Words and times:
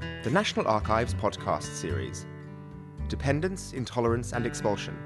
The 0.00 0.30
National 0.30 0.68
Archives 0.68 1.14
podcast 1.14 1.74
series 1.74 2.26
Dependence, 3.08 3.72
Intolerance 3.72 4.32
and 4.32 4.46
Expulsion 4.46 4.96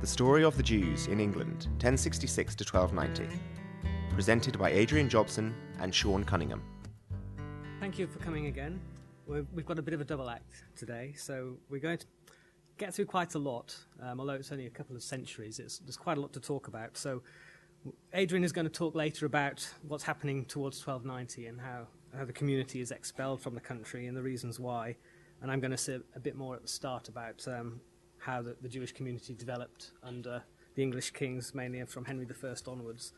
The 0.00 0.06
Story 0.06 0.44
of 0.44 0.56
the 0.56 0.62
Jews 0.62 1.06
in 1.06 1.20
England, 1.20 1.66
1066 1.80 2.54
to 2.56 2.64
1290. 2.64 3.38
Presented 4.10 4.58
by 4.58 4.70
Adrian 4.70 5.08
Jobson 5.08 5.54
and 5.80 5.94
Sean 5.94 6.24
Cunningham. 6.24 6.62
Thank 7.80 7.98
you 7.98 8.06
for 8.06 8.18
coming 8.18 8.46
again. 8.46 8.80
we 9.26 9.36
have 9.36 9.66
got 9.66 9.78
a 9.78 9.82
bit 9.82 9.94
of 9.94 10.00
a 10.00 10.04
double 10.04 10.28
act 10.28 10.64
today, 10.76 11.14
so 11.16 11.56
we're 11.70 11.80
going 11.80 11.98
to 11.98 12.06
get 12.76 12.94
through 12.94 13.06
quite 13.06 13.34
a 13.34 13.38
lot, 13.38 13.76
um, 14.02 14.20
although 14.20 14.34
it's 14.34 14.52
only 14.52 14.66
a 14.66 14.70
couple 14.70 14.96
of 14.96 15.02
centuries. 15.02 15.56
There's 15.56 15.96
quite 15.96 16.18
a 16.18 16.20
lot 16.20 16.32
to 16.34 16.40
talk 16.40 16.68
about. 16.68 16.96
So 16.96 17.22
Adrian 18.12 18.44
is 18.44 18.52
going 18.52 18.66
to 18.66 18.72
talk 18.72 18.94
later 18.94 19.26
about 19.26 19.68
what's 19.86 20.04
happening 20.04 20.44
towards 20.44 20.84
1290 20.84 21.46
and 21.46 21.60
how, 21.60 21.86
how 22.18 22.24
the 22.24 22.32
community 22.32 22.80
is 22.80 22.90
expelled 22.90 23.40
from 23.40 23.54
the 23.54 23.60
country 23.60 24.06
and 24.06 24.16
the 24.16 24.22
reasons 24.22 24.58
why. 24.58 24.96
And 25.40 25.50
I'm 25.50 25.60
going 25.60 25.70
to 25.70 25.76
say 25.76 26.00
a 26.16 26.20
bit 26.20 26.36
more 26.36 26.56
at 26.56 26.62
the 26.62 26.68
start 26.68 27.08
about 27.08 27.46
um, 27.46 27.80
how 28.18 28.42
the, 28.42 28.56
the, 28.60 28.68
Jewish 28.68 28.92
community 28.92 29.34
developed 29.34 29.92
under 30.02 30.42
the 30.74 30.82
English 30.82 31.12
kings, 31.12 31.54
mainly 31.54 31.82
from 31.84 32.04
Henry 32.04 32.26
I 32.26 32.70
onwards. 32.70 33.12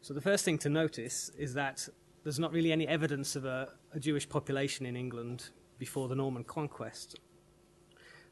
So 0.00 0.12
the 0.12 0.20
first 0.20 0.44
thing 0.44 0.58
to 0.58 0.68
notice 0.68 1.30
is 1.38 1.54
that 1.54 1.88
there's 2.24 2.38
not 2.38 2.52
really 2.52 2.72
any 2.72 2.86
evidence 2.86 3.36
of 3.36 3.44
a, 3.44 3.68
a 3.94 4.00
Jewish 4.00 4.28
population 4.28 4.84
in 4.84 4.96
England 4.96 5.50
before 5.78 6.08
the 6.08 6.16
Norman 6.16 6.44
conquest. 6.44 7.18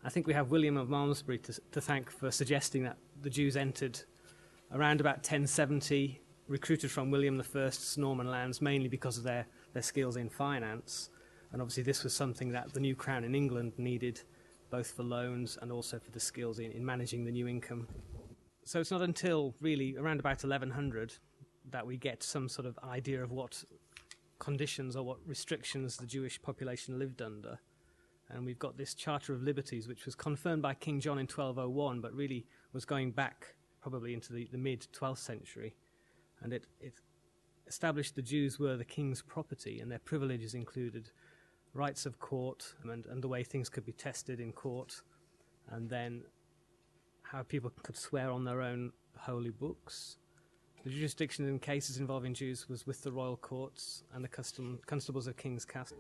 I 0.05 0.09
think 0.09 0.27
we 0.27 0.35
have 0.35 0.51
William 0.51 0.77
of 0.77 0.89
Malmesbury 0.89 1.39
to, 1.39 1.61
to 1.73 1.81
thank 1.81 2.11
for 2.11 2.31
suggesting 2.31 2.83
that 2.85 2.97
the 3.23 3.31
Jews 3.31 3.57
entered 3.57 4.01
around 4.73 5.01
about 5.01 5.17
1070, 5.17 6.21
recruited 6.49 6.91
from 6.91 7.11
William 7.11 7.43
I's 7.55 7.99
Norman 7.99 8.31
lands 8.31 8.61
mainly 8.61 8.89
because 8.89 9.19
of 9.19 9.25
their, 9.25 9.47
their 9.73 9.83
skills 9.83 10.17
in 10.17 10.29
finance. 10.29 11.11
And 11.53 11.61
obviously, 11.63 11.83
this 11.83 12.05
was 12.05 12.15
something 12.15 12.51
that 12.53 12.73
the 12.73 12.81
new 12.81 12.95
crown 12.95 13.25
in 13.25 13.35
England 13.35 13.73
needed, 13.79 14.21
both 14.71 14.91
for 14.91 15.03
loans 15.03 15.59
and 15.61 15.73
also 15.73 15.99
for 15.99 16.11
the 16.11 16.21
skills 16.21 16.59
in, 16.59 16.73
in 16.73 16.85
managing 16.85 17.25
the 17.25 17.33
new 17.33 17.49
income. 17.49 17.87
So 18.65 18.81
it's 18.81 18.91
not 18.91 19.03
until 19.03 19.55
really 19.61 19.97
around 19.97 20.21
about 20.21 20.43
1100 20.43 21.15
that 21.71 21.87
we 21.87 21.97
get 21.97 22.23
some 22.23 22.49
sort 22.49 22.67
of 22.67 22.79
idea 22.85 23.23
of 23.23 23.31
what 23.31 23.63
conditions 24.39 24.97
or 24.97 25.05
what 25.05 25.19
restrictions 25.27 25.97
the 25.97 26.07
Jewish 26.07 26.41
population 26.41 26.99
lived 26.99 27.23
under. 27.23 27.59
And 28.29 28.45
we've 28.45 28.59
got 28.59 28.77
this 28.77 28.95
Charter 28.95 29.33
of 29.33 29.43
Liberties, 29.43 29.87
which 29.87 30.05
was 30.05 30.15
confirmed 30.15 30.63
by 30.63 30.75
King 30.75 31.01
John 31.01 31.19
in 31.19 31.27
1201, 31.27 32.01
but 32.01 32.13
really 32.13 32.45
was 32.73 32.85
going 32.85 33.13
back 33.13 33.55
probably 33.81 34.15
into 34.15 34.33
the, 34.33 34.49
the 34.51 34.59
mid 34.59 34.87
12th 34.93 35.19
century, 35.19 35.75
and 36.43 36.53
it, 36.53 36.67
it 36.81 36.95
established 37.67 38.15
the 38.15 38.23
Jews 38.23 38.59
were 38.59 38.77
the 38.77 38.85
king's 38.85 39.23
property, 39.23 39.81
and 39.81 39.91
their 39.91 39.99
privileges 39.99 40.55
included 40.55 41.11
rights 41.75 42.07
of 42.07 42.19
court 42.19 42.75
and, 42.85 43.05
and 43.07 43.23
the 43.23 43.29
way 43.29 43.43
things 43.45 43.69
could 43.69 43.85
be 43.85 43.93
tested 43.93 44.41
in 44.41 44.53
court, 44.53 45.03
and 45.71 45.89
then 45.89 46.23
how 47.23 47.43
people 47.43 47.71
could 47.83 47.97
swear 47.97 48.31
on 48.31 48.45
their 48.45 48.63
own 48.63 48.93
holy 49.19 49.51
books. 49.51 50.19
The 50.85 50.91
jurisdiction 50.91 51.49
in 51.49 51.59
cases 51.59 51.99
involving 51.99 52.33
Jews 52.33 52.69
was 52.69 52.87
with 52.87 53.03
the 53.03 53.11
royal 53.11 53.37
courts 53.37 54.05
and 54.15 54.23
the 54.23 54.29
custom, 54.29 54.79
constables 54.87 55.27
of 55.27 55.37
King's 55.37 55.65
Castle. 55.65 55.99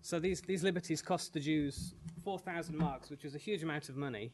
So 0.00 0.20
these, 0.20 0.40
these 0.40 0.62
liberties 0.62 1.02
cost 1.02 1.32
the 1.32 1.40
Jews 1.40 1.94
4,000 2.22 2.76
marks, 2.76 3.10
which 3.10 3.24
was 3.24 3.34
a 3.34 3.38
huge 3.38 3.64
amount 3.64 3.88
of 3.88 3.96
money, 3.96 4.30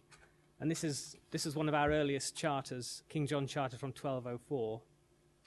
and 0.60 0.70
this 0.70 0.84
is, 0.84 1.16
this 1.30 1.46
is 1.46 1.56
one 1.56 1.68
of 1.68 1.74
our 1.74 1.90
earliest 1.90 2.36
charters, 2.36 3.02
King 3.08 3.26
John 3.26 3.46
Charter 3.46 3.76
from 3.76 3.90
1204, 3.90 4.80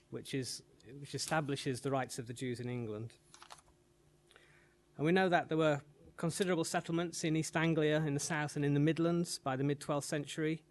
which, 0.10 0.34
is, 0.34 0.62
which 1.00 1.16
establishes 1.16 1.82
the 1.82 1.92
rights 1.92 2.20
of 2.20 2.28
the 2.28 2.34
Jews 2.34 2.60
in 2.60 2.70
England. 2.70 3.14
And 4.98 5.06
we 5.06 5.12
know 5.12 5.30
that 5.30 5.50
there 5.50 5.58
were 5.58 5.82
considerable 6.18 6.64
settlements 6.64 7.24
in 7.24 7.36
East 7.36 7.56
Anglia, 7.56 8.04
in 8.06 8.14
the 8.14 8.20
south, 8.20 8.56
and 8.56 8.66
in 8.66 8.74
the 8.74 8.80
Midlands 8.80 9.40
by 9.40 9.56
the 9.56 9.64
mid 9.64 9.80
12th 9.80 10.04
century, 10.04 10.64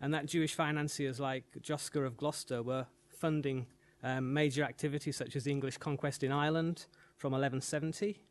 and 0.00 0.12
that 0.14 0.26
Jewish 0.26 0.54
financiers 0.54 1.20
like 1.20 1.44
Josca 1.60 2.04
of 2.06 2.16
Gloucester 2.16 2.62
were 2.62 2.86
funding 3.08 3.66
um, 4.02 4.32
major 4.32 4.62
activities 4.62 5.16
such 5.16 5.36
as 5.36 5.44
the 5.44 5.50
English 5.50 5.76
conquest 5.78 6.22
in 6.22 6.32
Ireland 6.32 6.86
from 7.16 7.32
1170. 7.32 8.22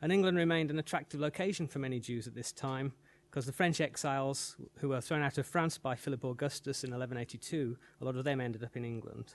And 0.00 0.12
England 0.12 0.36
remained 0.36 0.70
an 0.70 0.78
attractive 0.78 1.20
location 1.20 1.66
for 1.66 1.78
many 1.78 1.98
Jews 1.98 2.26
at 2.26 2.34
this 2.34 2.52
time, 2.52 2.92
because 3.30 3.46
the 3.46 3.52
French 3.52 3.80
exiles 3.80 4.56
who 4.78 4.90
were 4.90 5.00
thrown 5.00 5.22
out 5.22 5.38
of 5.38 5.46
France 5.46 5.78
by 5.78 5.96
Philip 5.96 6.24
Augustus 6.24 6.84
in 6.84 6.90
1182, 6.90 7.76
a 8.00 8.04
lot 8.04 8.16
of 8.16 8.24
them 8.24 8.40
ended 8.40 8.62
up 8.62 8.76
in 8.76 8.84
England. 8.84 9.34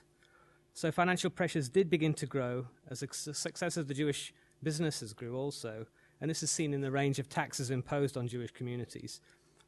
So 0.74 0.90
financial 0.92 1.30
pressures 1.30 1.68
did 1.68 1.90
begin 1.90 2.14
to 2.14 2.26
grow 2.26 2.66
as 2.88 3.00
the 3.00 3.34
success 3.34 3.76
of 3.76 3.88
the 3.88 3.94
Jewish 3.94 4.32
businesses 4.62 5.12
grew 5.12 5.36
also, 5.36 5.86
and 6.20 6.30
this 6.30 6.42
is 6.42 6.50
seen 6.50 6.74
in 6.74 6.80
the 6.80 6.90
range 6.90 7.18
of 7.18 7.28
taxes 7.28 7.70
imposed 7.70 8.16
on 8.16 8.28
Jewish 8.28 8.52
communities. 8.52 9.20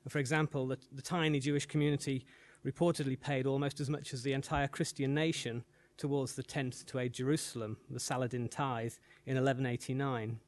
For 0.09 0.19
example, 0.19 0.67
the, 0.67 0.79
the 0.93 1.03
tiny 1.03 1.41
Jewish 1.41 1.67
community 1.67 2.27
reportedly 2.65 3.19
paid 3.19 3.47
almost 3.47 3.81
as 3.81 3.91
much 3.91 4.13
as 4.13 4.23
the 4.23 4.33
entire 4.33 4.69
Christian 4.69 5.15
nation 5.15 5.65
towards 5.97 6.35
the 6.35 6.43
tenth 6.43 6.87
to 6.87 6.99
aid 6.99 7.13
Jerusalem, 7.13 7.77
the 7.91 8.01
Saladin 8.01 8.49
tithe, 8.49 8.95
in 9.27 9.37
1189. 9.37 10.39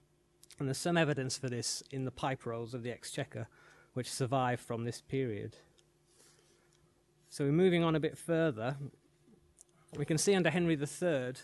And 0.59 0.69
there's 0.69 0.78
some 0.78 0.97
evidence 0.97 1.37
for 1.37 1.48
this 1.48 1.82
in 1.91 2.04
the 2.04 2.10
pipe 2.10 2.47
rolls 2.47 2.75
of 2.75 2.82
the 2.82 2.91
Exchequer, 2.91 3.48
which 3.93 4.10
survive 4.10 4.60
from 4.60 4.84
this 4.84 5.00
period. 5.00 5.56
So, 7.28 7.44
we're 7.44 7.53
moving 7.53 7.82
on 7.82 7.97
a 7.97 8.00
bit 8.00 8.16
further, 8.16 8.76
we 9.97 10.05
can 10.05 10.19
see 10.19 10.34
under 10.34 10.50
Henry 10.50 10.75
III 10.75 11.34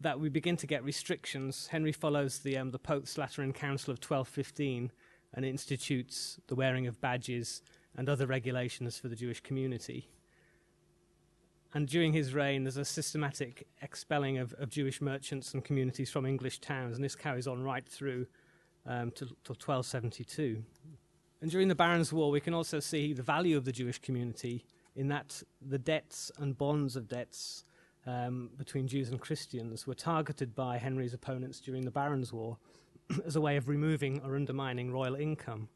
that 0.00 0.18
we 0.18 0.28
begin 0.28 0.56
to 0.56 0.66
get 0.66 0.84
restrictions. 0.84 1.66
Henry 1.68 1.92
follows 1.92 2.38
the, 2.38 2.56
um, 2.56 2.70
the 2.70 2.78
Pope's 2.78 3.18
Lateran 3.18 3.52
Council 3.52 3.92
of 3.92 3.98
1215 3.98 4.90
and 5.34 5.44
institutes 5.44 6.40
the 6.46 6.54
wearing 6.54 6.86
of 6.86 7.00
badges 7.00 7.62
and 7.96 8.08
other 8.08 8.26
regulations 8.26 8.98
for 8.98 9.08
the 9.08 9.16
Jewish 9.16 9.40
community. 9.40 10.08
And 11.74 11.86
during 11.86 12.12
his 12.12 12.34
reign, 12.34 12.64
there's 12.64 12.76
a 12.76 12.84
systematic 12.84 13.66
expelling 13.82 14.38
of, 14.38 14.52
of 14.54 14.70
Jewish 14.70 15.00
merchants 15.00 15.54
and 15.54 15.64
communities 15.64 16.10
from 16.10 16.26
English 16.26 16.60
towns, 16.60 16.96
and 16.96 17.04
this 17.04 17.14
carries 17.14 17.46
on 17.46 17.62
right 17.62 17.88
through 17.88 18.26
um, 18.86 19.10
to, 19.12 19.26
to 19.26 19.52
1272. 19.52 20.62
And 21.42 21.50
during 21.50 21.68
the 21.68 21.74
Barons' 21.74 22.12
War, 22.12 22.30
we 22.30 22.40
can 22.40 22.54
also 22.54 22.80
see 22.80 23.12
the 23.12 23.22
value 23.22 23.56
of 23.56 23.64
the 23.64 23.72
Jewish 23.72 23.98
community 24.00 24.64
in 24.96 25.08
that 25.08 25.42
the 25.60 25.78
debts 25.78 26.30
and 26.38 26.56
bonds 26.56 26.96
of 26.96 27.08
debts 27.08 27.64
um, 28.06 28.50
between 28.56 28.88
Jews 28.88 29.10
and 29.10 29.20
Christians 29.20 29.86
were 29.86 29.94
targeted 29.94 30.54
by 30.54 30.78
Henry's 30.78 31.14
opponents 31.14 31.60
during 31.60 31.84
the 31.84 31.90
Barons' 31.90 32.32
War 32.32 32.58
as 33.26 33.36
a 33.36 33.40
way 33.40 33.56
of 33.56 33.68
removing 33.68 34.20
or 34.24 34.36
undermining 34.36 34.90
royal 34.90 35.14
income. 35.14 35.68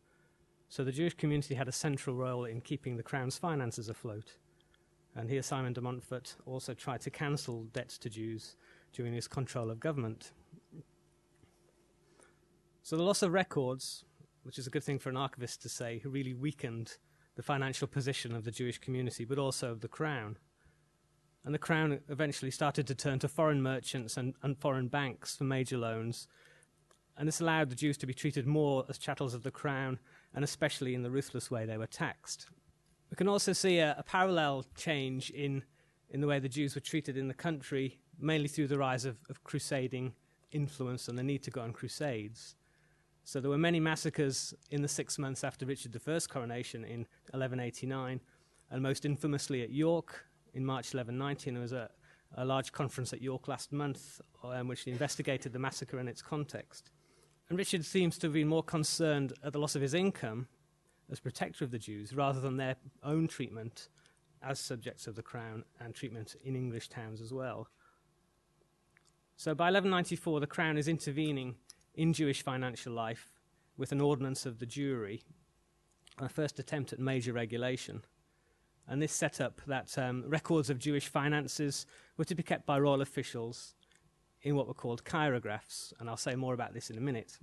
So 0.69 0.83
the 0.83 0.93
Jewish 0.93 1.15
community 1.15 1.55
had 1.55 1.69
a 1.69 1.73
central 1.73 2.17
role 2.17 2.45
in 2.45 2.61
keeping 2.61 2.97
the 2.97 3.03
crown's 3.03 3.39
finances 3.39 3.89
afloat. 3.89 4.37
And 5.15 5.31
here 5.31 5.43
Simon 5.43 5.73
de 5.73 5.81
Montfort 5.81 6.35
also 6.47 6.75
tried 6.75 7.01
to 7.03 7.11
cancel 7.11 7.65
debts 7.73 7.99
to 7.99 8.11
Jews 8.11 8.57
during 8.93 9.13
his 9.13 9.29
control 9.29 9.71
of 9.71 9.79
government. 9.79 10.33
So 12.83 12.97
the 12.97 13.03
loss 13.03 13.23
of 13.23 13.33
records 13.33 14.05
which 14.45 14.59
is 14.59 14.67
a 14.67 14.71
good 14.71 14.85
thing 14.85 14.99
for 14.99 15.09
an 15.09 15.17
archivist 15.17 15.63
to 15.63 15.69
say, 15.69 16.01
really 16.05 16.35
weakened 16.35 16.99
the 17.37 17.43
financial 17.43 17.89
position 17.89 18.35
of 18.35 18.45
the 18.45 18.51
Jewish 18.51 18.79
community, 18.79 19.25
but 19.25 19.39
also 19.39 19.71
of 19.71 19.81
the 19.81 19.89
crown. 19.89 20.37
And 21.45 21.55
the 21.55 21.59
crown 21.59 22.01
eventually 22.09 22.51
started 22.51 22.87
to 22.87 22.95
turn 22.95 23.19
to 23.19 23.29
foreign 23.29 23.63
merchants 23.63 24.17
and, 24.17 24.35
and 24.43 24.57
foreign 24.57 24.89
banks 24.89 25.37
for 25.37 25.45
major 25.45 25.77
loans. 25.77 26.27
And 27.17 27.29
this 27.29 27.41
allowed 27.41 27.71
the 27.71 27.77
Jews 27.77 27.99
to 27.99 28.07
be 28.07 28.15
treated 28.15 28.47
more 28.47 28.85
as 28.89 28.99
chattels 28.99 29.35
of 29.35 29.43
the 29.43 29.51
crown, 29.51 29.99
and 30.35 30.43
especially 30.43 30.95
in 30.95 31.03
the 31.03 31.11
ruthless 31.11 31.51
way 31.51 31.67
they 31.67 31.77
were 31.77 31.87
taxed. 31.87 32.47
We 33.11 33.17
can 33.17 33.29
also 33.29 33.53
see 33.53 33.79
a, 33.79 33.95
a 33.99 34.03
parallel 34.03 34.65
change 34.77 35.31
in, 35.31 35.63
in 36.11 36.21
the 36.21 36.27
way 36.27 36.39
the 36.39 36.49
Jews 36.49 36.75
were 36.75 36.81
treated 36.81 37.17
in 37.17 37.29
the 37.29 37.35
country, 37.35 38.01
mainly 38.19 38.49
through 38.49 38.69
the 38.69 38.79
rise 38.79 39.05
of, 39.05 39.19
of 39.29 39.45
crusading 39.45 40.15
influence 40.51 41.09
and 41.09 41.19
the 41.19 41.23
need 41.23 41.43
to 41.43 41.51
go 41.51 41.61
on 41.61 41.73
crusades. 41.73 42.57
So 43.25 43.41
there 43.41 43.51
were 43.51 43.59
many 43.59 43.81
massacres 43.81 44.55
in 44.71 44.83
the 44.83 44.89
six 44.89 45.19
months 45.19 45.45
after 45.45 45.65
Richard 45.65 45.99
I's 46.07 46.27
coronation 46.27 46.85
in 46.85 47.01
1189, 47.31 48.21
and 48.71 48.83
most 48.83 49.07
infamously 49.07 49.63
at 49.63 49.71
York 49.71 50.27
in 50.53 50.65
March 50.65 50.93
1119. 50.93 51.55
There 51.55 51.63
was 51.63 51.73
a, 51.73 51.89
a 52.37 52.45
large 52.45 52.73
conference 52.73 53.15
at 53.15 53.23
York 53.23 53.49
last 53.49 53.73
month 53.73 54.21
um, 54.45 54.69
which 54.69 54.87
investigated 54.87 55.55
the 55.55 55.59
massacre 55.59 55.99
and 55.99 56.09
its 56.09 56.21
context. 56.21 56.91
And 57.49 57.59
Richard 57.59 57.85
seems 57.87 58.19
to 58.19 58.27
have 58.27 58.35
been 58.35 58.49
more 58.49 58.63
concerned 58.63 59.33
at 59.43 59.55
the 59.55 59.59
loss 59.59 59.75
of 59.75 59.81
his 59.81 59.95
income 59.95 60.47
as 61.11 61.19
protector 61.19 61.65
of 61.65 61.71
the 61.71 61.79
Jews 61.79 62.15
rather 62.15 62.41
than 62.41 62.59
their 62.59 62.77
own 63.03 63.27
treatment 63.27 63.89
as 64.43 64.61
subjects 64.61 65.07
of 65.07 65.15
the 65.15 65.23
crown 65.23 65.65
and 65.81 65.95
treatment 65.95 66.37
in 66.45 66.57
English 66.57 66.89
towns 66.89 67.23
as 67.23 67.33
well. 67.33 67.69
So 69.37 69.55
by 69.55 69.65
1194, 69.65 70.41
the 70.41 70.47
crown 70.47 70.77
is 70.77 70.89
intervening 70.89 71.57
in 71.95 72.13
Jewish 72.13 72.43
financial 72.43 72.93
life 72.93 73.31
with 73.77 73.93
an 73.93 74.01
ordinance 74.01 74.47
of 74.47 74.59
the 74.59 74.67
Jewry, 74.67 75.23
a 76.19 76.29
first 76.29 76.59
attempt 76.59 76.93
at 76.93 76.99
major 76.99 77.33
regulation. 77.33 78.03
And 78.87 79.01
this 79.01 79.13
set 79.13 79.41
up 79.41 79.61
that 79.67 79.97
um, 79.99 80.25
records 80.27 80.71
of 80.71 80.79
Jewish 80.79 81.09
finances 81.09 81.87
were 82.17 82.25
to 82.27 82.35
be 82.35 82.43
kept 82.43 82.67
by 82.67 82.79
royal 82.79 83.01
officials 83.01 83.75
in 84.43 84.57
what 84.57 84.69
were 84.69 84.75
called 84.75 85.05
chirographs, 85.05 85.93
and 85.99 86.09
I'll 86.09 86.19
say 86.19 86.35
more 86.35 86.55
about 86.55 86.75
this 86.75 86.91
in 86.91 86.99
a 86.99 87.01
minute. 87.01 87.39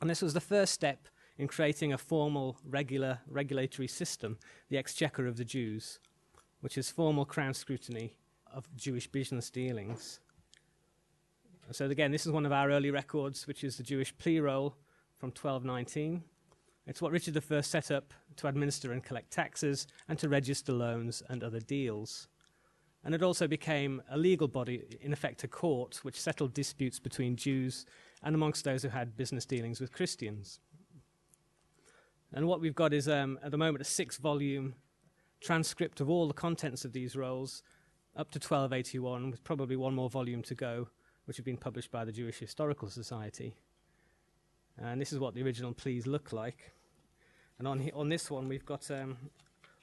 And 0.00 0.08
this 0.08 0.22
was 0.22 0.32
the 0.34 0.40
first 0.40 0.72
step 0.72 1.08
in 1.38 1.46
creating 1.46 1.92
a 1.92 1.98
formal, 1.98 2.56
regular 2.64 3.20
regulatory 3.28 3.88
system, 3.88 4.38
the 4.70 4.78
exchequer 4.78 5.26
of 5.26 5.36
the 5.36 5.44
Jews, 5.44 6.00
which 6.60 6.78
is 6.78 6.90
formal 6.90 7.26
crown 7.26 7.52
scrutiny 7.52 8.16
of 8.52 8.74
Jewish 8.74 9.06
business 9.06 9.50
dealings. 9.50 10.20
So 11.72 11.86
again, 11.86 12.12
this 12.12 12.26
is 12.26 12.32
one 12.32 12.46
of 12.46 12.52
our 12.52 12.70
early 12.70 12.90
records, 12.90 13.46
which 13.46 13.64
is 13.64 13.76
the 13.76 13.82
Jewish 13.82 14.16
plea 14.16 14.38
roll 14.38 14.76
from 15.18 15.28
1219. 15.28 16.22
It's 16.86 17.02
what 17.02 17.10
Richard 17.10 17.42
I 17.50 17.60
set 17.60 17.90
up 17.90 18.14
to 18.36 18.46
administer 18.46 18.92
and 18.92 19.02
collect 19.02 19.32
taxes 19.32 19.88
and 20.08 20.16
to 20.20 20.28
register 20.28 20.72
loans 20.72 21.24
and 21.28 21.42
other 21.42 21.58
deals. 21.58 22.28
And 23.02 23.14
it 23.14 23.22
also 23.22 23.48
became 23.48 24.00
a 24.08 24.16
legal 24.16 24.46
body, 24.46 24.84
in 25.00 25.12
effect 25.12 25.42
a 25.42 25.48
court, 25.48 26.00
which 26.02 26.20
settled 26.20 26.54
disputes 26.54 27.00
between 27.00 27.34
Jews 27.34 27.84
and 28.22 28.34
amongst 28.34 28.64
those 28.64 28.82
who 28.82 28.88
had 28.88 29.16
business 29.16 29.44
dealings 29.44 29.80
with 29.80 29.92
Christians. 29.92 30.60
And 32.32 32.46
what 32.46 32.60
we've 32.60 32.74
got 32.74 32.92
is, 32.92 33.08
um, 33.08 33.38
at 33.42 33.50
the 33.50 33.58
moment, 33.58 33.82
a 33.82 33.84
six 33.84 34.18
volume 34.18 34.74
transcript 35.40 36.00
of 36.00 36.08
all 36.08 36.28
the 36.28 36.34
contents 36.34 36.84
of 36.84 36.92
these 36.92 37.16
rolls 37.16 37.62
up 38.16 38.30
to 38.30 38.38
1281, 38.38 39.30
with 39.30 39.42
probably 39.44 39.76
one 39.76 39.94
more 39.94 40.08
volume 40.08 40.42
to 40.42 40.54
go, 40.54 40.88
which 41.26 41.36
have 41.36 41.44
been 41.44 41.56
published 41.56 41.92
by 41.92 42.04
the 42.04 42.12
Jewish 42.12 42.38
Historical 42.38 42.88
Society. 42.88 43.54
And 44.78 45.00
this 45.00 45.12
is 45.12 45.18
what 45.18 45.34
the 45.34 45.42
original 45.42 45.72
pleas 45.72 46.06
look 46.06 46.32
like. 46.32 46.72
And 47.58 47.66
on, 47.66 47.90
on 47.94 48.08
this 48.08 48.30
one, 48.30 48.48
we've 48.48 48.66
got 48.66 48.90
um, 48.90 49.16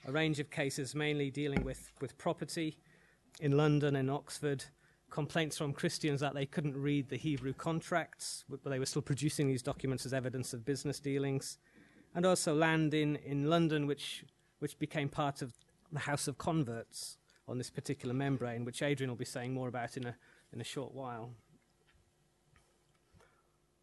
a 0.08 0.12
range 0.12 0.40
of 0.40 0.50
cases 0.50 0.96
mainly 0.96 1.32
dealing 1.32 1.64
with, 1.64 1.92
with 2.00 2.18
property 2.18 2.78
in 3.40 3.58
London 3.58 3.96
and 3.96 4.10
Oxford, 4.10 4.64
complaints 5.10 5.58
from 5.58 5.74
Christians 5.74 6.22
that 6.22 6.34
they 6.34 6.46
couldn't 6.46 6.78
read 6.78 7.10
the 7.10 7.18
Hebrew 7.18 7.54
contracts, 7.54 8.46
but 8.50 8.64
they 8.64 8.80
were 8.80 8.86
still 8.86 9.02
producing 9.02 9.48
these 9.48 9.62
documents 9.62 10.06
as 10.06 10.14
evidence 10.14 10.54
of 10.54 10.66
business 10.66 11.00
dealings, 11.00 11.58
and 12.16 12.26
also 12.26 12.54
land 12.54 12.94
in, 12.94 13.18
in 13.18 13.50
London, 13.50 13.86
which, 13.86 14.24
which 14.60 14.78
became 14.80 15.10
part 15.10 15.42
of 15.42 15.54
the 15.92 16.00
House 16.00 16.28
of 16.28 16.38
Converts 16.38 17.18
on 17.48 17.58
this 17.58 17.70
particular 17.70 18.14
membrane, 18.14 18.66
which 18.66 18.82
Adrian 18.82 19.10
will 19.10 19.18
be 19.18 19.26
saying 19.26 19.54
more 19.54 19.68
about 19.68 19.98
in 19.98 20.06
a, 20.06 20.16
in 20.54 20.62
a 20.62 20.64
short 20.64 20.94
while. 20.94 21.34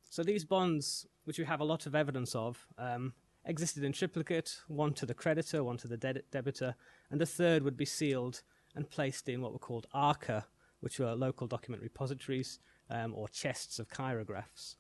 So 0.09 0.23
these 0.23 0.45
bonds, 0.45 1.07
which 1.25 1.39
we 1.39 1.45
have 1.45 1.61
a 1.61 1.65
lot 1.65 1.87
of 1.87 1.95
evidence 1.95 2.35
of, 2.35 2.67
um, 2.79 3.13
existed 3.45 3.85
in 3.85 3.93
triplicate, 3.93 4.61
one 4.69 4.93
to 4.95 5.07
the 5.07 5.15
creditor, 5.15 5.63
one 5.65 5.77
to 5.79 5.89
the 5.89 5.97
de- 5.97 6.23
debitor, 6.33 6.75
and 7.11 7.21
a 7.23 7.27
third 7.27 7.63
would 7.63 7.77
be 7.77 7.85
sealed 7.85 8.43
and 8.75 8.91
placed 8.91 9.29
in 9.29 9.41
what 9.41 9.53
were 9.53 9.59
called 9.59 9.87
arca, 9.93 10.47
which 10.81 10.99
were 10.99 11.15
local 11.15 11.47
document 11.47 11.83
repositories 11.83 12.59
um, 12.91 13.15
or 13.15 13.29
chests 13.29 13.79
of 13.79 13.89
chirographs. 13.89 14.77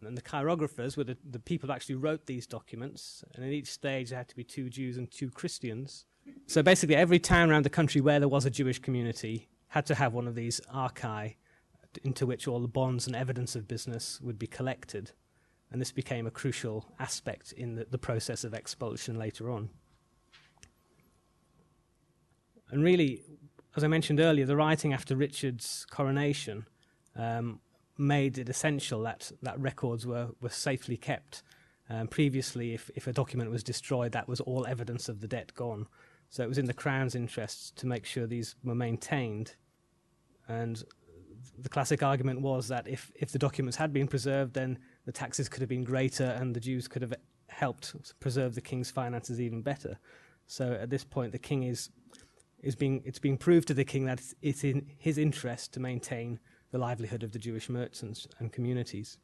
And 0.00 0.16
the 0.16 0.22
chirographers 0.22 0.96
were 0.96 1.04
the, 1.04 1.16
the 1.28 1.40
people 1.40 1.68
who 1.68 1.72
actually 1.72 1.96
wrote 1.96 2.26
these 2.26 2.46
documents, 2.46 3.24
and 3.34 3.44
in 3.44 3.52
each 3.52 3.70
stage 3.70 4.10
there 4.10 4.18
had 4.18 4.28
to 4.28 4.36
be 4.36 4.44
two 4.44 4.68
Jews 4.68 4.96
and 4.96 5.10
two 5.10 5.30
Christians. 5.30 6.04
So 6.46 6.62
basically, 6.62 6.94
every 6.94 7.18
town 7.18 7.50
around 7.50 7.64
the 7.64 7.70
country 7.70 8.00
where 8.00 8.20
there 8.20 8.28
was 8.28 8.44
a 8.44 8.50
Jewish 8.50 8.78
community 8.78 9.48
had 9.68 9.86
to 9.86 9.94
have 9.94 10.12
one 10.14 10.26
of 10.26 10.34
these 10.34 10.60
archi 10.72 11.36
into 12.04 12.26
which 12.26 12.46
all 12.46 12.60
the 12.60 12.68
bonds 12.68 13.06
and 13.06 13.16
evidence 13.16 13.56
of 13.56 13.66
business 13.66 14.20
would 14.20 14.38
be 14.38 14.46
collected. 14.46 15.12
And 15.70 15.80
this 15.80 15.92
became 15.92 16.26
a 16.26 16.30
crucial 16.30 16.86
aspect 16.98 17.52
in 17.52 17.74
the, 17.74 17.86
the 17.90 17.98
process 17.98 18.44
of 18.44 18.54
expulsion 18.54 19.18
later 19.18 19.50
on. 19.50 19.70
And 22.70 22.82
really, 22.82 23.22
as 23.76 23.84
I 23.84 23.88
mentioned 23.88 24.20
earlier, 24.20 24.46
the 24.46 24.56
writing 24.56 24.92
after 24.92 25.16
Richard's 25.16 25.86
coronation 25.90 26.66
um, 27.16 27.60
made 27.96 28.38
it 28.38 28.48
essential 28.48 29.02
that, 29.02 29.32
that 29.42 29.58
records 29.58 30.06
were, 30.06 30.28
were 30.40 30.50
safely 30.50 30.96
kept. 30.96 31.42
Um, 31.90 32.06
previously, 32.06 32.74
if, 32.74 32.90
if 32.94 33.06
a 33.06 33.12
document 33.12 33.50
was 33.50 33.62
destroyed, 33.62 34.12
that 34.12 34.28
was 34.28 34.40
all 34.40 34.66
evidence 34.66 35.08
of 35.08 35.20
the 35.20 35.28
debt 35.28 35.54
gone. 35.54 35.86
So 36.30 36.42
it 36.42 36.48
was 36.48 36.58
in 36.58 36.66
the 36.66 36.74
Crown's 36.74 37.14
interests 37.14 37.70
to 37.76 37.86
make 37.86 38.04
sure 38.04 38.26
these 38.26 38.54
were 38.62 38.74
maintained. 38.74 39.54
And 40.46 40.82
the 41.58 41.68
classic 41.68 42.02
argument 42.02 42.40
was 42.40 42.68
that 42.68 42.86
if, 42.86 43.10
if 43.14 43.32
the 43.32 43.38
documents 43.38 43.76
had 43.76 43.92
been 43.92 44.06
preserved, 44.06 44.54
then 44.54 44.78
the 45.06 45.12
taxes 45.12 45.48
could 45.48 45.60
have 45.60 45.68
been 45.68 45.84
greater 45.84 46.24
and 46.24 46.54
the 46.54 46.60
Jews 46.60 46.86
could 46.86 47.02
have 47.02 47.14
helped 47.48 47.94
preserve 48.20 48.54
the 48.54 48.60
king's 48.60 48.90
finances 48.90 49.40
even 49.40 49.62
better. 49.62 49.98
So 50.46 50.72
at 50.72 50.90
this 50.90 51.04
point, 51.04 51.32
the 51.32 51.38
king 51.38 51.64
is, 51.64 51.90
is 52.62 52.76
being, 52.76 53.02
it's 53.04 53.18
being 53.18 53.36
proved 53.36 53.68
to 53.68 53.74
the 53.74 53.84
king 53.84 54.04
that 54.06 54.20
it's 54.42 54.64
in 54.64 54.86
his 54.98 55.18
interest 55.18 55.72
to 55.74 55.80
maintain 55.80 56.40
the 56.70 56.78
livelihood 56.78 57.22
of 57.22 57.32
the 57.32 57.38
Jewish 57.38 57.68
merchants 57.68 58.26
and 58.38 58.52
communities. 58.52 59.18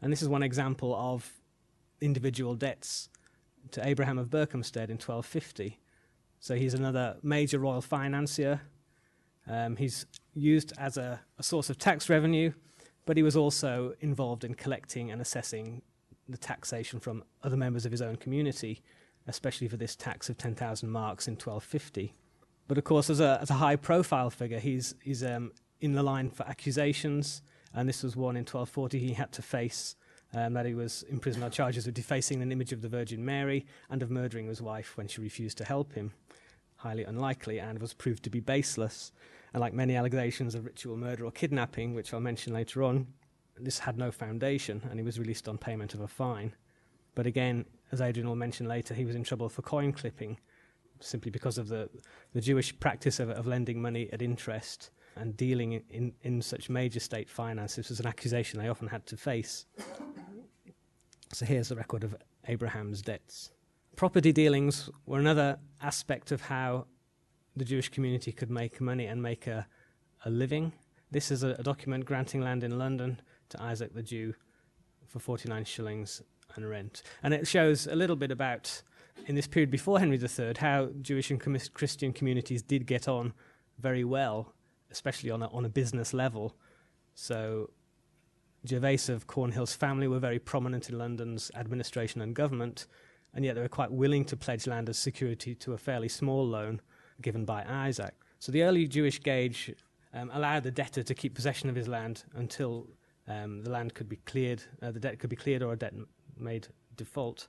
And 0.00 0.12
this 0.12 0.22
is 0.22 0.28
one 0.28 0.42
example 0.42 0.94
of 0.94 1.30
individual 2.00 2.54
debts 2.54 3.08
to 3.72 3.86
Abraham 3.86 4.18
of 4.18 4.28
Berkhamsted 4.28 4.88
in 4.88 4.98
1250. 4.98 5.78
So 6.40 6.54
he's 6.54 6.74
another 6.74 7.16
major 7.22 7.58
royal 7.58 7.80
financier. 7.80 8.60
Um, 9.48 9.76
he's 9.76 10.06
used 10.34 10.72
as 10.78 10.96
a, 10.96 11.20
a 11.38 11.42
source 11.42 11.70
of 11.70 11.78
tax 11.78 12.08
revenue, 12.08 12.52
but 13.06 13.16
he 13.16 13.22
was 13.22 13.36
also 13.36 13.94
involved 14.00 14.44
in 14.44 14.54
collecting 14.54 15.10
and 15.10 15.20
assessing 15.20 15.82
the 16.28 16.38
taxation 16.38 17.00
from 17.00 17.22
other 17.42 17.56
members 17.56 17.84
of 17.84 17.92
his 17.92 18.02
own 18.02 18.16
community, 18.16 18.82
especially 19.26 19.68
for 19.68 19.76
this 19.76 19.94
tax 19.94 20.28
of 20.28 20.38
10,000 20.38 20.90
marks 20.90 21.28
in 21.28 21.34
1250. 21.34 22.14
But 22.66 22.78
of 22.78 22.84
course, 22.84 23.10
as 23.10 23.20
a, 23.20 23.38
as 23.42 23.50
a 23.50 23.54
high 23.54 23.76
profile 23.76 24.30
figure, 24.30 24.58
he's, 24.58 24.94
he's 25.02 25.22
um, 25.22 25.52
in 25.80 25.92
the 25.92 26.02
line 26.02 26.30
for 26.30 26.46
accusations, 26.48 27.42
and 27.74 27.88
this 27.88 28.02
was 28.02 28.16
one 28.16 28.36
in 28.36 28.42
1240 28.42 28.98
he 28.98 29.12
had 29.14 29.32
to 29.32 29.42
face 29.42 29.96
um, 30.34 30.52
that 30.54 30.66
he 30.66 30.74
was 30.74 31.04
imprisoned 31.04 31.44
on 31.44 31.50
charges 31.50 31.86
of 31.86 31.94
defacing 31.94 32.42
an 32.42 32.52
image 32.52 32.72
of 32.72 32.82
the 32.82 32.88
Virgin 32.88 33.24
Mary 33.24 33.66
and 33.90 34.02
of 34.02 34.10
murdering 34.10 34.46
his 34.46 34.60
wife 34.60 34.96
when 34.96 35.08
she 35.08 35.20
refused 35.20 35.58
to 35.58 35.64
help 35.64 35.92
him. 35.92 36.12
Highly 36.76 37.04
unlikely, 37.04 37.60
and 37.60 37.78
was 37.78 37.94
proved 37.94 38.22
to 38.24 38.30
be 38.30 38.40
baseless. 38.40 39.12
And 39.52 39.60
like 39.60 39.72
many 39.72 39.96
allegations 39.96 40.54
of 40.54 40.64
ritual 40.64 40.96
murder 40.96 41.24
or 41.24 41.30
kidnapping, 41.30 41.94
which 41.94 42.12
I'll 42.12 42.20
mention 42.20 42.52
later 42.52 42.82
on, 42.82 43.06
this 43.56 43.78
had 43.78 43.96
no 43.96 44.10
foundation, 44.10 44.82
and 44.90 44.98
he 44.98 45.04
was 45.04 45.18
released 45.18 45.48
on 45.48 45.58
payment 45.58 45.94
of 45.94 46.00
a 46.00 46.08
fine. 46.08 46.54
But 47.14 47.26
again, 47.26 47.64
as 47.92 48.00
Adrian 48.00 48.28
will 48.28 48.36
mention 48.36 48.66
later, 48.66 48.94
he 48.94 49.04
was 49.04 49.14
in 49.14 49.22
trouble 49.22 49.48
for 49.48 49.62
coin 49.62 49.92
clipping, 49.92 50.38
simply 51.00 51.30
because 51.30 51.58
of 51.58 51.68
the, 51.68 51.88
the 52.32 52.40
Jewish 52.40 52.78
practice 52.80 53.20
of, 53.20 53.30
of 53.30 53.46
lending 53.46 53.80
money 53.80 54.08
at 54.12 54.22
interest 54.22 54.90
and 55.16 55.36
dealing 55.36 55.82
in, 55.90 56.12
in, 56.22 56.42
such 56.42 56.68
major 56.68 57.00
state 57.00 57.28
finance. 57.28 57.76
This 57.76 57.88
was 57.88 58.00
an 58.00 58.06
accusation 58.06 58.58
they 58.58 58.68
often 58.68 58.88
had 58.88 59.06
to 59.06 59.16
face. 59.16 59.66
So 61.32 61.46
here's 61.46 61.68
the 61.68 61.76
record 61.76 62.04
of 62.04 62.16
Abraham's 62.48 63.02
debts. 63.02 63.50
Property 63.96 64.32
dealings 64.32 64.90
were 65.06 65.18
another 65.18 65.58
aspect 65.80 66.32
of 66.32 66.40
how 66.42 66.86
the 67.56 67.64
Jewish 67.64 67.88
community 67.88 68.32
could 68.32 68.50
make 68.50 68.80
money 68.80 69.06
and 69.06 69.22
make 69.22 69.46
a, 69.46 69.66
a 70.24 70.30
living. 70.30 70.72
This 71.10 71.30
is 71.30 71.42
a, 71.42 71.50
a 71.50 71.62
document 71.62 72.04
granting 72.04 72.40
land 72.40 72.64
in 72.64 72.78
London 72.78 73.20
to 73.50 73.62
Isaac 73.62 73.94
the 73.94 74.02
Jew 74.02 74.34
for 75.06 75.20
49 75.20 75.64
shillings 75.64 76.22
and 76.56 76.68
rent. 76.68 77.02
And 77.22 77.32
it 77.32 77.46
shows 77.46 77.86
a 77.86 77.94
little 77.94 78.16
bit 78.16 78.30
about, 78.30 78.82
in 79.26 79.34
this 79.34 79.46
period 79.46 79.70
before 79.70 79.98
Henry 80.00 80.18
III, 80.18 80.54
how 80.58 80.88
Jewish 81.00 81.30
and 81.30 81.40
Christian 81.72 82.12
communities 82.12 82.62
did 82.62 82.86
get 82.86 83.08
on 83.08 83.32
very 83.78 84.04
well, 84.04 84.54
especially 84.90 85.30
on 85.30 85.42
a, 85.42 85.48
on 85.48 85.64
a 85.64 85.68
business 85.68 86.12
level. 86.14 86.54
So 87.14 87.70
Gervase 88.66 89.08
of 89.08 89.26
Cornhill's 89.26 89.74
family 89.74 90.08
were 90.08 90.18
very 90.18 90.38
prominent 90.38 90.88
in 90.88 90.98
London's 90.98 91.50
administration 91.54 92.20
and 92.20 92.34
government, 92.34 92.86
and 93.34 93.44
yet 93.44 93.54
they 93.54 93.60
were 93.60 93.68
quite 93.68 93.92
willing 93.92 94.24
to 94.26 94.36
pledge 94.36 94.66
land 94.66 94.88
as 94.88 94.98
security 94.98 95.54
to 95.56 95.72
a 95.72 95.78
fairly 95.78 96.08
small 96.08 96.46
loan 96.46 96.80
given 97.20 97.44
by 97.44 97.64
Isaac. 97.68 98.14
So 98.38 98.52
the 98.52 98.62
early 98.62 98.86
Jewish 98.86 99.20
gage 99.22 99.74
um, 100.12 100.30
allowed 100.32 100.62
the 100.62 100.70
debtor 100.70 101.02
to 101.02 101.14
keep 101.14 101.34
possession 101.34 101.68
of 101.68 101.74
his 101.74 101.88
land 101.88 102.24
until 102.34 102.88
um, 103.28 103.62
the 103.62 103.70
land 103.70 103.94
could 103.94 104.08
be 104.08 104.16
cleared, 104.16 104.62
uh, 104.82 104.90
the 104.90 105.00
debt 105.00 105.18
could 105.18 105.30
be 105.30 105.36
cleared 105.36 105.62
or 105.62 105.72
a 105.72 105.76
debt 105.76 105.94
made 106.38 106.68
default. 106.96 107.48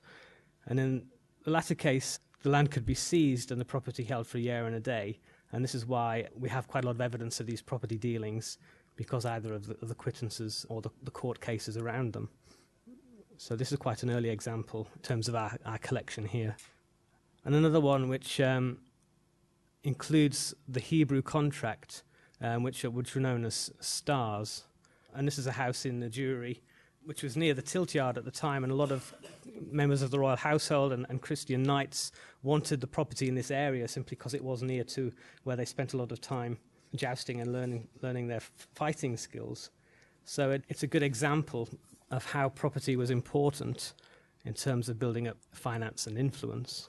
And 0.66 0.80
in 0.80 1.06
the 1.44 1.50
latter 1.50 1.74
case, 1.74 2.18
the 2.42 2.50
land 2.50 2.70
could 2.70 2.86
be 2.86 2.94
seized 2.94 3.50
and 3.52 3.60
the 3.60 3.64
property 3.64 4.04
held 4.04 4.26
for 4.26 4.38
a 4.38 4.40
year 4.40 4.66
and 4.66 4.74
a 4.74 4.80
day. 4.80 5.18
And 5.52 5.62
this 5.62 5.74
is 5.74 5.86
why 5.86 6.26
we 6.38 6.48
have 6.48 6.66
quite 6.66 6.84
a 6.84 6.86
lot 6.86 6.96
of 6.96 7.00
evidence 7.00 7.40
of 7.40 7.46
these 7.46 7.62
property 7.62 7.96
dealings 7.96 8.58
because 8.96 9.24
either 9.24 9.52
of 9.52 9.66
the, 9.66 9.76
of 9.82 9.88
the 9.88 9.94
quittances 9.94 10.66
or 10.68 10.80
the, 10.80 10.90
the, 11.02 11.10
court 11.10 11.40
cases 11.40 11.76
around 11.76 12.12
them. 12.12 12.30
So 13.36 13.54
this 13.54 13.70
is 13.70 13.78
quite 13.78 14.02
an 14.02 14.10
early 14.10 14.30
example 14.30 14.88
in 14.96 15.02
terms 15.02 15.28
of 15.28 15.34
our, 15.34 15.56
our 15.66 15.78
collection 15.78 16.24
here. 16.24 16.56
And 17.44 17.54
another 17.54 17.80
one 17.80 18.08
which 18.08 18.40
um, 18.40 18.78
includes 19.84 20.54
the 20.66 20.80
Hebrew 20.80 21.22
contract, 21.22 22.02
um, 22.40 22.62
which, 22.62 22.84
are, 22.84 22.90
which 22.90 23.14
were 23.14 23.20
known 23.20 23.44
as 23.44 23.70
stars. 23.80 24.64
And 25.14 25.26
this 25.26 25.38
is 25.38 25.46
a 25.46 25.52
house 25.52 25.84
in 25.84 26.00
the 26.00 26.08
Jewry, 26.08 26.60
which 27.06 27.22
was 27.22 27.36
near 27.36 27.54
the 27.54 27.62
tilt 27.62 27.94
yard 27.94 28.18
at 28.18 28.24
the 28.24 28.30
time, 28.30 28.64
and 28.64 28.72
a 28.72 28.76
lot 28.76 28.90
of 28.90 29.14
members 29.70 30.02
of 30.02 30.10
the 30.10 30.18
royal 30.18 30.36
household 30.36 30.92
and, 30.92 31.06
and 31.08 31.22
Christian 31.22 31.62
knights 31.62 32.10
wanted 32.42 32.80
the 32.80 32.86
property 32.86 33.28
in 33.28 33.34
this 33.36 33.50
area 33.50 33.86
simply 33.86 34.16
because 34.16 34.34
it 34.34 34.42
was 34.42 34.62
near 34.62 34.82
to 34.84 35.12
where 35.44 35.56
they 35.56 35.64
spent 35.64 35.94
a 35.94 35.96
lot 35.96 36.10
of 36.10 36.20
time 36.20 36.58
jousting 36.96 37.40
and 37.40 37.52
learning, 37.52 37.86
learning 38.02 38.26
their 38.26 38.40
fighting 38.74 39.16
skills. 39.16 39.70
So 40.24 40.50
it, 40.50 40.64
it's 40.68 40.82
a 40.82 40.88
good 40.88 41.04
example 41.04 41.68
of 42.10 42.24
how 42.24 42.48
property 42.48 42.96
was 42.96 43.10
important 43.10 43.92
in 44.44 44.54
terms 44.54 44.88
of 44.88 44.98
building 44.98 45.28
up 45.28 45.36
finance 45.52 46.08
and 46.08 46.18
influence. 46.18 46.88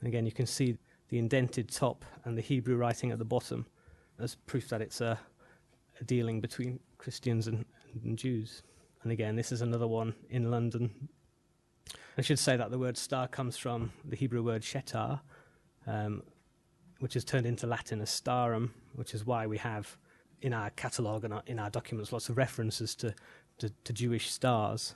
And 0.00 0.08
again, 0.08 0.24
you 0.24 0.32
can 0.32 0.46
see 0.46 0.78
the 1.08 1.18
indented 1.18 1.68
top 1.70 2.04
and 2.24 2.38
the 2.38 2.42
Hebrew 2.42 2.76
writing 2.76 3.10
at 3.10 3.18
the 3.18 3.24
bottom 3.24 3.66
as 4.20 4.36
proof 4.46 4.68
that 4.68 4.80
it's 4.80 5.00
a, 5.00 5.18
a 6.00 6.04
dealing 6.04 6.40
between 6.40 6.78
Christians 6.98 7.48
and, 7.48 7.64
and 8.04 8.16
Jews. 8.16 8.62
And 9.02 9.12
again, 9.12 9.36
this 9.36 9.50
is 9.50 9.62
another 9.62 9.86
one 9.86 10.14
in 10.28 10.50
London. 10.50 11.08
I 12.18 12.22
should 12.22 12.38
say 12.38 12.56
that 12.56 12.70
the 12.70 12.78
word 12.78 12.98
star 12.98 13.28
comes 13.28 13.56
from 13.56 13.92
the 14.04 14.16
Hebrew 14.16 14.42
word 14.42 14.62
shetar, 14.62 15.20
um, 15.86 16.22
which 16.98 17.16
is 17.16 17.24
turned 17.24 17.46
into 17.46 17.66
Latin 17.66 18.00
as 18.02 18.10
starum, 18.10 18.72
which 18.94 19.14
is 19.14 19.24
why 19.24 19.46
we 19.46 19.56
have 19.58 19.96
in 20.42 20.52
our 20.52 20.70
catalogue 20.70 21.24
and 21.24 21.34
in 21.46 21.58
our 21.58 21.70
documents 21.70 22.12
lots 22.12 22.28
of 22.28 22.36
references 22.36 22.94
to, 22.96 23.14
to, 23.58 23.70
to, 23.84 23.92
Jewish 23.92 24.30
stars, 24.30 24.94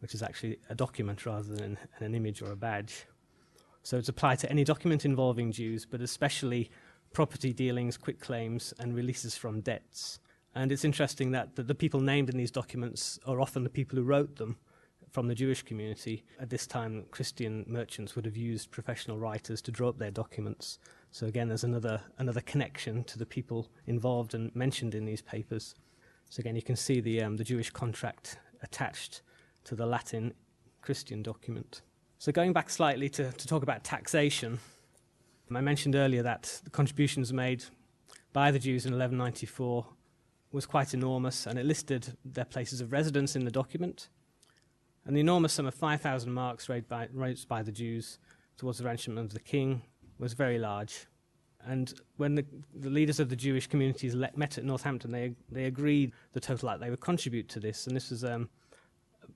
which 0.00 0.14
is 0.14 0.22
actually 0.22 0.58
a 0.68 0.74
document 0.74 1.24
rather 1.26 1.54
than 1.54 1.78
an 1.98 2.14
image 2.14 2.42
or 2.42 2.50
a 2.50 2.56
badge. 2.56 3.06
So 3.82 3.96
it's 3.96 4.08
applied 4.08 4.38
to 4.40 4.50
any 4.50 4.64
document 4.64 5.04
involving 5.04 5.52
Jews, 5.52 5.86
but 5.86 6.00
especially 6.00 6.70
property 7.12 7.52
dealings, 7.52 7.96
quit 7.96 8.20
claims, 8.20 8.74
and 8.78 8.94
releases 8.94 9.36
from 9.36 9.60
debts. 9.60 10.18
And 10.54 10.72
it's 10.72 10.84
interesting 10.84 11.30
that 11.32 11.56
the, 11.56 11.62
the 11.62 11.74
people 11.74 12.00
named 12.00 12.28
in 12.28 12.36
these 12.36 12.50
documents 12.50 13.18
are 13.26 13.40
often 13.40 13.62
the 13.62 13.70
people 13.70 13.96
who 13.96 14.04
wrote 14.04 14.36
them 14.36 14.56
from 15.10 15.28
the 15.28 15.34
Jewish 15.34 15.62
community. 15.62 16.24
At 16.40 16.50
this 16.50 16.66
time, 16.66 17.04
Christian 17.10 17.64
merchants 17.68 18.14
would 18.16 18.24
have 18.24 18.36
used 18.36 18.70
professional 18.70 19.18
writers 19.18 19.60
to 19.62 19.70
draw 19.70 19.88
up 19.88 19.98
their 19.98 20.10
documents. 20.10 20.78
So 21.10 21.26
again, 21.26 21.48
there's 21.48 21.64
another 21.64 22.00
another 22.18 22.40
connection 22.40 23.04
to 23.04 23.18
the 23.18 23.26
people 23.26 23.68
involved 23.86 24.34
and 24.34 24.54
mentioned 24.54 24.94
in 24.94 25.04
these 25.04 25.22
papers. 25.22 25.74
So 26.28 26.40
again, 26.40 26.54
you 26.54 26.62
can 26.62 26.76
see 26.76 27.00
the 27.00 27.22
um, 27.22 27.36
the 27.36 27.44
Jewish 27.44 27.70
contract 27.70 28.38
attached 28.62 29.22
to 29.64 29.74
the 29.74 29.86
Latin 29.86 30.32
Christian 30.80 31.22
document. 31.22 31.82
So 32.18 32.32
going 32.32 32.52
back 32.52 32.70
slightly 32.70 33.08
to, 33.10 33.32
to 33.32 33.46
talk 33.46 33.62
about 33.62 33.82
taxation, 33.82 34.58
I 35.52 35.60
mentioned 35.60 35.96
earlier 35.96 36.22
that 36.22 36.60
the 36.64 36.70
contributions 36.70 37.32
made 37.32 37.64
by 38.32 38.50
the 38.50 38.58
Jews 38.58 38.84
in 38.84 38.92
1194 38.92 39.86
was 40.52 40.66
quite 40.66 40.94
enormous, 40.94 41.46
and 41.46 41.58
it 41.58 41.64
listed 41.64 42.16
their 42.24 42.44
places 42.44 42.80
of 42.80 42.92
residence 42.92 43.36
in 43.36 43.44
the 43.44 43.50
document. 43.50 44.08
And 45.06 45.16
the 45.16 45.20
enormous 45.20 45.52
sum 45.52 45.66
of 45.66 45.74
5,000 45.74 46.32
marks 46.32 46.68
raised 46.68 46.88
by, 46.88 47.08
raised 47.12 47.48
by 47.48 47.62
the 47.62 47.72
Jews 47.72 48.18
towards 48.56 48.78
the 48.78 48.84
ransom 48.84 49.16
of 49.16 49.32
the 49.32 49.40
king 49.40 49.82
was 50.18 50.34
very 50.34 50.58
large. 50.58 51.06
And 51.64 51.92
when 52.16 52.34
the, 52.34 52.44
the 52.74 52.90
leaders 52.90 53.20
of 53.20 53.28
the 53.28 53.36
Jewish 53.36 53.66
communities 53.66 54.14
met 54.14 54.58
at 54.58 54.64
Northampton, 54.64 55.12
they, 55.12 55.34
they 55.50 55.64
agreed 55.64 56.12
the 56.32 56.40
total 56.40 56.68
that 56.68 56.80
they 56.80 56.90
would 56.90 57.00
contribute 57.00 57.48
to 57.50 57.60
this. 57.60 57.86
And 57.86 57.94
this 57.94 58.10
was 58.10 58.24
um, 58.24 58.48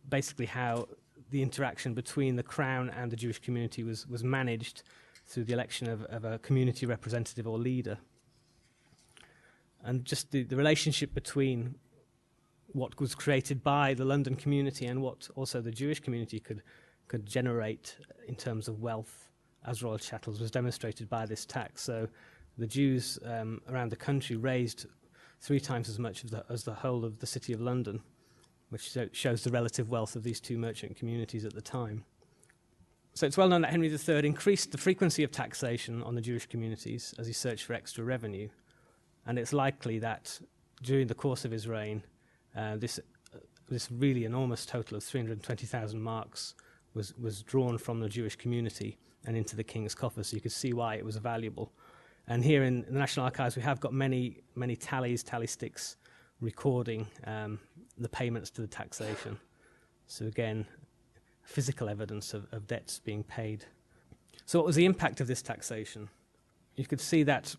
basically 0.09 0.47
how 0.47 0.89
the 1.31 1.43
interaction 1.43 1.95
between 1.95 2.37
the 2.37 2.43
Crown 2.43 2.91
and 2.91 3.11
the 3.11 3.17
Jewish 3.17 3.39
community 3.39 3.83
was, 3.83 4.07
was 4.07 4.25
managed 4.25 4.83
through 5.27 5.45
the 5.45 5.53
election 5.53 5.89
of, 5.89 6.03
of 6.05 6.25
a 6.25 6.39
community 6.39 6.87
representative 6.87 7.47
or 7.47 7.59
leader 7.59 7.99
and 9.85 10.05
just 10.05 10.31
the, 10.31 10.43
the 10.43 10.57
relationship 10.57 11.15
between 11.15 11.77
what 12.73 12.99
was 12.99 13.15
created 13.15 13.63
by 13.63 13.95
the 13.95 14.05
London 14.05 14.35
community 14.35 14.87
and 14.87 15.01
what 15.01 15.29
also 15.37 15.61
the 15.61 15.71
Jewish 15.71 16.01
community 16.01 16.41
could 16.41 16.63
could 17.07 17.27
generate 17.27 17.97
in 18.27 18.35
terms 18.35 18.67
of 18.67 18.81
wealth 18.81 19.29
as 19.67 19.83
royal 19.83 19.99
chattels 19.99 20.41
was 20.41 20.51
demonstrated 20.51 21.09
by 21.09 21.27
this 21.27 21.45
tax. 21.45 21.83
So 21.83 22.09
the 22.57 22.67
Jews 22.67 23.19
um, 23.27 23.61
around 23.69 23.91
the 23.91 23.97
country 23.97 24.37
raised 24.37 24.87
three 25.41 25.61
times 25.61 25.89
as 25.89 25.99
much 25.99 26.23
the, 26.23 26.45
as 26.49 26.65
the 26.65 26.73
whole 26.73 27.05
of 27.05 27.19
the 27.19 27.27
city 27.27 27.53
of 27.53 27.61
London, 27.61 28.01
which 28.71 28.97
shows 29.13 29.45
the 29.45 29.51
relative 29.51 29.91
wealth 29.91 30.17
of 30.17 30.23
these 30.23 30.41
two 30.41 30.57
merchant 30.57 30.97
communities 30.97 31.45
at 31.45 31.55
the 31.55 31.61
time. 31.61 32.05
So 33.13 33.27
it's 33.27 33.37
well 33.37 33.49
known 33.49 33.61
that 33.61 33.71
Henry 33.71 33.89
III 33.89 34.27
increased 34.27 34.73
the 34.73 34.79
frequency 34.79 35.23
of 35.23 35.31
taxation 35.31 36.03
on 36.03 36.15
the 36.15 36.21
Jewish 36.21 36.47
communities 36.47 37.15
as 37.19 37.27
he 37.27 37.33
searched 37.33 37.65
for 37.65 37.75
extra 37.75 38.03
revenue 38.03 38.49
and 39.27 39.39
it's 39.39 39.53
likely 39.53 39.99
that 40.01 40.39
during 40.83 41.07
the 41.07 41.15
course 41.15 41.45
of 41.45 41.51
his 41.51 41.67
reign, 41.67 42.03
uh, 42.57 42.77
this 42.77 42.99
uh, 43.35 43.39
this 43.69 43.91
really 43.91 44.25
enormous 44.25 44.67
total 44.67 44.97
of 44.97 45.05
320,000 45.05 46.01
marks 46.01 46.55
was 46.95 47.15
was 47.19 47.43
drawn 47.43 47.79
from 47.79 48.01
the 48.01 48.09
Jewish 48.09 48.37
community 48.37 48.99
and 49.27 49.37
into 49.37 49.57
the 49.57 49.65
king's 49.65 49.95
coffers. 49.95 50.29
So 50.29 50.37
you 50.37 50.41
could 50.41 50.53
see 50.53 50.73
why 50.73 50.97
it 50.97 51.05
was 51.05 51.17
valuable. 51.17 51.73
And 52.27 52.45
here 52.45 52.65
in 52.65 52.83
the 52.83 52.99
National 52.99 53.25
Archives, 53.25 53.57
we 53.57 53.63
have 53.63 53.81
got 53.81 53.93
many 53.93 54.43
many 54.55 54.77
tallies, 54.77 55.23
tally 55.23 55.47
sticks, 55.47 55.97
recording 56.41 57.07
um, 57.27 57.59
the 57.99 58.09
payments 58.09 58.51
to 58.51 58.61
the 58.61 58.67
taxation. 58.67 59.39
So 60.07 60.27
again, 60.27 60.67
physical 61.43 61.89
evidence 61.89 62.35
of, 62.35 62.47
of 62.53 62.67
debts 62.67 62.99
being 62.99 63.23
paid. 63.25 63.65
So 64.47 64.59
what 64.59 64.67
was 64.67 64.77
the 64.77 64.85
impact 64.85 65.21
of 65.21 65.27
this 65.27 65.43
taxation? 65.43 66.09
You 66.77 66.87
could 66.87 67.01
see 67.01 67.23
that 67.23 67.55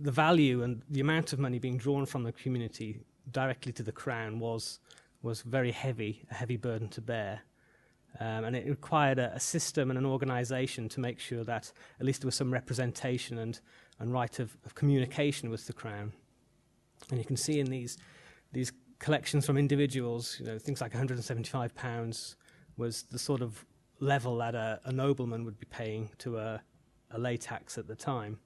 the 0.00 0.10
value 0.10 0.62
and 0.62 0.82
the 0.88 1.00
amount 1.00 1.32
of 1.32 1.38
money 1.38 1.58
being 1.58 1.76
drawn 1.76 2.06
from 2.06 2.22
the 2.22 2.32
community 2.32 3.00
directly 3.30 3.72
to 3.72 3.82
the 3.82 3.92
crown 3.92 4.38
was 4.38 4.80
was 5.22 5.42
very 5.42 5.70
heavy, 5.70 6.24
a 6.30 6.34
heavy 6.34 6.56
burden 6.56 6.88
to 6.88 7.00
bear. 7.02 7.42
Um, 8.18 8.44
and 8.44 8.56
it 8.56 8.66
required 8.66 9.18
a, 9.18 9.34
a, 9.34 9.40
system 9.40 9.90
and 9.90 9.98
an 9.98 10.06
organisation 10.06 10.88
to 10.88 11.00
make 11.00 11.20
sure 11.20 11.44
that 11.44 11.70
at 12.00 12.06
least 12.06 12.22
there 12.22 12.26
was 12.26 12.34
some 12.34 12.50
representation 12.50 13.38
and, 13.38 13.60
and 13.98 14.12
right 14.12 14.38
of, 14.40 14.56
of 14.64 14.74
communication 14.74 15.50
with 15.50 15.66
the 15.66 15.74
crown. 15.74 16.12
And 17.10 17.18
you 17.18 17.24
can 17.24 17.36
see 17.36 17.60
in 17.60 17.66
these 17.66 17.98
these 18.52 18.72
collections 18.98 19.46
from 19.46 19.56
individuals, 19.56 20.36
you 20.40 20.46
know, 20.46 20.58
things 20.58 20.80
like 20.80 20.92
175 20.92 21.74
pounds 21.74 22.36
was 22.76 23.02
the 23.02 23.18
sort 23.18 23.42
of 23.42 23.64
level 24.00 24.38
that 24.38 24.54
a, 24.54 24.80
a 24.84 24.92
nobleman 24.92 25.44
would 25.44 25.58
be 25.58 25.66
paying 25.66 26.08
to 26.18 26.38
a, 26.38 26.62
a 27.10 27.18
lay 27.18 27.36
tax 27.36 27.76
at 27.78 27.86
the 27.86 27.94
time 27.94 28.38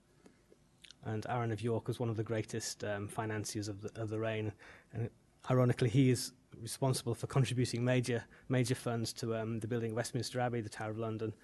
and 1.04 1.26
Aaron 1.28 1.52
of 1.52 1.60
York 1.60 1.86
was 1.86 2.00
one 2.00 2.08
of 2.08 2.16
the 2.16 2.22
greatest 2.22 2.82
um, 2.84 3.08
financiers 3.08 3.68
of 3.68 3.82
the, 3.82 3.90
of 4.00 4.08
the 4.08 4.18
reign. 4.18 4.52
And 4.92 5.10
ironically, 5.50 5.88
he 5.88 6.10
is 6.10 6.32
responsible 6.60 7.14
for 7.14 7.26
contributing 7.26 7.84
major 7.84 8.24
major 8.48 8.74
funds 8.74 9.12
to 9.12 9.36
um, 9.36 9.60
the 9.60 9.66
building 9.66 9.90
of 9.90 9.96
Westminster 9.96 10.40
Abbey, 10.40 10.60
the 10.60 10.68
Tower 10.68 10.90
of 10.90 10.98
London, 10.98 11.34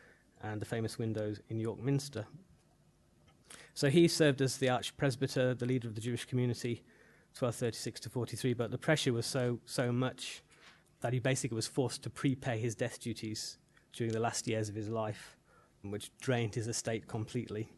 and 0.42 0.60
the 0.60 0.66
famous 0.66 0.98
windows 0.98 1.40
in 1.48 1.58
York 1.58 1.78
Minster. 1.78 2.26
So 3.74 3.90
he 3.90 4.08
served 4.08 4.40
as 4.40 4.56
the 4.58 4.68
archpresbyter, 4.68 5.58
the 5.58 5.66
leader 5.66 5.88
of 5.88 5.94
the 5.94 6.00
Jewish 6.00 6.24
community, 6.24 6.82
1236 7.38 8.00
to 8.00 8.10
43. 8.10 8.54
But 8.54 8.70
the 8.70 8.78
pressure 8.78 9.12
was 9.12 9.26
so 9.26 9.60
so 9.66 9.92
much 9.92 10.42
that 11.00 11.12
he 11.12 11.18
basically 11.18 11.56
was 11.56 11.66
forced 11.66 12.02
to 12.02 12.10
prepay 12.10 12.58
his 12.58 12.74
death 12.74 13.00
duties 13.00 13.58
during 13.92 14.12
the 14.12 14.20
last 14.20 14.46
years 14.46 14.68
of 14.68 14.74
his 14.74 14.88
life, 14.88 15.36
which 15.82 16.10
drained 16.20 16.54
his 16.54 16.68
estate 16.68 17.06
completely 17.08 17.70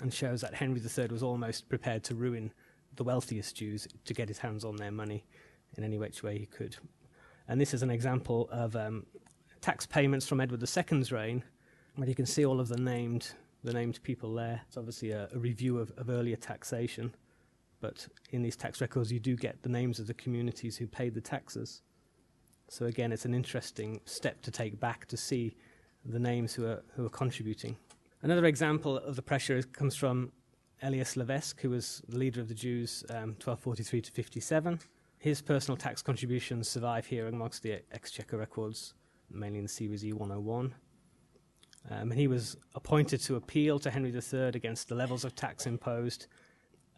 and 0.00 0.12
shows 0.12 0.40
that 0.40 0.54
Henry 0.54 0.80
III 0.80 1.08
was 1.08 1.22
almost 1.22 1.68
prepared 1.68 2.04
to 2.04 2.14
ruin 2.14 2.52
the 2.96 3.04
wealthiest 3.04 3.56
Jews 3.56 3.86
to 4.04 4.14
get 4.14 4.28
his 4.28 4.38
hands 4.38 4.64
on 4.64 4.76
their 4.76 4.90
money 4.90 5.24
in 5.76 5.84
any 5.84 5.98
which 5.98 6.22
way 6.22 6.38
he 6.38 6.46
could. 6.46 6.76
And 7.48 7.60
this 7.60 7.74
is 7.74 7.82
an 7.82 7.90
example 7.90 8.48
of 8.52 8.76
um, 8.76 9.06
tax 9.60 9.86
payments 9.86 10.26
from 10.26 10.40
Edward 10.40 10.62
II's 10.62 11.12
reign, 11.12 11.44
where 11.96 12.08
you 12.08 12.14
can 12.14 12.26
see 12.26 12.44
all 12.44 12.60
of 12.60 12.68
the 12.68 12.78
named 12.78 13.32
the 13.62 13.72
named 13.74 14.02
people 14.02 14.32
there. 14.32 14.62
It's 14.66 14.78
obviously 14.78 15.10
a, 15.10 15.28
a 15.34 15.38
review 15.38 15.78
of, 15.78 15.92
of 15.98 16.08
earlier 16.08 16.36
taxation, 16.36 17.14
but 17.80 18.06
in 18.30 18.42
these 18.42 18.56
tax 18.56 18.80
records 18.80 19.12
you 19.12 19.20
do 19.20 19.36
get 19.36 19.62
the 19.62 19.68
names 19.68 19.98
of 19.98 20.06
the 20.06 20.14
communities 20.14 20.78
who 20.78 20.86
paid 20.86 21.12
the 21.12 21.20
taxes. 21.20 21.82
So 22.68 22.86
again, 22.86 23.12
it's 23.12 23.26
an 23.26 23.34
interesting 23.34 24.00
step 24.06 24.40
to 24.42 24.50
take 24.50 24.80
back 24.80 25.06
to 25.08 25.16
see 25.16 25.56
the 26.04 26.18
names 26.18 26.54
who 26.54 26.66
are 26.66 26.82
who 26.94 27.04
are 27.04 27.10
contributing. 27.10 27.76
Another 28.22 28.44
example 28.44 28.98
of 28.98 29.16
the 29.16 29.22
pressure 29.22 29.62
comes 29.62 29.96
from 29.96 30.30
Elias 30.82 31.16
Levesque, 31.16 31.60
who 31.62 31.70
was 31.70 32.02
the 32.06 32.18
leader 32.18 32.42
of 32.42 32.48
the 32.48 32.54
Jews 32.54 33.02
um, 33.08 33.34
1243 33.42 34.02
to 34.02 34.12
57. 34.12 34.78
His 35.18 35.40
personal 35.40 35.78
tax 35.78 36.02
contributions 36.02 36.68
survive 36.68 37.06
here 37.06 37.28
amongst 37.28 37.62
the 37.62 37.82
Exchequer 37.92 38.36
records, 38.36 38.92
mainly 39.30 39.58
in 39.58 39.68
Series 39.68 40.04
E 40.04 40.12
101. 40.12 40.74
Um, 41.90 42.10
and 42.10 42.12
he 42.12 42.28
was 42.28 42.58
appointed 42.74 43.20
to 43.22 43.36
appeal 43.36 43.78
to 43.78 43.90
Henry 43.90 44.10
III 44.10 44.48
against 44.48 44.88
the 44.88 44.94
levels 44.94 45.24
of 45.24 45.34
tax 45.34 45.66
imposed, 45.66 46.26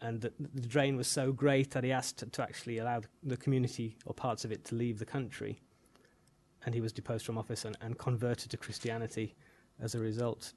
and 0.01 0.19
the, 0.19 0.33
the 0.37 0.67
drain 0.67 0.97
was 0.97 1.07
so 1.07 1.31
great 1.31 1.71
that 1.71 1.85
he 1.85 1.93
asked 1.93 2.17
to, 2.17 2.25
to 2.25 2.43
actually 2.43 2.79
allow 2.79 2.99
the, 2.99 3.07
the, 3.23 3.37
community 3.37 3.97
or 4.05 4.13
parts 4.13 4.43
of 4.43 4.51
it 4.51 4.65
to 4.65 4.75
leave 4.75 4.99
the 4.99 5.05
country. 5.05 5.61
And 6.65 6.75
he 6.75 6.81
was 6.81 6.91
deposed 6.91 7.25
from 7.25 7.37
office 7.37 7.63
and, 7.63 7.77
and 7.79 7.97
converted 7.97 8.51
to 8.51 8.57
Christianity 8.57 9.35
as 9.79 9.95
a 9.95 9.99
result. 9.99 10.53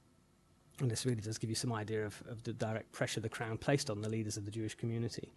And 0.80 0.90
this 0.90 1.06
really 1.06 1.20
does 1.20 1.38
give 1.38 1.48
you 1.48 1.56
some 1.56 1.72
idea 1.72 2.04
of, 2.04 2.22
of 2.28 2.42
the 2.42 2.52
direct 2.52 2.92
pressure 2.92 3.20
the 3.20 3.28
Crown 3.28 3.56
placed 3.56 3.88
on 3.88 4.02
the 4.02 4.08
leaders 4.08 4.36
of 4.36 4.44
the 4.44 4.50
Jewish 4.50 4.74
community. 4.74 5.32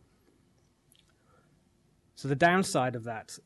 So, 2.15 2.27
the 2.27 2.36
downside 2.36 2.96
of 2.96 3.05
that 3.05 3.38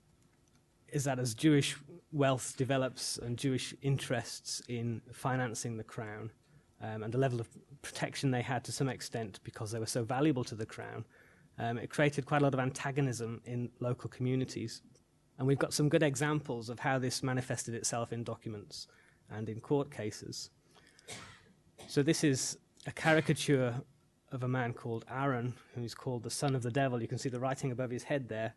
is 0.88 1.04
that 1.04 1.20
as 1.20 1.36
Jewish 1.36 1.76
wealth 2.12 2.56
develops 2.58 3.18
and 3.18 3.38
Jewish 3.38 3.76
interests 3.82 4.62
in 4.68 5.02
financing 5.12 5.78
the 5.78 5.84
Crown 5.84 6.32
um, 6.82 7.04
and 7.04 7.14
the 7.14 7.18
level 7.18 7.40
of 7.40 7.48
protection 7.82 8.32
they 8.32 8.42
had 8.42 8.64
to 8.66 8.72
some 8.72 8.90
extent 8.90 9.40
because 9.44 9.72
they 9.72 9.80
were 9.80 9.86
so 9.86 10.04
valuable 10.04 10.44
to 10.44 10.56
the 10.56 10.66
crown, 10.66 11.06
um, 11.60 11.78
it 11.78 11.90
created 11.90 12.26
quite 12.26 12.42
a 12.42 12.44
lot 12.44 12.54
of 12.54 12.60
antagonism 12.60 13.42
in 13.46 13.70
local 13.80 14.10
communities. 14.10 14.82
And 15.38 15.48
we've 15.48 15.60
got 15.60 15.74
some 15.74 15.90
good 15.90 16.04
examples 16.04 16.70
of 16.70 16.80
how 16.80 17.00
this 17.00 17.24
manifested 17.24 17.74
itself 17.74 18.12
in 18.12 18.24
documents 18.24 18.88
and 19.30 19.50
in 19.50 19.60
court 19.60 19.92
cases. 19.92 20.50
So, 21.88 22.02
this 22.02 22.24
is 22.24 22.58
a 22.88 22.92
caricature 22.92 23.76
of 24.32 24.44
a 24.44 24.48
man 24.48 24.74
called 24.74 25.06
Aaron, 25.10 25.54
who's 25.76 25.94
called 25.94 26.24
the 26.24 26.30
son 26.30 26.56
of 26.56 26.64
the 26.64 26.72
devil. 26.72 27.02
You 27.02 27.08
can 27.08 27.18
see 27.18 27.30
the 27.30 27.40
writing 27.40 27.72
above 27.72 27.92
his 27.92 28.04
head 28.04 28.30
there. 28.30 28.54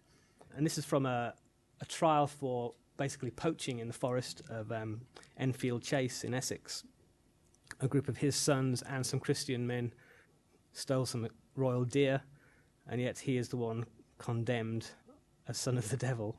And 0.56 0.64
this 0.64 0.78
is 0.78 0.85
from 0.85 1.04
a, 1.04 1.35
a 1.80 1.85
trial 1.85 2.26
for 2.26 2.73
basically 2.97 3.30
poaching 3.30 3.78
in 3.78 3.88
the 3.88 3.95
forest 3.95 4.42
of 4.49 4.73
um, 4.73 5.02
Enfield 5.38 5.83
Chase 5.83 6.25
in 6.25 6.33
Essex. 6.33 6.83
A 7.80 7.88
group 7.88 8.09
of 8.09 8.16
his 8.16 8.35
sons 8.35 8.83
and 8.83 9.04
some 9.04 9.21
Christian 9.21 9.66
men 9.66 9.92
stole 10.73 11.04
some 11.04 11.28
royal 11.56 11.85
deer, 11.85 12.23
and 12.88 13.00
yet 13.00 13.18
he 13.18 13.37
is 13.37 13.49
the 13.49 13.56
one 13.56 13.85
condemned 14.18 14.88
as 15.49 15.59
son 15.59 15.76
of 15.76 15.88
the 15.90 15.97
devil. 15.97 16.38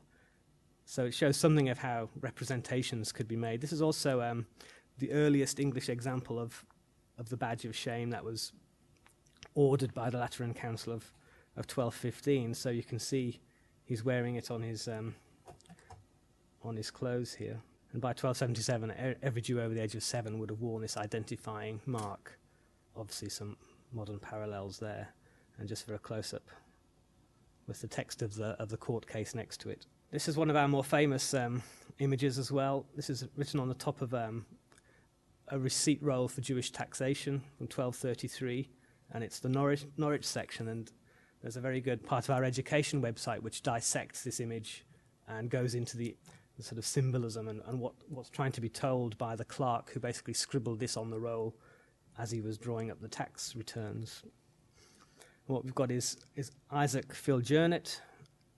So 0.84 1.04
it 1.04 1.14
shows 1.14 1.36
something 1.36 1.68
of 1.68 1.78
how 1.78 2.08
representations 2.20 3.12
could 3.12 3.28
be 3.28 3.36
made. 3.36 3.60
This 3.60 3.72
is 3.72 3.82
also 3.82 4.20
um, 4.22 4.46
the 4.98 5.12
earliest 5.12 5.60
English 5.60 5.88
example 5.88 6.38
of, 6.38 6.64
of 7.18 7.28
the 7.28 7.36
badge 7.36 7.64
of 7.64 7.76
shame 7.76 8.10
that 8.10 8.24
was 8.24 8.52
ordered 9.54 9.92
by 9.94 10.10
the 10.10 10.18
Lateran 10.18 10.54
Council 10.54 10.92
of, 10.92 11.12
of 11.56 11.66
1215. 11.66 12.54
So 12.54 12.70
you 12.70 12.82
can 12.82 12.98
see 12.98 13.40
he's 13.84 14.04
wearing 14.04 14.36
it 14.36 14.50
on 14.50 14.62
his 14.62 14.88
um, 14.88 15.14
on 16.62 16.76
his 16.76 16.90
clothes 16.90 17.34
here. 17.34 17.60
And 17.92 18.02
by 18.02 18.08
1277, 18.08 19.16
every 19.22 19.40
Jew 19.40 19.60
over 19.60 19.72
the 19.72 19.82
age 19.82 19.94
of 19.94 20.02
seven 20.02 20.38
would 20.38 20.50
have 20.50 20.60
worn 20.60 20.82
this 20.82 20.96
identifying 20.96 21.80
mark. 21.86 22.38
Obviously, 22.94 23.30
some 23.30 23.56
modern 23.92 24.18
parallels 24.18 24.78
there. 24.78 25.08
And 25.58 25.68
just 25.68 25.86
for 25.86 25.94
a 25.94 25.98
close 25.98 26.34
up, 26.34 26.42
with 27.66 27.80
the 27.80 27.86
text 27.86 28.22
of 28.22 28.34
the 28.34 28.50
of 28.60 28.68
the 28.70 28.76
court 28.76 29.06
case 29.06 29.34
next 29.34 29.60
to 29.60 29.68
it. 29.68 29.86
This 30.10 30.26
is 30.26 30.36
one 30.36 30.50
of 30.50 30.56
our 30.56 30.66
more 30.66 30.82
famous 30.82 31.34
um, 31.34 31.62
images 31.98 32.38
as 32.38 32.50
well. 32.50 32.86
This 32.96 33.10
is 33.10 33.26
written 33.36 33.60
on 33.60 33.68
the 33.68 33.74
top 33.74 34.00
of 34.00 34.14
um, 34.14 34.46
a 35.50 35.58
receipt 35.58 36.02
roll 36.02 36.28
for 36.28 36.40
Jewish 36.40 36.70
taxation 36.70 37.40
from 37.56 37.64
1233, 37.64 38.68
and 39.12 39.24
it's 39.24 39.40
the 39.40 39.48
Norwich, 39.48 39.86
Norwich 39.96 40.24
section. 40.24 40.68
And 40.68 40.90
there's 41.42 41.56
a 41.56 41.60
very 41.60 41.80
good 41.80 42.04
part 42.04 42.28
of 42.28 42.34
our 42.34 42.44
education 42.44 43.02
website 43.02 43.40
which 43.40 43.62
dissects 43.62 44.22
this 44.22 44.40
image 44.40 44.84
and 45.28 45.50
goes 45.50 45.74
into 45.74 45.96
the, 45.96 46.16
the 46.56 46.62
sort 46.62 46.78
of 46.78 46.86
symbolism 46.86 47.48
and, 47.48 47.62
and 47.66 47.80
what, 47.80 47.94
what's 48.08 48.30
trying 48.30 48.52
to 48.52 48.60
be 48.60 48.68
told 48.68 49.16
by 49.18 49.36
the 49.36 49.44
clerk 49.44 49.90
who 49.92 50.00
basically 50.00 50.34
scribbled 50.34 50.80
this 50.80 50.96
on 50.96 51.10
the 51.10 51.18
roll 51.18 51.54
as 52.18 52.30
he 52.30 52.40
was 52.40 52.58
drawing 52.58 52.90
up 52.90 53.00
the 53.00 53.08
tax 53.08 53.54
returns. 53.54 54.22
What 55.46 55.64
we've 55.64 55.74
got 55.74 55.90
is, 55.90 56.16
is 56.36 56.50
Isaac 56.70 57.14
fil 57.14 57.40
Jurnet 57.40 58.00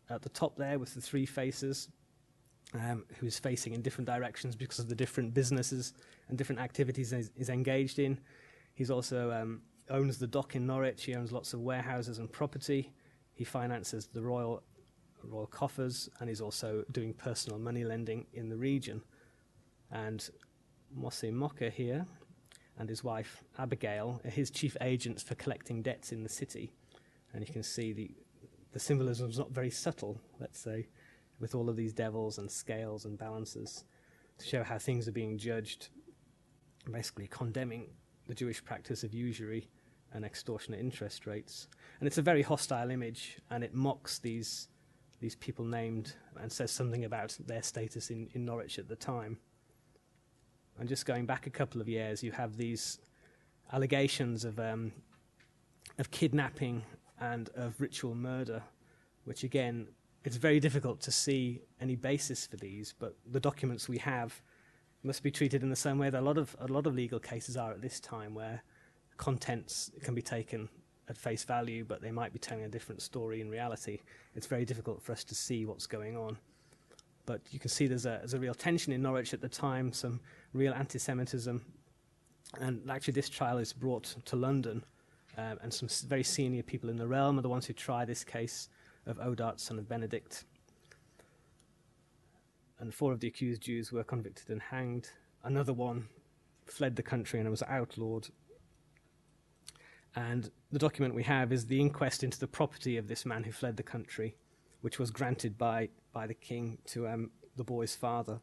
at 0.09 0.23
the 0.23 0.29
top 0.31 0.57
there 0.57 0.79
with 0.79 0.95
the 0.95 1.01
three 1.01 1.27
faces, 1.27 1.89
um, 2.75 3.05
who 3.19 3.27
is 3.27 3.39
facing 3.39 3.73
in 3.73 3.83
different 3.83 4.07
directions 4.07 4.55
because 4.57 4.79
of 4.79 4.89
the 4.89 4.95
different 4.95 5.35
businesses 5.35 5.95
and 6.29 6.39
different 6.39 6.61
activities 6.61 7.11
he's, 7.37 7.49
engaged 7.49 7.99
in. 7.99 8.19
He's 8.75 8.91
also 8.91 9.33
um, 9.33 9.63
owns 9.89 10.19
the 10.19 10.27
dock 10.27 10.55
in 10.55 10.67
Norwich. 10.67 11.05
He 11.05 11.15
owns 11.15 11.33
lots 11.33 11.53
of 11.53 11.61
warehouses 11.61 12.19
and 12.19 12.31
property. 12.31 12.93
He 13.35 13.45
finances 13.45 14.07
the 14.07 14.23
royal 14.23 14.63
royal 15.23 15.47
coffers, 15.47 16.09
and 16.19 16.31
he's 16.31 16.41
also 16.41 16.83
doing 16.93 17.13
personal 17.13 17.59
money 17.59 17.85
lending 17.85 18.27
in 18.33 18.49
the 18.49 18.57
region. 18.57 19.03
And 19.91 20.27
Mosse 20.95 21.25
Mokke 21.25 21.71
here 21.71 22.07
and 22.79 22.89
his 22.89 23.05
wife 23.05 23.45
Abigail 23.59 24.21
are 24.25 24.31
his 24.31 24.51
chief 24.51 24.77
agents 24.81 25.23
for 25.23 25.35
collecting 25.35 25.83
debts 25.83 26.11
in 26.11 26.23
the 26.23 26.29
city. 26.29 26.73
And 27.35 27.47
you 27.47 27.53
can 27.53 27.63
see 27.63 27.93
the 27.93 28.11
the 28.73 28.79
symbolism 28.79 29.29
is 29.29 29.39
not 29.39 29.51
very 29.51 29.71
subtle, 29.71 30.21
let's 30.39 30.59
say, 30.59 30.87
with 31.41 31.55
all 31.55 31.69
of 31.69 31.77
these 31.77 31.93
devils 31.93 32.39
and 32.39 32.51
scales 32.51 33.07
and 33.07 33.19
balances 33.19 33.85
to 34.39 34.47
show 34.47 34.63
how 34.63 34.79
things 34.79 35.09
are 35.09 35.13
being 35.13 35.39
judged, 35.39 35.89
basically 36.91 37.27
condemning 37.27 37.89
the 38.27 38.35
Jewish 38.35 38.63
practice 38.63 39.03
of 39.03 39.13
usury 39.13 39.69
and 40.13 40.25
extortionate 40.25 40.81
interest 40.81 41.27
rates. 41.27 41.69
And 41.99 42.07
it's 42.07 42.19
a 42.19 42.23
very 42.23 42.43
hostile 42.43 42.91
image, 42.91 43.39
and 43.51 43.63
it 43.65 43.75
mocks 43.75 44.19
these, 44.19 44.69
these 45.21 45.37
people 45.37 45.65
named 45.65 46.15
and 46.41 46.51
says 46.51 46.71
something 46.71 47.05
about 47.05 47.37
their 47.47 47.63
status 47.63 48.11
in, 48.11 48.29
in 48.35 48.45
Norwich 48.45 48.79
at 48.79 48.89
the 48.89 48.97
time. 48.97 49.39
And 50.79 50.89
just 50.89 51.07
going 51.07 51.27
back 51.27 51.47
a 51.47 51.51
couple 51.51 51.81
of 51.81 51.89
years, 51.89 52.23
you 52.23 52.33
have 52.33 52.57
these 52.57 52.99
allegations 53.73 54.45
of, 54.45 54.59
um, 54.59 54.93
of 55.99 56.11
kidnapping 56.11 56.83
and 57.21 57.51
of 57.55 57.81
ritual 57.81 58.15
murder, 58.15 58.63
which 59.25 59.45
again, 59.45 59.89
it's 60.25 60.37
very 60.37 60.61
difficult 60.61 61.01
to 61.03 61.11
see 61.11 61.63
any 61.81 61.97
basis 61.97 62.47
for 62.47 62.57
these, 62.57 62.95
but 62.99 63.17
the 63.31 63.41
documents 63.41 63.89
we 63.89 63.99
have 63.99 64.43
must 65.03 65.23
be 65.23 65.31
treated 65.31 65.63
in 65.63 65.71
the 65.71 65.77
same 65.77 65.99
way 65.99 66.11
that 66.11 66.21
a 66.21 66.25
lot 66.25 66.37
of, 66.37 66.55
a 66.61 66.67
lot 66.67 66.87
of 66.87 66.95
legal 66.95 67.19
cases 67.19 67.57
are 67.57 67.73
at 67.73 67.81
this 67.81 68.01
time, 68.01 68.35
where 68.35 68.63
contents 69.17 69.91
can 70.03 70.15
be 70.15 70.23
taken 70.23 70.69
at 71.09 71.17
face 71.17 71.45
value, 71.45 71.85
but 71.85 72.03
they 72.03 72.11
might 72.11 72.33
be 72.33 72.39
telling 72.39 72.65
a 72.65 72.69
different 72.69 73.01
story 73.01 73.41
in 73.41 73.51
reality. 73.51 73.99
It's 74.35 74.47
very 74.47 74.65
difficult 74.65 75.03
for 75.03 75.13
us 75.13 75.25
to 75.25 75.35
see 75.35 75.65
what's 75.65 75.87
going 75.87 76.17
on. 76.17 76.37
But 77.27 77.41
you 77.51 77.59
can 77.59 77.71
see 77.71 77.87
there's 77.87 78.07
a, 78.07 78.19
there's 78.19 78.35
a 78.35 78.39
real 78.39 78.55
tension 78.55 78.93
in 78.93 79.03
Norwich 79.03 79.33
at 79.33 79.41
the 79.41 79.49
time, 79.49 79.93
some 79.93 80.21
real 80.53 80.73
anti 80.75 80.99
Semitism. 80.99 81.65
And 82.61 82.91
actually, 82.91 83.13
this 83.13 83.29
trial 83.29 83.59
is 83.59 83.73
brought 83.73 84.17
to 84.25 84.37
London, 84.37 84.85
um, 85.39 85.59
and 85.63 85.73
some 85.73 85.89
very 86.09 86.25
senior 86.25 86.63
people 86.63 86.91
in 86.91 86.97
the 86.97 87.07
realm 87.07 87.39
are 87.39 87.43
the 87.43 87.49
ones 87.49 87.67
who 87.67 87.73
try 87.73 88.05
this 88.05 88.25
case 88.25 88.69
of 89.07 89.19
Odart, 89.19 89.61
son 89.61 89.79
of 89.79 89.89
Benedict. 89.89 90.45
And 92.79 92.95
four 92.95 93.13
of 93.13 93.21
the 93.21 93.29
accused 93.29 93.63
Jews 93.63 93.93
were 93.93 94.05
convicted 94.05 94.51
and 94.51 94.63
hanged. 94.63 95.11
Another 95.45 95.73
one 95.73 96.09
fled 96.67 96.97
the 96.97 97.03
country 97.03 97.41
and 97.41 97.51
was 97.51 97.63
outlawed 97.65 98.29
and 100.15 100.51
the 100.73 100.79
document 100.79 101.15
we 101.15 101.23
have 101.25 101.53
is 101.53 101.67
the 101.67 101.81
inquest 101.81 102.25
into 102.25 102.39
the 102.39 102.47
property 102.47 102.97
of 102.97 103.09
this 103.09 103.25
man 103.25 103.45
who 103.45 103.53
fled 103.53 103.77
the 103.77 103.83
country, 103.83 104.37
which 104.81 104.99
was 104.99 105.11
granted 105.11 105.57
by, 105.57 105.89
by 106.13 106.27
the 106.27 106.35
king 106.35 106.79
to 106.87 107.07
um, 107.07 107.31
the 107.57 107.65
boy's 107.65 107.95
father 107.95 108.41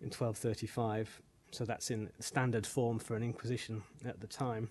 in 0.00 0.06
1235. 0.06 1.22
So 1.52 1.64
that's 1.64 1.90
in 1.90 2.10
standard 2.18 2.66
form 2.66 2.98
for 2.98 3.14
an 3.16 3.22
inquisition 3.22 3.82
at 4.04 4.20
the 4.20 4.26
time. 4.26 4.68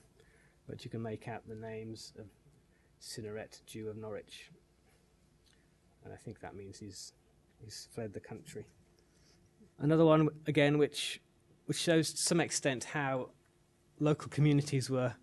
But 0.68 0.84
you 0.84 0.92
can 0.92 1.02
make 1.02 1.28
out 1.28 1.48
the 1.48 1.56
names 1.56 2.12
of 2.20 2.26
Cineret, 3.02 3.62
Jew 3.66 3.88
of 3.88 3.96
Norwich. 3.96 4.52
And 6.06 6.14
I 6.14 6.18
think 6.18 6.40
that 6.40 6.56
means 6.56 6.80
he's, 6.80 7.12
he's 7.62 7.90
fled 7.92 8.14
the 8.14 8.22
country. 8.22 8.66
Another 9.80 10.06
one, 10.06 10.30
again, 10.48 10.78
which, 10.78 11.20
which 11.66 11.78
shows 11.78 12.12
to 12.12 12.22
some 12.22 12.40
extent 12.40 12.86
how 12.86 13.32
local 14.00 14.30
communities 14.30 14.90
were 14.90 15.16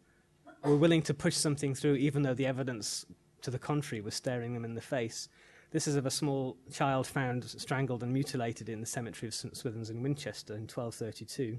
were 0.65 0.77
willing 0.77 1.03
to 1.03 1.15
push 1.15 1.37
something 1.37 1.75
through 1.75 1.95
even 1.97 2.23
though 2.23 2.35
the 2.35 2.47
evidence 2.47 3.05
to 3.41 3.51
the 3.51 3.59
contrary 3.59 4.01
was 4.01 4.15
staring 4.15 4.55
them 4.55 4.65
in 4.65 4.75
the 4.75 4.81
face. 4.81 5.29
This 5.73 5.89
is 5.89 5.97
of 5.97 6.07
a 6.07 6.11
small 6.11 6.57
child 6.71 7.07
found 7.07 7.45
strangled 7.45 8.03
and 8.03 8.13
mutilated 8.13 8.69
in 8.69 8.81
the 8.81 8.87
cemetery 8.87 9.29
of 9.29 9.35
St 9.35 9.57
Swithun's 9.57 9.91
in 9.91 10.03
Winchester 10.03 10.55
in 10.55 10.63
1232. 10.63 11.59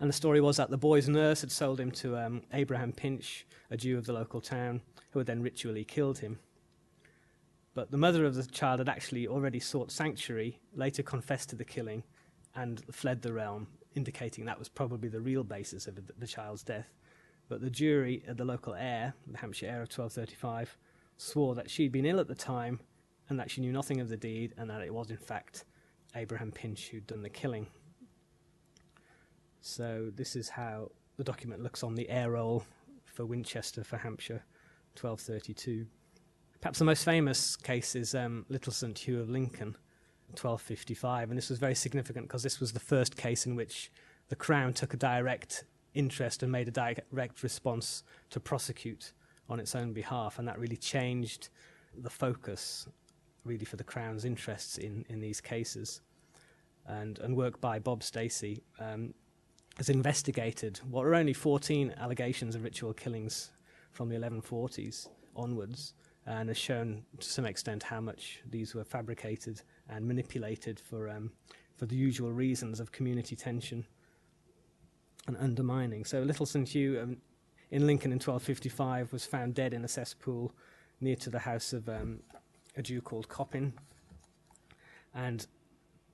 And 0.00 0.08
the 0.08 0.14
story 0.14 0.40
was 0.40 0.56
that 0.58 0.70
the 0.70 0.76
boy's 0.76 1.08
nurse 1.08 1.40
had 1.40 1.50
sold 1.50 1.80
him 1.80 1.90
to 1.92 2.16
um, 2.16 2.42
Abraham 2.52 2.92
Pinch, 2.92 3.46
a 3.70 3.76
Jew 3.76 3.96
of 3.96 4.06
the 4.06 4.12
local 4.12 4.40
town, 4.40 4.82
who 5.10 5.18
had 5.20 5.26
then 5.26 5.42
ritually 5.42 5.84
killed 5.84 6.18
him. 6.18 6.38
But 7.74 7.90
the 7.90 7.98
mother 7.98 8.24
of 8.24 8.36
the 8.36 8.46
child 8.46 8.78
had 8.78 8.88
actually 8.88 9.26
already 9.26 9.58
sought 9.58 9.90
sanctuary, 9.90 10.60
later 10.74 11.02
confessed 11.02 11.50
to 11.50 11.56
the 11.56 11.64
killing, 11.64 12.04
and 12.54 12.82
fled 12.94 13.22
the 13.22 13.32
realm, 13.32 13.66
indicating 13.96 14.44
that 14.44 14.58
was 14.58 14.68
probably 14.68 15.08
the 15.08 15.20
real 15.20 15.42
basis 15.42 15.88
of 15.88 15.98
the 16.18 16.26
child's 16.26 16.62
death. 16.62 16.94
But 17.48 17.60
the 17.60 17.70
jury 17.70 18.22
at 18.28 18.36
the 18.36 18.44
local 18.44 18.74
eyre, 18.74 19.12
the 19.26 19.38
Hampshire 19.38 19.66
eyre 19.66 19.82
of 19.82 19.90
1235, 19.90 20.78
swore 21.16 21.56
that 21.56 21.68
she'd 21.68 21.92
been 21.92 22.06
ill 22.06 22.20
at 22.20 22.28
the 22.28 22.34
time 22.34 22.80
and 23.28 23.38
that 23.38 23.50
she 23.50 23.60
knew 23.60 23.72
nothing 23.72 24.00
of 24.00 24.08
the 24.08 24.16
deed 24.16 24.54
and 24.56 24.70
that 24.70 24.82
it 24.82 24.94
was, 24.94 25.10
in 25.10 25.16
fact, 25.16 25.64
Abraham 26.14 26.52
Pinch 26.52 26.88
who'd 26.88 27.06
done 27.06 27.22
the 27.22 27.28
killing. 27.28 27.66
So, 29.60 30.12
this 30.14 30.36
is 30.36 30.48
how 30.48 30.90
the 31.16 31.24
document 31.24 31.62
looks 31.62 31.82
on 31.82 31.94
the 31.94 32.08
eyre 32.08 32.32
roll 32.32 32.64
for 33.04 33.24
Winchester 33.24 33.82
for 33.82 33.96
Hampshire, 33.96 34.44
1232. 35.00 35.86
Perhaps 36.64 36.78
the 36.78 36.86
most 36.86 37.04
famous 37.04 37.56
case 37.56 37.94
is 37.94 38.14
um, 38.14 38.46
Little 38.48 38.72
St 38.72 38.98
Hugh 38.98 39.20
of 39.20 39.28
Lincoln, 39.28 39.76
1255, 40.28 41.28
and 41.28 41.36
this 41.36 41.50
was 41.50 41.58
very 41.58 41.74
significant 41.74 42.26
because 42.26 42.42
this 42.42 42.58
was 42.58 42.72
the 42.72 42.80
first 42.80 43.18
case 43.18 43.44
in 43.44 43.54
which 43.54 43.92
the 44.30 44.34
Crown 44.34 44.72
took 44.72 44.94
a 44.94 44.96
direct 44.96 45.64
interest 45.92 46.42
and 46.42 46.50
made 46.50 46.66
a 46.66 46.70
direct 46.70 47.42
response 47.42 48.02
to 48.30 48.40
prosecute 48.40 49.12
on 49.50 49.60
its 49.60 49.74
own 49.74 49.92
behalf, 49.92 50.38
and 50.38 50.48
that 50.48 50.58
really 50.58 50.78
changed 50.78 51.50
the 51.98 52.08
focus, 52.08 52.88
really, 53.44 53.66
for 53.66 53.76
the 53.76 53.84
Crown's 53.84 54.24
interests 54.24 54.78
in, 54.78 55.04
in 55.10 55.20
these 55.20 55.42
cases. 55.42 56.00
And, 56.86 57.18
and 57.18 57.36
work 57.36 57.60
by 57.60 57.78
Bob 57.78 58.02
Stacey 58.02 58.62
um, 58.80 59.12
has 59.76 59.90
investigated 59.90 60.80
what 60.88 61.04
are 61.04 61.14
only 61.14 61.34
14 61.34 61.92
allegations 61.98 62.54
of 62.54 62.64
ritual 62.64 62.94
killings 62.94 63.50
from 63.90 64.08
the 64.08 64.16
1140s 64.16 65.08
onwards 65.36 65.92
and 66.26 66.48
has 66.48 66.56
shown 66.56 67.02
to 67.20 67.28
some 67.28 67.44
extent 67.44 67.82
how 67.82 68.00
much 68.00 68.40
these 68.48 68.74
were 68.74 68.84
fabricated 68.84 69.60
and 69.88 70.06
manipulated 70.06 70.80
for, 70.80 71.08
um, 71.08 71.30
for 71.76 71.86
the 71.86 71.96
usual 71.96 72.32
reasons 72.32 72.80
of 72.80 72.92
community 72.92 73.36
tension 73.36 73.84
and 75.26 75.36
undermining. 75.36 76.04
So 76.04 76.20
Little 76.20 76.46
St 76.46 76.68
Hugh 76.68 77.00
um, 77.00 77.16
in 77.70 77.86
Lincoln 77.86 78.12
in 78.12 78.16
1255 78.16 79.12
was 79.12 79.26
found 79.26 79.54
dead 79.54 79.74
in 79.74 79.84
a 79.84 79.88
cesspool 79.88 80.54
near 81.00 81.16
to 81.16 81.30
the 81.30 81.40
house 81.40 81.72
of 81.72 81.88
um, 81.88 82.20
a 82.76 82.82
Jew 82.82 83.00
called 83.00 83.28
Coppin. 83.28 83.74
And 85.14 85.46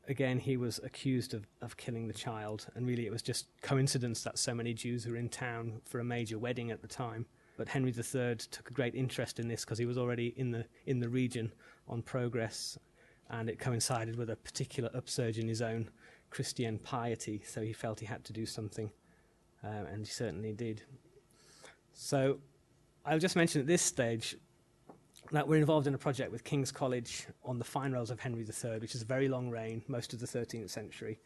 again, 0.08 0.38
he 0.38 0.56
was 0.56 0.80
accused 0.82 1.34
of, 1.34 1.46
of 1.62 1.76
killing 1.76 2.08
the 2.08 2.14
child, 2.14 2.66
and 2.74 2.86
really 2.86 3.06
it 3.06 3.12
was 3.12 3.22
just 3.22 3.46
coincidence 3.62 4.22
that 4.24 4.38
so 4.38 4.54
many 4.54 4.74
Jews 4.74 5.06
were 5.06 5.16
in 5.16 5.28
town 5.28 5.80
for 5.84 6.00
a 6.00 6.04
major 6.04 6.38
wedding 6.38 6.70
at 6.70 6.82
the 6.82 6.88
time. 6.88 7.26
But 7.60 7.68
Henry 7.68 7.90
III 7.90 8.36
took 8.36 8.70
a 8.70 8.72
great 8.72 8.94
interest 8.94 9.38
in 9.38 9.46
this 9.46 9.66
because 9.66 9.76
he 9.76 9.84
was 9.84 9.98
already 9.98 10.32
in 10.38 10.50
the, 10.50 10.64
in 10.86 10.98
the 10.98 11.10
region 11.10 11.52
on 11.88 12.00
progress, 12.00 12.78
and 13.28 13.50
it 13.50 13.58
coincided 13.58 14.16
with 14.16 14.30
a 14.30 14.36
particular 14.36 14.88
upsurge 14.94 15.38
in 15.38 15.46
his 15.46 15.60
own 15.60 15.90
Christian 16.30 16.78
piety, 16.78 17.42
so 17.46 17.60
he 17.60 17.74
felt 17.74 18.00
he 18.00 18.06
had 18.06 18.24
to 18.24 18.32
do 18.32 18.46
something, 18.46 18.90
um, 19.62 19.84
and 19.92 20.06
he 20.06 20.10
certainly 20.10 20.54
did. 20.54 20.84
So 21.92 22.38
I'll 23.04 23.18
just 23.18 23.36
mention 23.36 23.60
at 23.60 23.66
this 23.66 23.82
stage 23.82 24.38
that 25.30 25.46
we're 25.46 25.56
involved 25.56 25.86
in 25.86 25.92
a 25.92 25.98
project 25.98 26.32
with 26.32 26.44
King's 26.44 26.72
College 26.72 27.26
on 27.44 27.58
the 27.58 27.64
fine 27.66 27.92
rolls 27.92 28.10
of 28.10 28.20
Henry 28.20 28.40
III, 28.40 28.78
which 28.78 28.94
is 28.94 29.02
a 29.02 29.04
very 29.04 29.28
long 29.28 29.50
reign, 29.50 29.82
most 29.86 30.14
of 30.14 30.18
the 30.18 30.26
13th 30.26 30.70
century. 30.70 31.18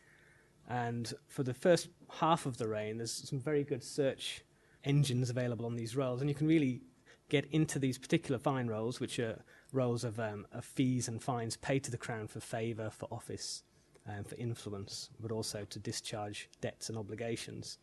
And 0.68 1.14
for 1.28 1.44
the 1.44 1.54
first 1.54 1.90
half 2.10 2.44
of 2.44 2.58
the 2.58 2.66
reign, 2.66 2.98
there's 2.98 3.12
some 3.12 3.38
very 3.38 3.62
good 3.62 3.84
search 3.84 4.42
engines 4.84 5.30
available 5.30 5.66
on 5.66 5.76
these 5.76 5.96
rolls, 5.96 6.20
and 6.20 6.30
you 6.30 6.34
can 6.34 6.46
really 6.46 6.82
get 7.28 7.46
into 7.46 7.78
these 7.78 7.98
particular 7.98 8.38
fine 8.38 8.66
rolls, 8.68 9.00
which 9.00 9.18
are 9.18 9.42
rolls 9.72 10.04
of, 10.04 10.20
um, 10.20 10.46
of 10.52 10.64
fees 10.64 11.08
and 11.08 11.22
fines 11.22 11.56
paid 11.56 11.82
to 11.84 11.90
the 11.90 11.96
crown 11.96 12.26
for 12.26 12.40
favour, 12.40 12.90
for 12.90 13.08
office, 13.10 13.62
um, 14.06 14.24
for 14.24 14.36
influence, 14.36 15.10
but 15.20 15.32
also 15.32 15.64
to 15.64 15.78
discharge 15.78 16.48
debts 16.60 16.88
and 16.88 16.98
obligations. 16.98 17.78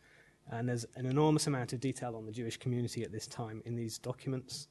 And 0.50 0.68
there's 0.68 0.86
an 0.96 1.06
enormous 1.06 1.46
amount 1.46 1.72
of 1.72 1.80
detail 1.80 2.16
on 2.16 2.26
the 2.26 2.32
Jewish 2.32 2.56
community 2.56 3.02
at 3.02 3.12
this 3.12 3.26
time 3.26 3.62
in 3.64 3.76
these 3.76 3.98
documents. 3.98 4.68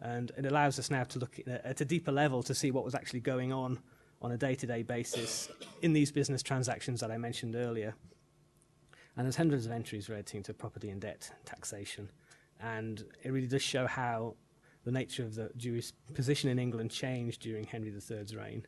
And 0.00 0.30
it 0.36 0.46
allows 0.46 0.78
us 0.78 0.90
now 0.90 1.04
to 1.04 1.18
look 1.18 1.40
at 1.46 1.80
a 1.80 1.84
deeper 1.84 2.12
level 2.12 2.42
to 2.44 2.54
see 2.54 2.70
what 2.70 2.84
was 2.84 2.94
actually 2.94 3.20
going 3.20 3.52
on 3.52 3.80
on 4.22 4.32
a 4.32 4.36
day 4.36 4.54
to 4.54 4.66
day 4.66 4.82
basis 4.82 5.48
in 5.82 5.92
these 5.92 6.12
business 6.12 6.42
transactions 6.42 7.00
that 7.00 7.10
I 7.10 7.18
mentioned 7.18 7.56
earlier. 7.56 7.94
And 9.18 9.26
there's 9.26 9.36
hundreds 9.36 9.66
of 9.66 9.72
entries 9.72 10.08
relating 10.08 10.44
to 10.44 10.54
property 10.54 10.90
and 10.90 11.00
debt 11.00 11.28
taxation. 11.44 12.08
And 12.60 13.04
it 13.24 13.32
really 13.32 13.48
does 13.48 13.62
show 13.62 13.88
how 13.88 14.36
the 14.84 14.92
nature 14.92 15.24
of 15.24 15.34
the 15.34 15.50
Jewish 15.56 15.92
position 16.14 16.48
in 16.50 16.58
England 16.60 16.92
changed 16.92 17.42
during 17.42 17.64
Henry 17.64 17.92
III's 17.92 18.36
reign. 18.36 18.64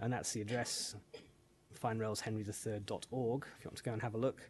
And 0.00 0.12
that's 0.12 0.32
the 0.32 0.40
address, 0.40 0.94
finerollshenry3rd.org, 1.82 3.44
if 3.58 3.64
you 3.64 3.68
want 3.68 3.76
to 3.76 3.82
go 3.82 3.92
and 3.92 4.00
have 4.00 4.14
a 4.14 4.18
look. 4.18 4.48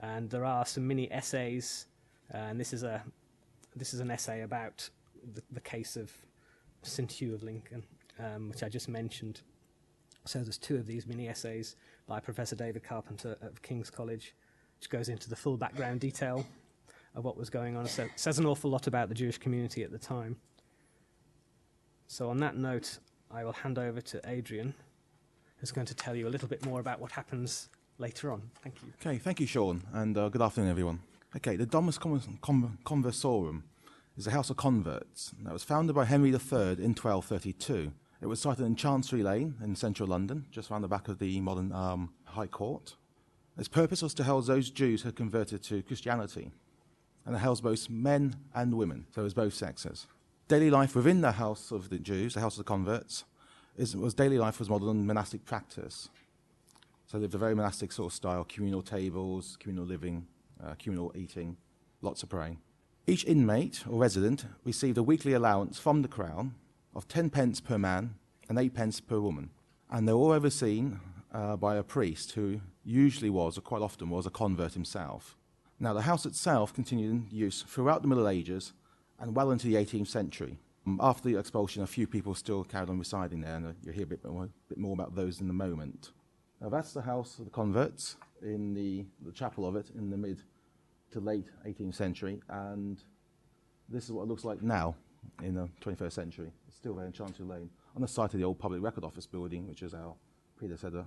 And 0.00 0.28
there 0.28 0.44
are 0.44 0.66
some 0.66 0.84
mini 0.88 1.12
essays, 1.12 1.86
uh, 2.34 2.38
and 2.38 2.58
this 2.58 2.72
is, 2.72 2.82
a, 2.82 3.04
this 3.76 3.94
is 3.94 4.00
an 4.00 4.10
essay 4.10 4.42
about 4.42 4.90
the, 5.32 5.42
the 5.52 5.60
case 5.60 5.96
of 5.96 6.12
St. 6.82 7.10
Hugh 7.10 7.34
of 7.34 7.44
Lincoln, 7.44 7.84
um, 8.18 8.48
which 8.48 8.64
I 8.64 8.68
just 8.68 8.88
mentioned. 8.88 9.42
So 10.24 10.40
there's 10.40 10.58
two 10.58 10.74
of 10.74 10.86
these 10.86 11.06
mini 11.06 11.28
essays 11.28 11.76
by 12.08 12.18
Professor 12.18 12.56
David 12.56 12.82
Carpenter 12.82 13.36
of 13.40 13.62
King's 13.62 13.90
College, 13.90 14.34
which 14.78 14.90
goes 14.90 15.08
into 15.08 15.28
the 15.28 15.36
full 15.36 15.56
background 15.56 16.00
detail 16.00 16.46
of 17.14 17.24
what 17.24 17.36
was 17.36 17.50
going 17.50 17.76
on. 17.76 17.86
So 17.86 18.04
it 18.04 18.10
says 18.16 18.38
an 18.38 18.46
awful 18.46 18.70
lot 18.70 18.86
about 18.86 19.08
the 19.08 19.14
Jewish 19.14 19.38
community 19.38 19.82
at 19.82 19.90
the 19.90 19.98
time. 19.98 20.36
So 22.06 22.30
on 22.30 22.38
that 22.38 22.56
note, 22.56 22.98
I 23.30 23.44
will 23.44 23.52
hand 23.52 23.78
over 23.78 24.00
to 24.00 24.20
Adrian, 24.26 24.74
who's 25.58 25.72
going 25.72 25.86
to 25.86 25.94
tell 25.94 26.14
you 26.14 26.28
a 26.28 26.30
little 26.30 26.48
bit 26.48 26.64
more 26.64 26.78
about 26.80 27.00
what 27.00 27.12
happens 27.12 27.68
later 27.98 28.30
on. 28.30 28.42
Thank 28.62 28.76
you. 28.82 28.92
Okay, 29.00 29.18
thank 29.18 29.40
you, 29.40 29.46
Sean, 29.46 29.82
and 29.92 30.16
uh, 30.16 30.28
good 30.28 30.42
afternoon, 30.42 30.70
everyone. 30.70 31.00
Okay, 31.34 31.56
the 31.56 31.66
Domus 31.66 31.98
Conversorum 31.98 33.62
is 34.16 34.26
a 34.26 34.30
house 34.30 34.50
of 34.50 34.56
converts 34.56 35.32
that 35.42 35.52
was 35.52 35.64
founded 35.64 35.94
by 35.94 36.04
Henry 36.04 36.30
III 36.30 36.78
in 36.78 36.94
1232. 36.94 37.92
It 38.22 38.26
was 38.26 38.40
sited 38.40 38.64
in 38.64 38.76
Chancery 38.76 39.22
Lane 39.22 39.56
in 39.62 39.76
central 39.76 40.08
London, 40.08 40.46
just 40.50 40.70
around 40.70 40.82
the 40.82 40.88
back 40.88 41.08
of 41.08 41.18
the 41.18 41.40
modern 41.40 41.72
um, 41.72 42.14
High 42.24 42.46
Court. 42.46 42.94
Its 43.58 43.68
purpose 43.68 44.02
was 44.02 44.14
to 44.14 44.24
house 44.24 44.46
those 44.46 44.70
Jews 44.70 45.02
who 45.02 45.08
had 45.08 45.16
converted 45.16 45.62
to 45.64 45.82
Christianity, 45.82 46.50
and 47.24 47.34
it 47.34 47.38
housed 47.38 47.62
both 47.62 47.88
men 47.88 48.36
and 48.54 48.74
women, 48.74 49.06
so 49.14 49.22
it 49.22 49.24
was 49.24 49.34
both 49.34 49.54
sexes. 49.54 50.06
Daily 50.48 50.70
life 50.70 50.94
within 50.94 51.22
the 51.22 51.32
house 51.32 51.72
of 51.72 51.88
the 51.88 51.98
Jews, 51.98 52.34
the 52.34 52.40
house 52.40 52.54
of 52.54 52.58
the 52.58 52.68
converts, 52.68 53.24
is, 53.76 53.96
was 53.96 54.14
daily 54.14 54.38
life 54.38 54.58
was 54.58 54.70
modeled 54.70 54.90
on 54.90 55.06
monastic 55.06 55.44
practice. 55.44 56.08
So 57.06 57.18
they 57.18 57.22
lived 57.22 57.34
a 57.34 57.38
very 57.38 57.54
monastic 57.54 57.92
sort 57.92 58.12
of 58.12 58.16
style, 58.16 58.44
communal 58.44 58.82
tables, 58.82 59.56
communal 59.58 59.86
living, 59.86 60.26
uh, 60.62 60.74
communal 60.78 61.12
eating, 61.14 61.56
lots 62.02 62.22
of 62.22 62.28
praying. 62.28 62.58
Each 63.06 63.24
inmate 63.24 63.84
or 63.88 64.00
resident 64.00 64.46
received 64.64 64.98
a 64.98 65.02
weekly 65.02 65.32
allowance 65.32 65.78
from 65.78 66.02
the 66.02 66.08
Crown 66.08 66.54
of 66.94 67.08
10 67.08 67.30
pence 67.30 67.60
per 67.60 67.78
man 67.78 68.16
and 68.48 68.58
8 68.58 68.74
pence 68.74 69.00
per 69.00 69.20
woman. 69.20 69.50
And 69.90 70.06
they 70.06 70.12
were 70.12 70.18
all 70.18 70.32
overseen 70.32 71.00
uh, 71.32 71.56
by 71.56 71.76
a 71.76 71.82
priest 71.82 72.32
who 72.32 72.60
usually 72.86 73.30
was, 73.30 73.58
or 73.58 73.60
quite 73.60 73.82
often 73.82 74.08
was, 74.08 74.26
a 74.26 74.30
convert 74.30 74.74
himself. 74.74 75.36
Now, 75.78 75.92
the 75.92 76.02
house 76.02 76.24
itself 76.24 76.72
continued 76.72 77.10
in 77.10 77.26
use 77.30 77.62
throughout 77.62 78.00
the 78.00 78.08
Middle 78.08 78.28
Ages 78.28 78.72
and 79.18 79.34
well 79.34 79.50
into 79.50 79.66
the 79.66 79.74
18th 79.74 80.08
century. 80.08 80.58
Um, 80.86 81.00
after 81.02 81.28
the 81.28 81.38
expulsion, 81.38 81.82
a 81.82 81.86
few 81.86 82.06
people 82.06 82.34
still 82.34 82.64
carried 82.64 82.88
on 82.88 82.98
residing 82.98 83.40
there, 83.40 83.56
and 83.56 83.74
you'll 83.82 83.94
hear 83.94 84.04
a 84.04 84.06
bit 84.06 84.24
more, 84.24 84.48
bit 84.68 84.78
more 84.78 84.92
about 84.92 85.14
those 85.14 85.40
in 85.40 85.50
a 85.50 85.52
moment. 85.52 86.12
Now, 86.60 86.68
that's 86.68 86.92
the 86.92 87.02
house 87.02 87.38
of 87.38 87.44
the 87.44 87.50
converts 87.50 88.16
in 88.40 88.72
the, 88.72 89.04
the 89.24 89.32
chapel 89.32 89.66
of 89.66 89.76
it 89.76 89.90
in 89.96 90.08
the 90.08 90.16
mid 90.16 90.42
to 91.10 91.20
late 91.20 91.50
18th 91.66 91.94
century, 91.94 92.40
and 92.48 93.02
this 93.88 94.04
is 94.04 94.12
what 94.12 94.22
it 94.22 94.28
looks 94.28 94.44
like 94.44 94.62
now 94.62 94.94
in 95.42 95.54
the 95.54 95.68
21st 95.82 96.12
century. 96.12 96.52
It's 96.68 96.76
still 96.76 96.94
there 96.94 97.06
in 97.06 97.12
Chancery 97.12 97.46
Lane, 97.46 97.70
on 97.94 98.02
the 98.02 98.08
site 98.08 98.32
of 98.32 98.40
the 98.40 98.44
old 98.44 98.58
Public 98.58 98.82
Record 98.82 99.04
Office 99.04 99.26
building, 99.26 99.68
which 99.68 99.82
is 99.82 99.92
our 99.92 100.14
predecessor 100.56 101.04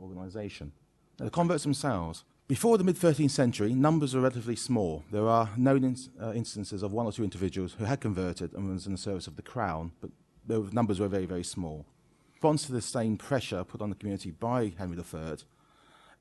organisation. 0.00 0.72
The 1.18 1.30
converts 1.30 1.62
themselves. 1.62 2.24
Before 2.48 2.76
the 2.76 2.84
mid 2.84 2.96
13th 2.96 3.30
century, 3.30 3.72
numbers 3.74 4.14
were 4.14 4.20
relatively 4.20 4.56
small. 4.56 5.04
There 5.10 5.28
are 5.28 5.50
known 5.56 5.96
uh, 6.20 6.32
instances 6.32 6.82
of 6.82 6.92
one 6.92 7.06
or 7.06 7.12
two 7.12 7.24
individuals 7.24 7.74
who 7.78 7.84
had 7.84 8.00
converted 8.00 8.52
and 8.52 8.68
was 8.68 8.86
in 8.86 8.92
the 8.92 8.98
service 8.98 9.26
of 9.26 9.36
the 9.36 9.42
crown, 9.42 9.92
but 10.00 10.10
the 10.46 10.68
numbers 10.72 11.00
were 11.00 11.08
very, 11.08 11.26
very 11.26 11.44
small. 11.44 11.86
Response 12.32 12.66
to 12.66 12.72
the 12.72 12.82
same 12.82 13.16
pressure 13.16 13.62
put 13.64 13.80
on 13.80 13.90
the 13.90 13.94
community 13.94 14.32
by 14.32 14.72
Henry 14.76 14.96
III, 14.96 15.36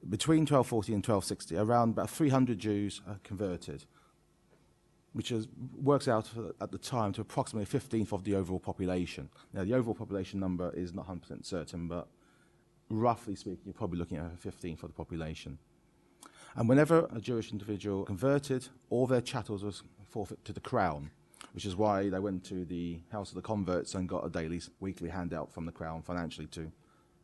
between 0.10 0.42
1240 0.42 0.94
and 0.94 1.06
1260, 1.06 1.58
around 1.58 1.90
about 1.92 2.10
300 2.10 2.58
Jews 2.58 3.02
are 3.08 3.20
converted, 3.24 3.86
which 5.14 5.32
is, 5.32 5.48
works 5.80 6.08
out 6.08 6.30
at 6.60 6.72
the 6.72 6.78
time 6.78 7.14
to 7.14 7.22
approximately 7.22 7.64
a 7.64 7.80
15th 7.80 8.12
of 8.12 8.24
the 8.24 8.36
overall 8.36 8.60
population. 8.60 9.30
Now, 9.54 9.64
the 9.64 9.74
overall 9.74 9.96
population 9.96 10.40
number 10.40 10.72
is 10.76 10.94
not 10.94 11.08
100% 11.08 11.46
certain, 11.46 11.88
but 11.88 12.08
roughly 13.00 13.36
speaking, 13.36 13.62
you're 13.66 13.74
probably 13.74 14.00
looking 14.00 14.18
at 14.18 14.38
15 14.40 14.76
for 14.76 14.88
the 14.88 14.94
population. 14.94 15.58
And 16.56 16.68
whenever 16.68 17.08
a 17.16 17.22
Jewish 17.22 17.52
individual 17.52 18.04
converted, 18.04 18.68
all 18.90 19.08
their 19.08 19.22
chattels 19.22 19.64
was 19.64 19.84
forfeit 20.10 20.44
to 20.46 20.54
the 20.54 20.60
crown, 20.60 21.10
which 21.54 21.66
is 21.66 21.76
why 21.76 22.10
they 22.10 22.20
went 22.20 22.44
to 22.46 22.66
the 22.66 23.00
House 23.12 23.30
of 23.30 23.36
the 23.36 23.42
Converts 23.42 23.96
and 23.96 24.10
got 24.10 24.26
a 24.26 24.30
daily, 24.30 24.62
weekly 24.80 25.10
handout 25.10 25.52
from 25.52 25.66
the 25.66 25.72
crown 25.72 26.02
financially 26.02 26.48
too, 26.48 26.72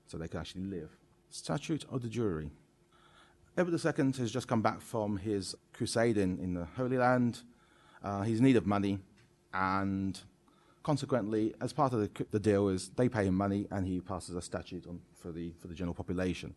so 0.05 0.17
they 0.17 0.27
could 0.27 0.39
actually 0.39 0.63
live. 0.63 0.95
Statute 1.29 1.85
of 1.91 2.01
the 2.01 2.07
Jewry. 2.07 2.49
Edward 3.57 3.73
II 3.73 4.11
has 4.19 4.31
just 4.31 4.47
come 4.47 4.61
back 4.61 4.81
from 4.81 5.17
his 5.17 5.55
crusade 5.73 6.17
in, 6.17 6.37
in 6.39 6.53
the 6.53 6.65
Holy 6.77 6.97
Land. 6.97 7.41
Uh, 8.03 8.21
he's 8.21 8.37
in 8.39 8.45
need 8.45 8.55
of 8.55 8.67
money, 8.67 8.99
and 9.53 10.21
consequently, 10.87 11.53
as 11.59 11.73
part 11.73 11.91
of 11.91 11.99
the, 11.99 12.25
the, 12.31 12.39
deal, 12.39 12.69
is 12.69 12.91
they 12.95 13.09
pay 13.09 13.25
him 13.25 13.35
money 13.35 13.67
and 13.71 13.85
he 13.85 13.99
passes 13.99 14.37
a 14.37 14.41
statute 14.41 14.87
on 14.87 15.01
for 15.21 15.33
the 15.33 15.51
for 15.59 15.67
the 15.67 15.73
general 15.73 15.93
population. 15.93 16.55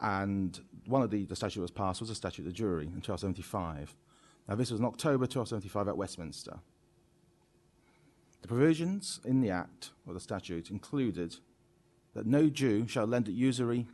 And 0.00 0.60
one 0.86 1.02
of 1.02 1.10
the, 1.10 1.24
the 1.24 1.34
statute 1.34 1.60
was 1.60 1.72
passed 1.72 2.00
was 2.00 2.08
a 2.10 2.14
statute 2.14 2.46
of 2.46 2.54
the 2.54 2.62
Jewry 2.62 2.84
in 2.84 3.02
1275. 3.02 3.96
Now, 4.48 4.54
this 4.54 4.70
was 4.70 4.78
in 4.78 4.86
October 4.86 5.24
1275 5.24 5.88
at 5.88 5.96
Westminster. 5.96 6.60
The 8.42 8.46
provisions 8.46 9.18
in 9.24 9.40
the 9.40 9.50
Act 9.50 9.90
or 10.06 10.14
the 10.14 10.20
statute 10.20 10.70
included 10.70 11.34
that 12.14 12.24
no 12.24 12.48
Jew 12.48 12.86
shall 12.86 13.06
lend 13.06 13.26
at 13.26 13.34
usury 13.34 13.88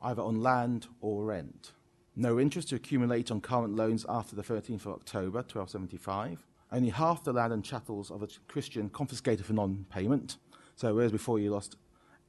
either 0.00 0.22
on 0.22 0.40
land 0.40 0.86
or 1.02 1.24
rent 1.24 1.72
no 2.16 2.40
interest 2.40 2.70
to 2.70 2.74
accumulate 2.76 3.30
on 3.30 3.40
current 3.40 3.76
loans 3.76 4.04
after 4.08 4.34
the 4.34 4.42
13th 4.42 4.86
of 4.86 4.88
October 4.88 5.38
1275. 5.38 6.47
Only 6.70 6.90
half 6.90 7.24
the 7.24 7.32
land 7.32 7.52
and 7.52 7.64
chattels 7.64 8.10
of 8.10 8.22
a 8.22 8.28
Christian 8.46 8.90
confiscated 8.90 9.46
for 9.46 9.54
non 9.54 9.86
payment. 9.90 10.36
So, 10.76 10.94
whereas 10.94 11.12
before 11.12 11.38
you 11.38 11.50
lost 11.50 11.76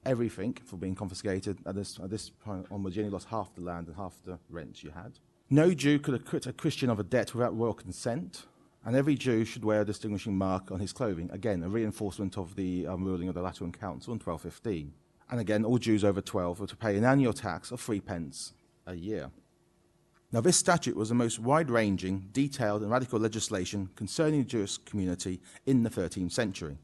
everything 0.06 0.58
for 0.66 0.78
being 0.78 0.96
confiscated, 0.96 1.60
at 1.66 1.76
this, 1.76 2.00
at 2.02 2.10
this 2.10 2.30
point 2.30 2.66
onwards, 2.72 2.96
you 2.96 3.04
only 3.04 3.14
lost 3.14 3.28
half 3.28 3.54
the 3.54 3.62
land 3.62 3.88
and 3.88 3.96
half 3.96 4.16
the 4.26 4.40
rent 4.50 4.84
you 4.84 4.92
had. 4.92 5.20
No 5.50 5.74
Jew 5.74 6.00
could 6.00 6.14
acquit 6.14 6.46
a 6.46 6.54
Christian 6.54 6.90
of 6.90 7.00
a 7.00 7.04
debt 7.04 7.34
without 7.34 7.58
royal 7.58 7.74
consent, 7.74 8.46
and 8.86 8.96
every 8.96 9.16
Jew 9.16 9.44
should 9.44 9.66
wear 9.66 9.82
a 9.82 9.86
distinguishing 9.86 10.38
mark 10.38 10.72
on 10.72 10.80
his 10.80 10.94
clothing. 10.94 11.30
Again, 11.32 11.64
a 11.64 11.70
reinforcement 11.70 12.38
of 12.38 12.56
the 12.56 12.88
um, 12.88 13.04
ruling 13.04 13.28
of 13.28 13.36
the 13.36 13.42
Lateran 13.42 13.72
Council 13.72 14.14
in 14.14 14.20
1215. 14.20 14.94
And 15.32 15.40
again, 15.40 15.66
all 15.66 15.78
Jews 15.78 16.04
over 16.04 16.22
12 16.22 16.60
were 16.60 16.68
to 16.68 16.76
pay 16.76 16.98
an 16.98 17.04
annual 17.04 17.34
tax 17.34 17.72
of 17.72 17.82
three 17.82 18.00
pence 18.00 18.54
a 18.88 18.96
year. 18.96 19.30
Now, 20.32 20.42
this 20.42 20.58
statute 20.58 20.96
was 20.96 21.10
the 21.10 21.16
most 21.16 21.40
wide 21.40 21.72
ranging, 21.72 22.30
detailed, 22.34 22.84
and 22.84 22.92
radical 22.92 23.20
legislation 23.20 23.90
concerning 23.96 24.42
the 24.42 24.48
Jewish 24.48 24.78
community 24.78 25.42
in 25.66 25.82
the 25.82 25.90
13th 25.90 26.32
century. 26.32 26.78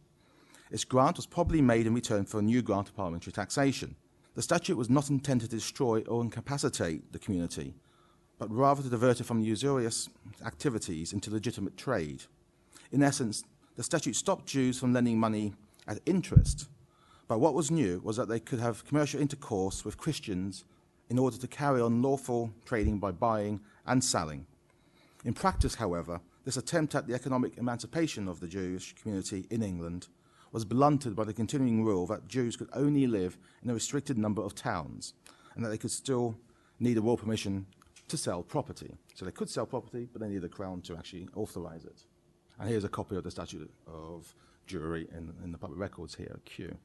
Its 0.72 0.84
grant 0.84 1.18
was 1.18 1.28
probably 1.28 1.62
made 1.62 1.86
in 1.86 1.94
return 1.94 2.26
for 2.26 2.40
a 2.40 2.44
new 2.44 2.64
grant 2.64 2.90
of 2.90 2.96
parliamentary 2.96 3.32
taxation. 3.32 3.96
The 4.34 4.42
statute 4.42 4.76
was 4.76 4.90
not 4.90 5.12
intended 5.12 5.52
to 5.52 5.58
destroy 5.58 6.02
or 6.02 6.24
incapacitate 6.24 7.14
the 7.14 7.20
community, 7.20 7.76
but 8.40 8.52
rather 8.52 8.82
to 8.82 8.90
divert 8.90 9.22
it 9.22 9.26
from 9.26 9.42
usurious 9.42 10.10
activities 10.44 11.14
into 11.14 11.30
legitimate 11.30 11.78
trade. 11.78 12.24
In 12.92 13.04
essence, 13.04 13.44
the 13.76 13.84
statute 13.84 14.16
stopped 14.16 14.48
Jews 14.48 14.80
from 14.80 14.92
lending 14.92 15.20
money 15.20 15.54
at 15.88 16.00
interest, 16.08 16.68
but 17.28 17.40
what 17.40 17.54
was 17.54 17.70
new 17.70 18.02
was 18.04 18.18
that 18.18 18.28
they 18.28 18.40
could 18.40 18.60
have 18.60 18.86
commercial 18.86 19.22
intercourse 19.22 19.86
with 19.86 19.98
Christians 19.98 20.66
in 21.10 21.20
order 21.20 21.38
to 21.38 21.48
carry 21.48 21.82
on 21.82 22.02
lawful 22.02 22.52
trading 22.66 23.00
by 23.00 23.12
buying 23.12 23.60
and 23.86 24.04
selling. 24.04 24.46
In 25.24 25.34
practice, 25.34 25.76
however, 25.76 26.20
this 26.44 26.58
attempt 26.58 26.96
at 26.96 27.08
the 27.08 27.14
economic 27.14 27.58
emancipation 27.58 28.28
of 28.28 28.40
the 28.40 28.48
Jewish 28.48 28.94
community 28.96 29.46
in 29.50 29.64
England 29.64 30.08
was 30.52 30.66
blunted 30.66 31.16
by 31.16 31.24
the 31.24 31.34
continuing 31.34 31.84
rule 31.84 32.06
that 32.08 32.28
Jews 32.28 32.56
could 32.56 32.70
only 32.74 33.08
live 33.08 33.38
in 33.64 33.70
a 33.70 33.74
restricted 33.74 34.18
number 34.18 34.42
of 34.42 34.56
towns 34.56 35.14
and 35.56 35.66
that 35.66 35.70
they 35.70 35.78
could 35.78 35.92
still 35.92 36.36
need 36.80 36.98
a 36.98 37.02
royal 37.02 37.18
permission 37.18 37.66
to 38.08 38.18
sell 38.18 38.44
property. 38.44 38.96
So 39.16 39.26
they 39.26 39.32
could 39.32 39.50
sell 39.50 39.66
property, 39.66 40.08
but 40.12 40.22
they 40.22 40.28
needed 40.28 40.44
the 40.44 40.50
crown 40.50 40.82
to 40.82 40.96
actually 40.96 41.28
authorize 41.36 41.86
it. 41.86 42.04
And 42.60 42.70
here's 42.70 42.84
a 42.84 42.90
copy 42.90 43.16
of 43.16 43.24
the 43.24 43.32
statute 43.32 43.70
of 43.88 44.34
Jewry 44.68 45.12
in, 45.16 45.34
in 45.44 45.52
the 45.52 45.58
public 45.58 45.80
records 45.80 46.16
here, 46.16 46.40
Kew. 46.46 46.76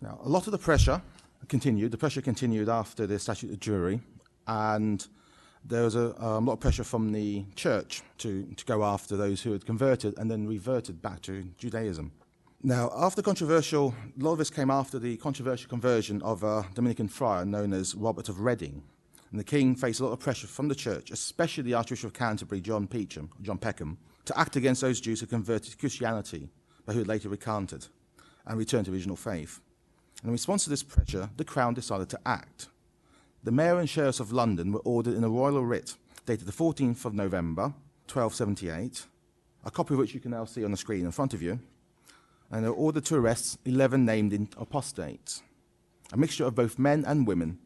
Now, 0.00 0.20
a 0.22 0.28
lot 0.28 0.46
of 0.46 0.52
the 0.52 0.58
pressure 0.58 1.00
continued. 1.48 1.92
The 1.92 1.98
pressure 1.98 2.22
continued 2.22 2.68
after 2.68 3.06
the 3.06 3.18
statute 3.18 3.52
of 3.52 3.60
Jewry, 3.60 4.00
and 4.46 5.06
there 5.64 5.84
was 5.84 5.96
a 5.96 6.22
um, 6.22 6.46
lot 6.46 6.54
of 6.54 6.60
pressure 6.60 6.84
from 6.84 7.12
the 7.12 7.44
church 7.56 8.02
to, 8.18 8.44
to 8.56 8.64
go 8.64 8.84
after 8.84 9.16
those 9.16 9.42
who 9.42 9.52
had 9.52 9.64
converted 9.64 10.18
and 10.18 10.30
then 10.30 10.46
reverted 10.46 11.00
back 11.00 11.22
to 11.22 11.44
Judaism. 11.58 12.12
Now, 12.62 12.90
after 12.96 13.22
controversial, 13.22 13.94
a 14.18 14.24
lot 14.24 14.32
of 14.32 14.38
this 14.38 14.50
came 14.50 14.70
after 14.70 14.98
the 14.98 15.16
controversial 15.18 15.68
conversion 15.68 16.22
of 16.22 16.42
a 16.42 16.66
Dominican 16.74 17.08
friar 17.08 17.44
known 17.44 17.72
as 17.72 17.94
Robert 17.94 18.28
of 18.28 18.40
Reading. 18.40 18.82
And 19.30 19.40
the 19.40 19.44
king 19.44 19.74
faced 19.74 20.00
a 20.00 20.04
lot 20.04 20.12
of 20.12 20.20
pressure 20.20 20.46
from 20.46 20.68
the 20.68 20.74
church, 20.74 21.10
especially 21.10 21.64
the 21.64 21.74
Archbishop 21.74 22.08
of 22.08 22.14
Canterbury, 22.14 22.60
John 22.60 22.86
Peacham, 22.86 23.30
John 23.42 23.58
Peckham, 23.58 23.98
to 24.26 24.38
act 24.38 24.56
against 24.56 24.80
those 24.80 25.00
Jews 25.00 25.20
who 25.20 25.26
converted 25.26 25.72
to 25.72 25.76
Christianity, 25.76 26.48
but 26.86 26.94
who 26.94 27.00
had 27.00 27.08
later 27.08 27.28
recanted 27.28 27.86
and 28.46 28.58
returned 28.58 28.86
to 28.86 28.92
original 28.92 29.16
faith. 29.16 29.60
In 30.24 30.30
response 30.30 30.64
to 30.64 30.70
this 30.70 30.82
pressure, 30.82 31.28
the 31.36 31.44
Crown 31.44 31.74
decided 31.74 32.08
to 32.08 32.20
act. 32.24 32.68
The 33.42 33.52
Mayor 33.52 33.78
and 33.78 33.88
Sheriffs 33.88 34.20
of 34.20 34.32
London 34.32 34.72
were 34.72 34.80
ordered 34.80 35.14
in 35.14 35.22
a 35.22 35.28
royal 35.28 35.62
writ 35.62 35.96
dated 36.24 36.46
the 36.46 36.52
14th 36.52 37.04
of 37.04 37.12
November, 37.12 37.74
1278, 38.10 39.04
a 39.66 39.70
copy 39.70 39.92
of 39.92 40.00
which 40.00 40.14
you 40.14 40.20
can 40.20 40.30
now 40.30 40.46
see 40.46 40.64
on 40.64 40.70
the 40.70 40.76
screen 40.78 41.04
in 41.04 41.10
front 41.10 41.34
of 41.34 41.42
you, 41.42 41.60
and 42.50 42.64
they 42.64 42.68
were 42.70 42.74
ordered 42.74 43.04
to 43.04 43.16
arrest 43.16 43.58
11 43.66 44.06
named 44.06 44.48
apostates, 44.56 45.42
a 46.10 46.16
mixture 46.16 46.46
of 46.46 46.54
both 46.54 46.78
men 46.78 47.04
and 47.06 47.26
women. 47.26 47.58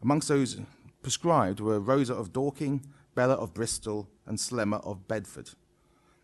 Amongst 0.00 0.28
those 0.28 0.58
prescribed 1.02 1.60
were 1.60 1.78
Rosa 1.78 2.14
of 2.14 2.32
Dorking, 2.32 2.86
Bella 3.14 3.34
of 3.34 3.52
Bristol, 3.52 4.08
and 4.24 4.38
Slemmer 4.38 4.80
of 4.86 5.06
Bedford. 5.06 5.50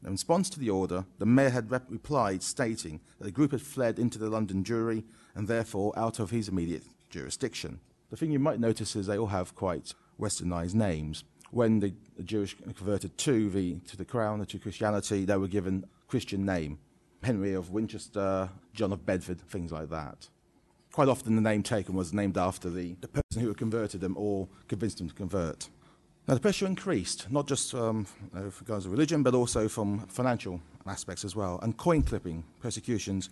In 0.07 0.13
response 0.13 0.49
to 0.51 0.61
the 0.61 0.71
order, 0.71 1.05
the 1.19 1.27
mayor 1.27 1.51
had 1.51 1.69
rep- 1.69 1.91
replied 1.91 2.41
stating 2.45 3.01
that 3.19 3.25
the 3.25 3.33
group 3.33 3.51
had 3.51 3.61
fled 3.61 3.99
into 3.99 4.19
the 4.19 4.31
London 4.31 4.63
Jewry 4.63 5.03
and 5.35 5.49
therefore 5.49 5.93
out 5.99 6.21
of 6.21 6.31
his 6.31 6.49
immediate 6.49 6.85
jurisdiction. 7.11 7.81
The 8.11 8.17
thing 8.17 8.31
you 8.31 8.39
might 8.39 8.61
notice 8.61 8.95
is 8.95 9.07
they 9.07 9.19
all 9.19 9.27
have 9.27 9.57
quite 9.57 9.95
westernized 10.19 10.75
names. 10.75 11.25
When 11.51 11.81
the, 11.81 11.93
the 12.17 12.23
Jewish 12.23 12.57
converted 12.57 13.19
to 13.19 13.51
the, 13.51 13.81
to 13.81 13.97
the 13.97 14.05
crown 14.05 14.47
to 14.47 14.59
Christianity, 14.61 15.25
they 15.25 15.37
were 15.37 15.49
given 15.49 15.85
Christian 16.07 16.47
name. 16.47 16.79
Henry 17.25 17.55
of 17.55 17.71
Winchester, 17.71 18.49
John 18.75 18.93
of 18.93 19.05
Bedford, 19.05 19.41
things 19.41 19.73
like 19.73 19.91
that. 19.91 20.29
Quite 20.93 21.09
often 21.09 21.35
the 21.35 21.43
name 21.43 21.65
taken 21.65 21.97
was 21.97 22.13
named 22.13 22.39
after 22.39 22.71
the, 22.71 22.95
the 23.01 23.09
person 23.09 23.43
who 23.43 23.49
had 23.49 23.59
converted 23.59 24.01
them 24.01 24.15
or 24.17 24.47
convinced 24.69 24.99
them 24.99 25.09
to 25.09 25.15
convert. 25.15 25.69
Now, 26.29 26.35
the 26.35 26.41
pressure 26.41 26.67
increased, 26.67 27.31
not 27.31 27.47
just 27.47 27.73
um, 27.73 28.05
with 28.33 28.61
regards 28.61 28.85
to 28.85 28.91
religion, 28.91 29.23
but 29.23 29.33
also 29.33 29.69
from 29.69 30.01
financial 30.09 30.61
aspects 30.85 31.25
as 31.25 31.37
well. 31.37 31.61
And 31.63 31.77
coin 31.77 32.03
clipping 32.03 32.43
persecutions 32.61 33.31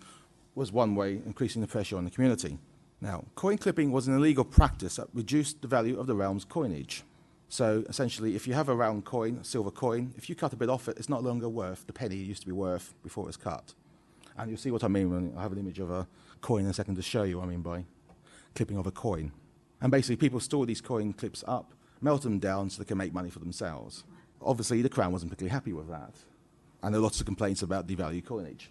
was 0.55 0.71
one 0.71 0.95
way 0.95 1.21
increasing 1.25 1.61
the 1.61 1.67
pressure 1.67 1.97
on 1.97 2.05
the 2.05 2.11
community. 2.11 2.57
Now, 3.01 3.25
coin 3.35 3.57
clipping 3.57 3.91
was 3.91 4.07
an 4.07 4.15
illegal 4.15 4.45
practice 4.45 4.95
that 4.95 5.07
reduced 5.13 5.61
the 5.61 5.67
value 5.67 5.99
of 5.99 6.07
the 6.07 6.15
realm's 6.15 6.45
coinage. 6.45 7.03
So 7.49 7.83
essentially, 7.89 8.33
if 8.33 8.47
you 8.47 8.53
have 8.53 8.69
a 8.69 8.75
round 8.75 9.03
coin, 9.03 9.39
a 9.41 9.43
silver 9.43 9.71
coin, 9.71 10.13
if 10.15 10.29
you 10.29 10.35
cut 10.35 10.53
a 10.53 10.55
bit 10.55 10.69
off 10.69 10.87
it, 10.87 10.97
it's 10.97 11.09
not 11.09 11.21
longer 11.21 11.49
worth 11.49 11.85
the 11.87 11.93
penny 11.93 12.15
it 12.15 12.25
used 12.25 12.41
to 12.41 12.47
be 12.47 12.53
worth 12.53 12.93
before 13.03 13.25
it 13.25 13.27
was 13.27 13.37
cut. 13.37 13.73
And 14.37 14.49
you'll 14.49 14.57
see 14.57 14.71
what 14.71 14.85
I 14.85 14.87
mean 14.87 15.11
when 15.11 15.33
I 15.37 15.41
have 15.41 15.51
an 15.51 15.59
image 15.59 15.79
of 15.79 15.91
a 15.91 16.07
coin 16.39 16.63
in 16.63 16.69
a 16.69 16.73
second 16.73 16.95
to 16.95 17.01
show 17.01 17.23
you 17.23 17.39
what 17.39 17.45
I 17.45 17.49
mean 17.49 17.61
by 17.61 17.83
clipping 18.55 18.77
of 18.77 18.87
a 18.87 18.91
coin. 18.91 19.33
And 19.81 19.91
basically, 19.91 20.15
people 20.15 20.39
store 20.39 20.65
these 20.65 20.81
coin 20.81 21.11
clips 21.11 21.43
up, 21.45 21.73
melt 22.01 22.23
them 22.23 22.39
down 22.39 22.69
so 22.69 22.81
they 22.81 22.87
can 22.87 22.97
make 22.97 23.13
money 23.13 23.29
for 23.29 23.39
themselves. 23.39 24.03
Obviously, 24.41 24.81
the 24.81 24.89
Crown 24.89 25.11
wasn't 25.11 25.31
particularly 25.31 25.53
happy 25.53 25.73
with 25.73 25.89
that. 25.89 26.13
And 26.83 26.93
there 26.93 26.99
are 26.99 27.03
lots 27.03 27.19
of 27.19 27.25
complaints 27.25 27.61
about 27.61 27.87
devalued 27.87 28.25
coinage. 28.25 28.69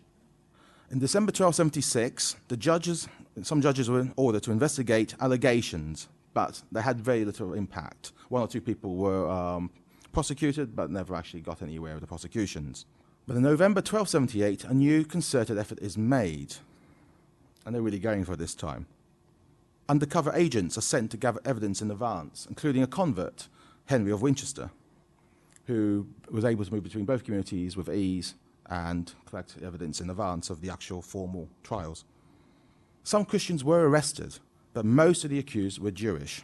In 0.90 0.98
December 0.98 1.30
1276, 1.30 2.36
the 2.48 2.56
judges, 2.56 3.08
some 3.42 3.60
judges 3.60 3.90
were 3.90 4.08
ordered 4.16 4.42
to 4.44 4.52
investigate 4.52 5.14
allegations, 5.20 6.08
but 6.34 6.62
they 6.70 6.82
had 6.82 7.00
very 7.00 7.24
little 7.24 7.54
impact. 7.54 8.12
One 8.28 8.42
or 8.42 8.48
two 8.48 8.60
people 8.60 8.96
were 8.96 9.28
um, 9.28 9.70
prosecuted, 10.12 10.76
but 10.76 10.90
never 10.90 11.14
actually 11.14 11.40
got 11.40 11.62
anywhere 11.62 11.94
with 11.94 12.02
the 12.02 12.06
prosecutions. 12.06 12.86
But 13.26 13.36
in 13.36 13.42
November 13.42 13.78
1278, 13.78 14.64
a 14.64 14.74
new 14.74 15.04
concerted 15.04 15.58
effort 15.58 15.78
is 15.80 15.96
made, 15.96 16.54
and 17.64 17.74
they're 17.74 17.82
really 17.82 17.98
going 17.98 18.24
for 18.24 18.34
it 18.34 18.38
this 18.38 18.54
time. 18.54 18.86
Undercover 19.88 20.32
agents 20.34 20.78
are 20.78 20.82
sent 20.82 21.10
to 21.10 21.16
gather 21.16 21.40
evidence 21.44 21.82
in 21.82 21.90
advance, 21.90 22.46
including 22.48 22.82
a 22.82 22.86
convert, 22.86 23.48
Henry 23.86 24.10
of 24.10 24.22
Winchester, 24.22 24.70
who 25.66 26.06
was 26.30 26.44
able 26.44 26.64
to 26.64 26.72
move 26.72 26.82
between 26.82 27.04
both 27.04 27.24
communities 27.24 27.76
with 27.76 27.90
ease 27.90 28.34
and 28.70 29.12
collect 29.26 29.56
evidence 29.62 30.00
in 30.00 30.08
advance 30.08 30.48
of 30.48 30.62
the 30.62 30.70
actual 30.70 31.02
formal 31.02 31.48
trials. 31.62 32.04
Some 33.02 33.26
Christians 33.26 33.62
were 33.62 33.86
arrested, 33.86 34.38
but 34.72 34.86
most 34.86 35.24
of 35.24 35.30
the 35.30 35.38
accused 35.38 35.78
were 35.78 35.90
Jewish. 35.90 36.42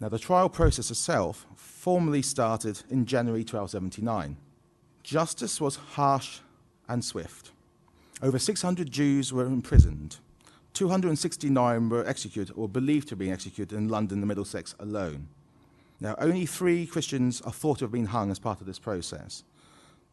Now, 0.00 0.08
the 0.08 0.18
trial 0.18 0.48
process 0.48 0.90
itself 0.90 1.46
formally 1.54 2.22
started 2.22 2.82
in 2.88 3.04
January 3.04 3.40
1279. 3.40 4.38
Justice 5.02 5.60
was 5.60 5.76
harsh 5.76 6.40
and 6.88 7.04
swift. 7.04 7.52
Over 8.22 8.38
600 8.38 8.90
Jews 8.90 9.32
were 9.32 9.44
imprisoned. 9.44 10.16
269 10.74 11.88
were 11.88 12.06
executed 12.06 12.54
or 12.56 12.68
believed 12.68 13.08
to 13.08 13.16
be 13.16 13.30
executed 13.30 13.76
in 13.76 13.88
London 13.88 14.18
and 14.18 14.28
Middlesex 14.28 14.74
alone. 14.78 15.28
Now, 16.00 16.16
only 16.18 16.46
three 16.46 16.86
Christians 16.86 17.40
are 17.42 17.52
thought 17.52 17.78
to 17.78 17.84
have 17.84 17.92
been 17.92 18.06
hung 18.06 18.30
as 18.30 18.38
part 18.38 18.60
of 18.60 18.66
this 18.66 18.78
process 18.78 19.44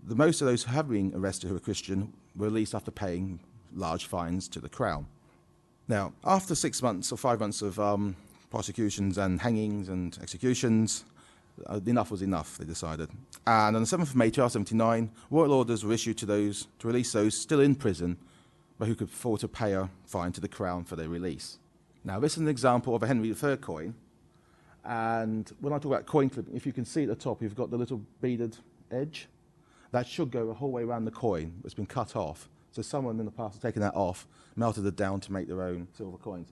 the 0.04 0.16
most 0.16 0.42
of 0.42 0.48
those 0.48 0.64
who 0.64 0.72
have 0.72 0.90
been 0.90 1.14
arrested 1.16 1.50
who 1.50 1.56
are 1.56 1.60
Christian 1.60 2.14
were 2.36 2.48
released 2.48 2.74
after 2.74 2.92
paying 2.92 3.40
large 3.74 4.06
fines 4.06 4.48
to 4.50 4.60
the 4.60 4.70
crown. 4.70 5.06
Now, 5.88 6.14
after 6.26 6.56
six 6.56 6.82
months 6.82 7.12
or 7.12 7.18
five 7.18 7.40
months 7.40 7.62
of 7.62 7.80
um, 7.80 8.16
prosecutions 8.50 9.18
and 9.18 9.40
hangings 9.40 9.90
and 9.90 10.18
executions, 10.22 11.06
uh, 11.68 11.80
enough 11.86 12.12
was 12.12 12.22
enough, 12.22 12.58
they 12.58 12.66
decided. 12.66 13.10
And 13.46 13.76
on 13.76 13.82
the 13.84 13.88
7th 13.88 14.02
of 14.02 14.16
May 14.16 14.26
1279, 14.26 15.12
royal 15.30 15.54
orders 15.54 15.84
were 15.84 15.94
issued 15.94 16.18
to 16.20 16.26
those 16.26 16.68
to 16.80 16.88
release 16.88 17.12
those 17.12 17.38
still 17.38 17.60
in 17.60 17.76
prison, 17.76 18.18
but 18.82 18.88
who 18.88 18.96
could 18.96 19.10
afford 19.10 19.40
to 19.40 19.48
pay 19.48 19.74
a 19.74 19.88
fine 20.08 20.32
to 20.32 20.42
the 20.42 20.48
crown 20.48 20.84
for 20.84 20.96
their 20.96 21.08
release. 21.08 21.60
Now, 22.04 22.20
this 22.20 22.32
is 22.32 22.40
an 22.40 22.48
example 22.48 22.96
of 22.96 23.04
a 23.04 23.08
Henry 23.08 23.30
III 23.30 23.58
coin. 23.58 23.94
And 24.84 25.52
when 25.60 25.72
I 25.72 25.76
talk 25.76 25.86
about 25.86 26.08
coin 26.08 26.32
clipping, 26.32 26.56
if 26.56 26.66
you 26.66 26.74
can 26.74 26.84
see 26.84 27.04
at 27.04 27.10
the 27.10 27.16
top, 27.16 27.44
you've 27.44 27.56
got 27.56 27.70
the 27.70 27.78
little 27.78 28.02
beaded 28.22 28.58
edge 28.90 29.28
that 29.92 30.08
should 30.08 30.32
go 30.32 30.48
the 30.48 30.56
whole 30.56 30.72
way 30.72 30.82
around 30.82 31.06
the 31.06 31.12
coin. 31.12 31.54
It's 31.64 31.76
been 31.76 31.86
cut 31.86 32.16
off. 32.16 32.50
So 32.72 32.82
someone 32.82 33.20
in 33.20 33.26
the 33.26 33.32
past 33.32 33.54
has 33.54 33.62
taken 33.62 33.84
that 33.84 33.94
off, 33.94 34.26
melted 34.56 34.84
it 34.88 34.96
down 34.96 35.20
to 35.20 35.32
make 35.32 35.48
their 35.48 35.62
own 35.62 35.88
silver 35.96 36.18
coins. 36.18 36.52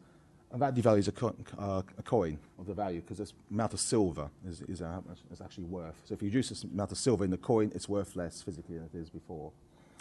And 0.52 0.62
that 0.62 0.76
devalues 0.76 1.08
a, 1.08 1.12
co- 1.12 1.36
uh, 1.58 1.82
a 1.98 2.04
coin 2.04 2.38
of 2.60 2.68
the 2.68 2.76
value 2.76 3.02
because 3.02 3.18
this 3.18 3.34
amount 3.50 3.74
of 3.74 3.80
silver 3.80 4.30
is, 4.48 4.62
is, 4.62 4.84
uh, 4.84 5.02
is, 5.34 5.42
actually 5.42 5.63
worth. 5.63 6.00
So 6.06 6.13
if 6.13 6.22
you 6.22 6.28
reduce 6.28 6.50
this 6.50 6.63
amount 6.63 6.92
of 6.92 7.00
silver 7.00 7.24
in 7.24 7.32
the 7.32 7.38
coin, 7.38 7.72
it's 7.74 7.89
worth 7.89 8.15
less 8.15 8.44
physically 8.44 8.76
than 8.78 8.88
it 8.94 8.96
is 8.96 9.10
before 9.10 9.52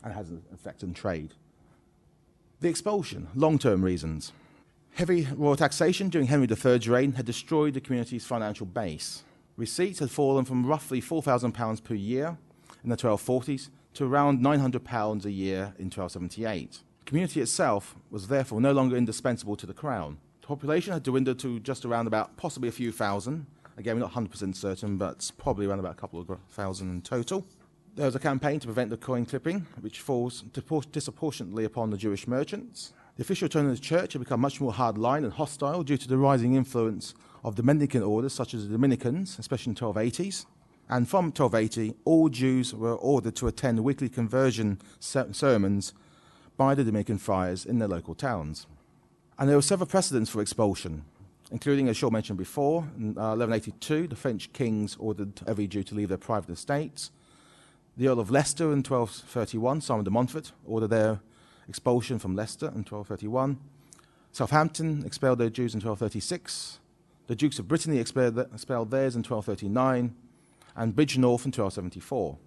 and 0.04 0.12
it 0.12 0.14
has 0.14 0.28
an 0.28 0.42
effect 0.52 0.84
on 0.84 0.92
trade. 0.92 1.32
The 2.60 2.68
expulsion, 2.68 3.28
long 3.36 3.56
term 3.60 3.84
reasons. 3.84 4.32
Heavy 4.94 5.28
royal 5.36 5.54
taxation 5.54 6.08
during 6.08 6.26
Henry 6.26 6.48
III's 6.48 6.88
reign 6.88 7.12
had 7.12 7.24
destroyed 7.24 7.74
the 7.74 7.80
community's 7.80 8.26
financial 8.26 8.66
base. 8.66 9.22
Receipts 9.56 10.00
had 10.00 10.10
fallen 10.10 10.44
from 10.44 10.66
roughly 10.66 11.00
£4,000 11.00 11.84
per 11.84 11.94
year 11.94 12.36
in 12.82 12.90
the 12.90 12.96
1240s 12.96 13.68
to 13.94 14.06
around 14.06 14.40
£900 14.40 15.24
a 15.24 15.30
year 15.30 15.72
in 15.78 15.86
1278. 15.86 16.80
The 16.98 17.04
community 17.04 17.40
itself 17.40 17.94
was 18.10 18.26
therefore 18.26 18.60
no 18.60 18.72
longer 18.72 18.96
indispensable 18.96 19.54
to 19.54 19.66
the 19.66 19.72
crown. 19.72 20.18
The 20.40 20.48
population 20.48 20.92
had 20.92 21.04
dwindled 21.04 21.38
to 21.38 21.60
just 21.60 21.84
around 21.84 22.08
about 22.08 22.36
possibly 22.36 22.68
a 22.68 22.72
few 22.72 22.90
thousand. 22.90 23.46
Again, 23.76 23.94
we're 23.94 24.08
not 24.08 24.14
100% 24.14 24.56
certain, 24.56 24.98
but 24.98 25.30
probably 25.38 25.66
around 25.66 25.78
about 25.78 25.92
a 25.92 26.00
couple 26.00 26.20
of 26.20 26.28
thousand 26.50 26.90
in 26.90 27.02
total. 27.02 27.46
There 27.98 28.06
was 28.06 28.14
a 28.14 28.20
campaign 28.20 28.60
to 28.60 28.68
prevent 28.68 28.90
the 28.90 28.96
coin 28.96 29.26
clipping, 29.26 29.66
which 29.80 29.98
falls 29.98 30.42
disproportionately 30.42 31.64
upon 31.64 31.90
the 31.90 31.96
Jewish 31.96 32.28
merchants. 32.28 32.92
The 33.16 33.22
official 33.22 33.48
tone 33.48 33.66
of 33.66 33.72
the 33.72 33.82
church 33.82 34.12
had 34.12 34.20
become 34.20 34.40
much 34.40 34.60
more 34.60 34.72
hardline 34.72 35.24
and 35.24 35.32
hostile 35.32 35.82
due 35.82 35.96
to 35.96 36.06
the 36.06 36.16
rising 36.16 36.54
influence 36.54 37.12
of 37.42 37.60
mendicant 37.64 38.04
orders, 38.04 38.32
such 38.32 38.54
as 38.54 38.68
the 38.68 38.72
Dominicans, 38.72 39.36
especially 39.40 39.70
in 39.70 39.74
the 39.74 39.80
1280s. 39.80 40.46
And 40.88 41.08
from 41.08 41.32
1280, 41.32 41.96
all 42.04 42.28
Jews 42.28 42.72
were 42.72 42.94
ordered 42.94 43.34
to 43.34 43.48
attend 43.48 43.82
weekly 43.82 44.08
conversion 44.08 44.78
sermons 45.00 45.92
by 46.56 46.76
the 46.76 46.84
Dominican 46.84 47.18
friars 47.18 47.66
in 47.66 47.80
their 47.80 47.88
local 47.88 48.14
towns. 48.14 48.68
And 49.40 49.48
there 49.48 49.56
were 49.56 49.62
several 49.62 49.88
precedents 49.88 50.30
for 50.30 50.40
expulsion, 50.40 51.02
including, 51.50 51.88
as 51.88 51.96
Shaw 51.96 52.10
mentioned 52.10 52.38
before, 52.38 52.86
in 52.96 53.18
uh, 53.18 53.34
1182, 53.34 54.06
the 54.06 54.14
French 54.14 54.52
kings 54.52 54.96
ordered 55.00 55.40
every 55.48 55.66
Jew 55.66 55.82
to 55.82 55.96
leave 55.96 56.10
their 56.10 56.16
private 56.16 56.50
estates. 56.50 57.10
The 57.98 58.06
Earl 58.06 58.20
of 58.20 58.30
Leicester 58.30 58.66
in 58.66 58.84
1231, 58.84 59.80
Simon 59.80 60.04
de 60.04 60.10
Montfort, 60.12 60.52
ordered 60.64 60.86
their 60.86 61.18
expulsion 61.68 62.20
from 62.20 62.36
Leicester 62.36 62.66
in 62.66 62.84
1231. 62.84 63.58
Southampton 64.30 65.02
expelled 65.04 65.40
their 65.40 65.50
Jews 65.50 65.74
in 65.74 65.78
1236. 65.78 66.78
The 67.26 67.34
Dukes 67.34 67.58
of 67.58 67.66
Brittany 67.66 67.98
expelled, 67.98 68.36
theirs 68.36 69.16
in 69.16 69.24
1239. 69.24 70.14
And 70.76 70.94
Bridgnorth 70.94 71.44
in 71.44 71.50
1274. 71.50 72.38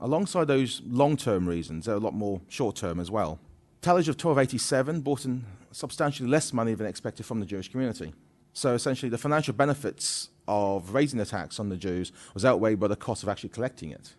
Alongside 0.00 0.48
those 0.48 0.82
long 0.84 1.16
term 1.16 1.48
reasons, 1.48 1.86
there 1.86 1.94
are 1.94 1.98
a 1.98 2.00
lot 2.00 2.14
more 2.14 2.40
short 2.48 2.74
term 2.74 2.98
as 2.98 3.12
well. 3.12 3.38
Tallage 3.82 4.08
of 4.08 4.16
1287 4.16 5.02
brought 5.02 5.24
in 5.24 5.44
substantially 5.70 6.28
less 6.28 6.52
money 6.52 6.74
than 6.74 6.88
expected 6.88 7.24
from 7.24 7.38
the 7.38 7.46
Jewish 7.46 7.70
community. 7.70 8.12
So 8.54 8.74
essentially, 8.74 9.08
the 9.08 9.18
financial 9.18 9.54
benefits 9.54 10.30
of 10.48 10.92
raising 10.94 11.20
the 11.20 11.26
tax 11.26 11.60
on 11.60 11.68
the 11.68 11.76
Jews 11.76 12.10
was 12.34 12.44
outweighed 12.44 12.80
by 12.80 12.88
the 12.88 12.96
cost 12.96 13.22
of 13.22 13.28
actually 13.28 13.50
collecting 13.50 13.92
it. 13.92 14.14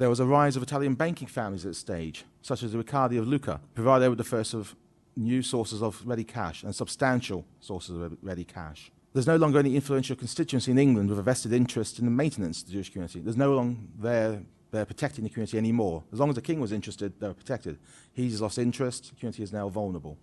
There 0.00 0.08
was 0.08 0.18
a 0.18 0.24
rise 0.24 0.56
of 0.56 0.62
Italian 0.62 0.94
banking 0.94 1.28
families 1.28 1.66
at 1.66 1.76
stage, 1.76 2.24
such 2.40 2.62
as 2.62 2.72
the 2.72 2.78
Riccardi 2.78 3.18
of 3.18 3.28
Lucca, 3.28 3.60
provided 3.74 4.08
with 4.08 4.16
the 4.16 4.24
first 4.24 4.54
of 4.54 4.74
new 5.14 5.42
sources 5.42 5.82
of 5.82 6.00
ready 6.06 6.24
cash 6.24 6.62
and 6.62 6.74
substantial 6.74 7.44
sources 7.60 8.00
of 8.00 8.16
ready 8.22 8.44
cash. 8.44 8.90
There's 9.12 9.26
no 9.26 9.36
longer 9.36 9.58
any 9.58 9.76
influential 9.76 10.16
constituency 10.16 10.70
in 10.70 10.78
England 10.78 11.10
with 11.10 11.18
a 11.18 11.22
vested 11.22 11.52
interest 11.52 11.98
in 11.98 12.06
the 12.06 12.10
maintenance 12.10 12.62
of 12.62 12.68
the 12.68 12.72
Jewish 12.72 12.90
community. 12.90 13.20
There's 13.20 13.36
no 13.36 13.52
longer 13.52 13.78
there 13.98 14.42
they're 14.70 14.86
protecting 14.86 15.24
the 15.24 15.28
community 15.28 15.58
anymore. 15.58 16.02
As 16.14 16.18
long 16.18 16.30
as 16.30 16.34
the 16.34 16.40
king 16.40 16.60
was 16.60 16.72
interested, 16.72 17.20
they 17.20 17.28
were 17.28 17.34
protected. 17.34 17.78
He's 18.10 18.40
lost 18.40 18.56
interest, 18.56 19.10
the 19.10 19.16
community 19.16 19.42
is 19.42 19.52
now 19.52 19.68
vulnerable. 19.68 20.16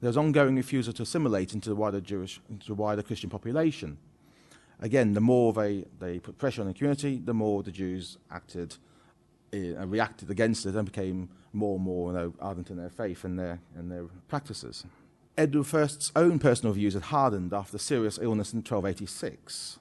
There's 0.00 0.16
ongoing 0.16 0.56
refusal 0.56 0.94
to 0.94 1.02
assimilate 1.02 1.52
into 1.52 1.68
the 1.68 1.76
wider 1.76 2.00
Jewish, 2.00 2.40
into 2.48 2.68
the 2.68 2.74
wider 2.74 3.02
Christian 3.02 3.28
population. 3.28 3.98
Again, 4.80 5.12
the 5.12 5.20
more 5.20 5.52
they, 5.52 5.84
they 5.98 6.20
put 6.20 6.38
pressure 6.38 6.62
on 6.62 6.68
the 6.68 6.72
community, 6.72 7.20
the 7.22 7.34
more 7.34 7.62
the 7.62 7.70
Jews 7.70 8.16
acted 8.30 8.76
reacted 9.52 10.30
against 10.30 10.66
it 10.66 10.74
and 10.74 10.86
became 10.86 11.28
more 11.52 11.76
and 11.76 11.84
more 11.84 12.12
you 12.12 12.18
know, 12.18 12.34
ardent 12.40 12.70
in 12.70 12.76
their 12.76 12.90
faith 12.90 13.24
and 13.24 13.38
their, 13.38 13.60
and 13.76 13.90
their 13.90 14.04
practices. 14.28 14.84
Edward 15.36 15.66
I's 15.74 16.12
own 16.14 16.38
personal 16.38 16.72
views 16.74 16.94
had 16.94 17.04
hardened 17.04 17.52
after 17.52 17.78
serious 17.78 18.18
illness 18.20 18.52
in 18.52 18.58
1286. 18.58 19.78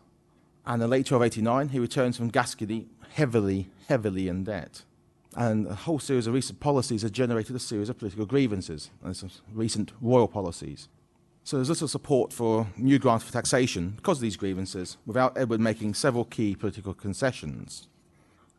And 0.65 0.81
in 0.81 0.89
late 0.89 1.09
1289, 1.11 1.69
he 1.69 1.79
returns 1.79 2.17
from 2.17 2.29
Gascony 2.29 2.87
heavily, 3.13 3.69
heavily 3.87 4.27
in 4.27 4.43
debt. 4.43 4.83
And 5.35 5.67
a 5.67 5.75
whole 5.75 5.99
series 5.99 6.27
of 6.27 6.33
recent 6.33 6.59
policies 6.59 7.01
had 7.01 7.13
generated 7.13 7.55
a 7.55 7.59
series 7.59 7.89
of 7.89 7.97
political 7.97 8.25
grievances, 8.25 8.89
and 9.03 9.15
some 9.15 9.29
recent 9.53 9.91
royal 10.01 10.27
policies. 10.27 10.87
So 11.43 11.57
there's 11.57 11.69
little 11.69 11.87
support 11.87 12.31
for 12.31 12.67
new 12.77 12.99
grants 12.99 13.25
for 13.25 13.33
taxation 13.33 13.91
because 13.95 14.17
of 14.17 14.21
these 14.21 14.37
grievances, 14.37 14.97
without 15.05 15.37
Edward 15.37 15.59
making 15.59 15.93
several 15.93 16.25
key 16.25 16.55
political 16.55 16.93
concessions. 16.93 17.87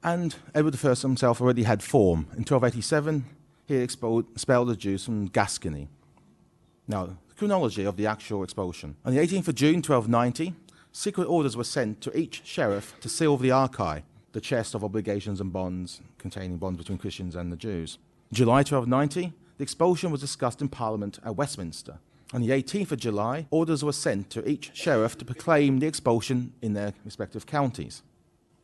And 0.03 0.35
Edward 0.55 0.77
I 0.83 0.95
himself 0.95 1.41
already 1.41 1.65
had 1.65 1.83
form. 1.83 2.21
In 2.33 2.45
1287, 2.45 3.25
he 3.67 3.77
expelled, 3.77 4.27
the 4.35 4.77
Jews 4.77 5.05
from 5.05 5.27
Gascony. 5.27 5.89
Now, 6.89 7.07
the 7.07 7.35
chronology 7.37 7.85
of 7.85 7.97
the 7.97 8.07
actual 8.07 8.43
expulsion. 8.43 8.97
On 9.05 9.15
the 9.15 9.21
18th 9.21 9.49
of 9.49 9.55
June 9.55 9.77
1290, 9.77 10.55
secret 10.91 11.27
orders 11.27 11.57
were 11.57 11.65
sent 11.65 12.01
to 12.01 12.19
each 12.19 12.43
sheriff 12.45 12.99
to 13.01 13.09
seal 13.09 13.37
the 13.37 13.51
archive, 13.51 14.03
the 14.33 14.41
chest 14.41 14.75
of 14.75 14.83
obligations 14.83 15.41
and 15.41 15.53
bonds 15.53 16.01
containing 16.19 16.57
bonds 16.57 16.79
between 16.79 16.99
Christians 16.99 17.37
and 17.37 17.53
the 17.53 17.57
Jews. 17.57 17.99
July 18.33 18.59
1290, 18.59 19.35
the 19.59 19.63
expulsion 19.63 20.11
was 20.11 20.23
discussed 20.23 20.63
in 20.63 20.69
Parliament 20.69 21.19
at 21.25 21.37
Westminster. 21.37 21.99
On 22.33 22.41
the 22.41 22.51
18th 22.51 22.93
of 22.93 23.01
July, 23.01 23.47
orders 23.51 23.85
were 23.85 23.93
sent 23.93 24.31
to 24.31 24.49
each 24.49 24.71
sheriff 24.73 25.19
to 25.19 25.25
proclaim 25.25 25.79
the 25.79 25.87
expulsion 25.87 26.55
in 26.63 26.73
their 26.73 26.95
respective 27.05 27.45
counties. 27.45 28.03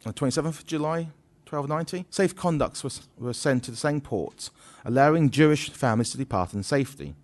On 0.05 0.13
the 0.13 0.19
27th 0.19 0.61
of 0.61 0.67
July, 0.67 1.09
1290, 1.49 2.07
safe 2.11 2.35
conducts 2.35 2.83
were, 2.83 2.91
were 3.19 3.33
sent 3.33 3.65
to 3.65 3.71
the 3.71 3.77
same 3.77 4.01
ports, 4.01 4.51
allowing 4.85 5.31
Jewish 5.31 5.71
families 5.71 6.11
to 6.11 6.19
depart 6.19 6.55
in 6.55 6.63
safety. 6.63 7.15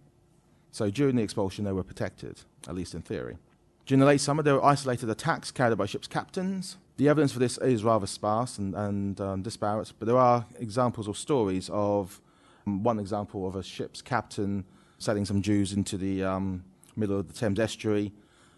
So 0.71 0.91
during 0.91 1.17
the 1.17 1.23
expulsion, 1.23 1.65
they 1.65 1.73
were 1.73 1.83
protected, 1.83 2.41
at 2.69 2.75
least 2.75 2.95
in 2.95 3.03
theory. 3.03 3.37
During 3.85 4.01
the 4.01 4.07
late 4.07 4.21
summer, 4.21 4.43
there 4.43 4.55
were 4.55 4.65
isolated 4.65 5.11
attacks 5.11 5.51
carried 5.51 5.73
out 5.73 5.79
by 5.79 5.87
ship's 5.87 6.07
captains. 6.07 6.77
The 6.99 7.09
evidence 7.09 7.33
for 7.33 7.41
this 7.41 7.59
is 7.59 7.83
rather 7.83 8.07
sparse 8.07 8.59
and, 8.59 8.75
and 8.75 9.21
um, 9.21 9.43
disparate, 9.43 9.93
but 9.99 10.07
there 10.07 10.17
are 10.17 10.47
examples 10.61 11.09
or 11.09 11.15
stories 11.15 11.69
of 11.73 12.21
um, 12.67 12.85
one 12.85 13.01
example 13.01 13.47
of 13.47 13.57
a 13.57 13.63
ship's 13.63 14.01
captain 14.01 14.65
sailing 14.99 15.25
some 15.25 15.43
Jews 15.43 15.73
into 15.73 15.99
the 15.99 16.23
um, 16.23 16.65
middle 16.95 17.19
of 17.19 17.27
the 17.27 17.35
Thames 17.35 17.59
estuary 17.59 18.13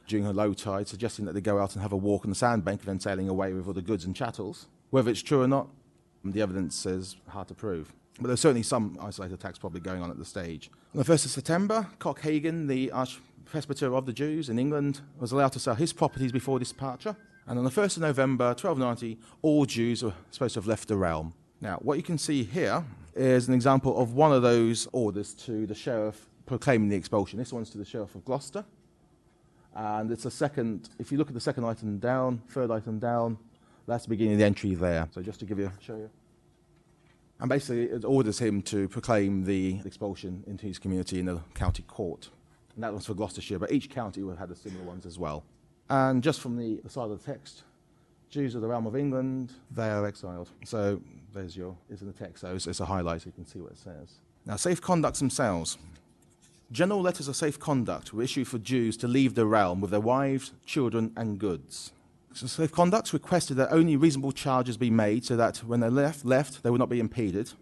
during 0.07 0.27
a 0.27 0.33
low 0.33 0.53
tide, 0.53 0.87
suggesting 0.87 1.25
that 1.25 1.33
they 1.33 1.41
go 1.41 1.59
out 1.59 1.73
and 1.75 1.83
have 1.83 1.93
a 1.93 1.97
walk 1.97 2.25
on 2.25 2.31
the 2.31 2.37
sandbank 2.37 2.81
and 2.81 2.89
then 2.89 3.01
sailing 3.01 3.29
away 3.29 3.55
with 3.55 3.67
all 3.67 3.73
the 3.73 3.81
goods 3.81 4.05
and 4.05 4.15
chattels. 4.15 4.67
Whether 4.95 5.11
it's 5.11 5.23
true 5.23 5.43
or 5.43 5.49
not, 5.49 5.67
the 6.25 6.41
evidence 6.41 6.87
is 6.87 7.17
hard 7.27 7.49
to 7.49 7.55
prove. 7.55 7.93
But 8.21 8.29
there's 8.29 8.39
certainly 8.39 8.63
some 8.63 8.97
isolated 9.03 9.35
attacks 9.35 9.59
probably 9.59 9.81
going 9.81 10.01
on 10.01 10.09
at 10.09 10.19
the 10.19 10.25
stage. 10.25 10.71
On 10.95 11.03
the 11.03 11.05
1st 11.05 11.25
of 11.25 11.31
September, 11.33 11.89
Cok 11.99 12.21
Hagin, 12.21 12.69
the 12.69 12.93
Archpresbyter 12.95 13.93
of 13.93 14.07
the 14.07 14.13
Jews 14.13 14.49
in 14.49 14.57
England, 14.57 15.01
was 15.19 15.33
allowed 15.33 15.51
to 15.55 15.59
sell 15.59 15.75
his 15.75 15.93
properties 15.93 16.31
before 16.31 16.61
departure. 16.61 17.17
And 17.49 17.59
on 17.59 17.65
the 17.65 17.73
1st 17.73 17.97
of 17.97 18.03
November 18.03 18.45
1290, 18.51 19.19
all 19.43 19.67
Jews 19.67 20.05
were 20.05 20.13
supposed 20.31 20.55
to 20.55 20.61
have 20.61 20.69
left 20.69 20.87
the 20.87 20.97
realm. 20.97 21.35
Now, 21.61 21.79
what 21.83 21.97
you 21.97 22.05
can 22.05 22.17
see 22.17 22.45
here 22.45 22.85
is 23.17 23.49
an 23.49 23.55
example 23.55 24.01
of 24.01 24.15
one 24.15 24.33
of 24.33 24.43
those 24.43 24.87
orders 24.93 25.35
to 25.47 25.67
the 25.67 25.75
sheriff 25.75 26.29
proclaiming 26.47 26.89
the 26.89 26.95
expulsion. 26.95 27.41
This 27.41 27.53
one's 27.53 27.71
to 27.71 27.79
the 27.79 27.85
sheriff 27.85 28.15
of 28.15 28.25
Gloucester. 28.25 28.65
And 29.75 30.13
it's 30.13 30.25
a 30.25 30.31
second, 30.31 30.91
if 31.01 31.11
you 31.11 31.19
look 31.19 31.27
at 31.27 31.35
the 31.35 31.41
second 31.41 31.65
item 31.65 31.99
down, 31.99 32.43
third 32.49 32.71
item 32.71 33.01
down, 33.01 33.39
that's 33.87 34.05
the 34.05 34.11
beginning 34.11 34.35
of 34.35 34.39
the 34.39 34.45
entry 34.45 34.75
there. 34.75 35.09
So 35.13 35.23
just 35.23 35.41
to 35.41 35.47
give 35.47 35.59
you, 35.59 35.71
show 35.81 35.97
you. 35.97 36.11
And 37.41 37.49
basically, 37.49 37.85
it 37.85 38.05
orders 38.05 38.39
him 38.39 38.63
to 38.63 38.89
proclaim 38.89 39.45
the 39.45 39.81
expulsion 39.85 40.45
into 40.47 40.67
his 40.67 40.79
community 40.79 41.19
in 41.19 41.27
the 41.27 41.41
county 41.55 41.83
court. 41.83 42.31
And 42.75 42.83
that 42.83 42.93
was 42.93 43.07
for 43.07 43.15
Gloucestershire, 43.15 43.59
but 43.59 43.73
each 43.73 43.91
county 43.91 44.23
would 44.23 44.39
have 44.39 44.49
had 44.49 44.59
similar 44.59 44.85
ones 44.85 45.05
as 45.05 45.19
well. 45.19 45.45
And 45.91 46.23
just 46.23 46.41
from 46.41 46.57
the, 46.57 46.81
side 46.89 47.11
of 47.11 47.23
the 47.23 47.33
text, 47.33 47.63
Jews 48.31 48.55
of 48.55 48.63
the 48.63 48.69
realm 48.69 48.87
of 48.87 48.97
England, 48.97 49.53
they 49.71 49.91
are 49.91 50.07
exiled. 50.07 50.51
So 50.65 51.01
there's 51.33 51.57
your, 51.57 51.77
it's 51.91 52.01
in 52.01 52.07
the 52.07 52.13
text, 52.13 52.41
so 52.41 52.55
it's, 52.55 52.67
it's 52.67 52.81
a 52.81 52.87
highlight 52.87 53.23
so 53.23 53.27
you 53.27 53.33
can 53.33 53.47
see 53.47 53.61
what 53.61 53.73
it 53.73 53.79
says. 53.79 54.19
Now, 54.47 54.57
safe 54.57 54.81
conducts 54.81 55.19
themselves. 55.19 55.79
General 56.73 57.01
letters 57.03 57.29
of 57.29 57.37
safe 57.37 57.59
conduct 57.59 58.13
were 58.13 58.23
issued 58.23 58.49
for 58.49 58.59
Jews 58.59 58.97
to 58.99 59.09
leave 59.09 59.35
the 59.35 59.47
realm 59.47 59.81
with 59.81 59.91
their 59.91 60.01
wives, 60.01 60.53
children, 60.65 61.13
and 61.17 61.39
goods. 61.39 61.93
So 62.35 62.49
safe 62.49 62.73
conducts 62.73 63.13
requested 63.13 63.57
that 63.59 63.71
only 63.71 63.97
reasonable 63.97 64.33
charges 64.33 64.77
be 64.77 64.91
made 64.91 65.25
so 65.25 65.37
that 65.37 65.59
when 65.59 65.79
they 65.79 65.89
left, 65.89 66.25
left 66.25 66.65
they 66.65 66.71
would 66.71 66.81
not 66.81 66.89
be 66.89 66.99
impeded. 66.99 67.53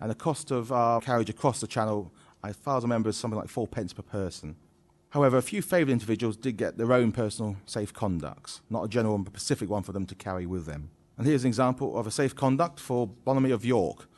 And 0.00 0.10
the 0.10 0.14
cost 0.14 0.50
of 0.50 0.72
our 0.72 1.02
carriage 1.02 1.28
across 1.28 1.60
the 1.60 1.66
channel, 1.66 2.10
as 2.42 2.56
far 2.56 2.78
as 2.78 2.84
I 2.84 2.86
remember, 2.86 3.10
is 3.10 3.18
something 3.18 3.38
like 3.38 3.50
four 3.50 3.68
pence 3.68 3.92
per 3.92 4.00
person. 4.00 4.56
However, 5.10 5.36
a 5.36 5.42
few 5.42 5.60
favoured 5.60 5.92
individuals 5.92 6.38
did 6.38 6.56
get 6.56 6.78
their 6.78 6.94
own 6.94 7.12
personal 7.12 7.56
safe 7.66 7.92
conducts, 7.92 8.62
not 8.70 8.84
a 8.84 8.88
general 8.88 9.14
and 9.14 9.26
specific 9.26 9.68
one 9.68 9.82
for 9.82 9.92
them 9.92 10.06
to 10.06 10.14
carry 10.14 10.46
with 10.46 10.64
them. 10.64 10.88
And 11.18 11.26
here's 11.26 11.44
an 11.44 11.48
example 11.48 11.96
of 11.98 12.06
a 12.06 12.10
safe 12.10 12.34
conduct 12.34 12.80
for 12.80 13.06
Bonamy 13.06 13.50
of 13.50 13.62
York, 13.62 14.08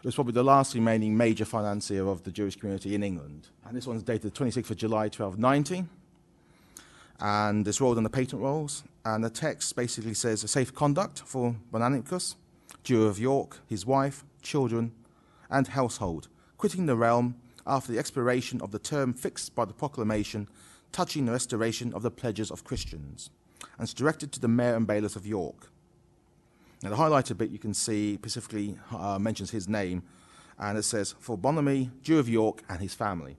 who 0.00 0.06
was 0.08 0.14
probably 0.14 0.32
the 0.32 0.44
last 0.44 0.74
remaining 0.74 1.16
major 1.16 1.44
financier 1.44 2.06
of 2.06 2.22
the 2.22 2.30
Jewish 2.30 2.54
community 2.54 2.94
in 2.94 3.02
England. 3.02 3.48
And 3.66 3.76
this 3.76 3.88
one's 3.88 4.04
dated 4.04 4.32
26th 4.32 4.70
of 4.70 4.76
July 4.76 5.06
1290 5.06 5.86
and 7.20 7.66
it's 7.66 7.80
rolled 7.80 7.96
on 7.96 8.04
the 8.04 8.10
patent 8.10 8.42
rolls. 8.42 8.84
And 9.06 9.22
the 9.22 9.30
text 9.30 9.76
basically 9.76 10.14
says 10.14 10.42
a 10.42 10.48
safe 10.48 10.74
conduct 10.74 11.20
for 11.20 11.54
Bonamicus, 11.70 12.34
Jew 12.82 13.04
of 13.06 13.20
York, 13.20 13.58
his 13.68 13.86
wife, 13.86 14.24
children, 14.42 14.90
and 15.48 15.68
household, 15.68 16.26
quitting 16.58 16.86
the 16.86 16.96
realm 16.96 17.36
after 17.64 17.92
the 17.92 18.00
expiration 18.00 18.60
of 18.60 18.72
the 18.72 18.80
term 18.80 19.14
fixed 19.14 19.54
by 19.54 19.64
the 19.64 19.72
proclamation 19.72 20.48
touching 20.90 21.24
the 21.24 21.30
restoration 21.30 21.94
of 21.94 22.02
the 22.02 22.10
pledges 22.10 22.50
of 22.50 22.64
Christians, 22.64 23.30
and 23.78 23.84
it's 23.84 23.94
directed 23.94 24.32
to 24.32 24.40
the 24.40 24.48
mayor 24.48 24.74
and 24.74 24.88
bailiffs 24.88 25.14
of 25.14 25.24
York. 25.24 25.70
Now, 26.82 26.90
the 26.90 26.96
highlighted 26.96 27.38
bit 27.38 27.50
you 27.50 27.60
can 27.60 27.74
see 27.74 28.16
specifically 28.16 28.76
uh, 28.90 29.20
mentions 29.20 29.52
his 29.52 29.68
name, 29.68 30.02
and 30.58 30.76
it 30.76 30.82
says, 30.82 31.14
For 31.20 31.38
Bonamy, 31.38 31.92
Jew 32.02 32.18
of 32.18 32.28
York, 32.28 32.64
and 32.68 32.80
his 32.80 32.94
family. 32.94 33.36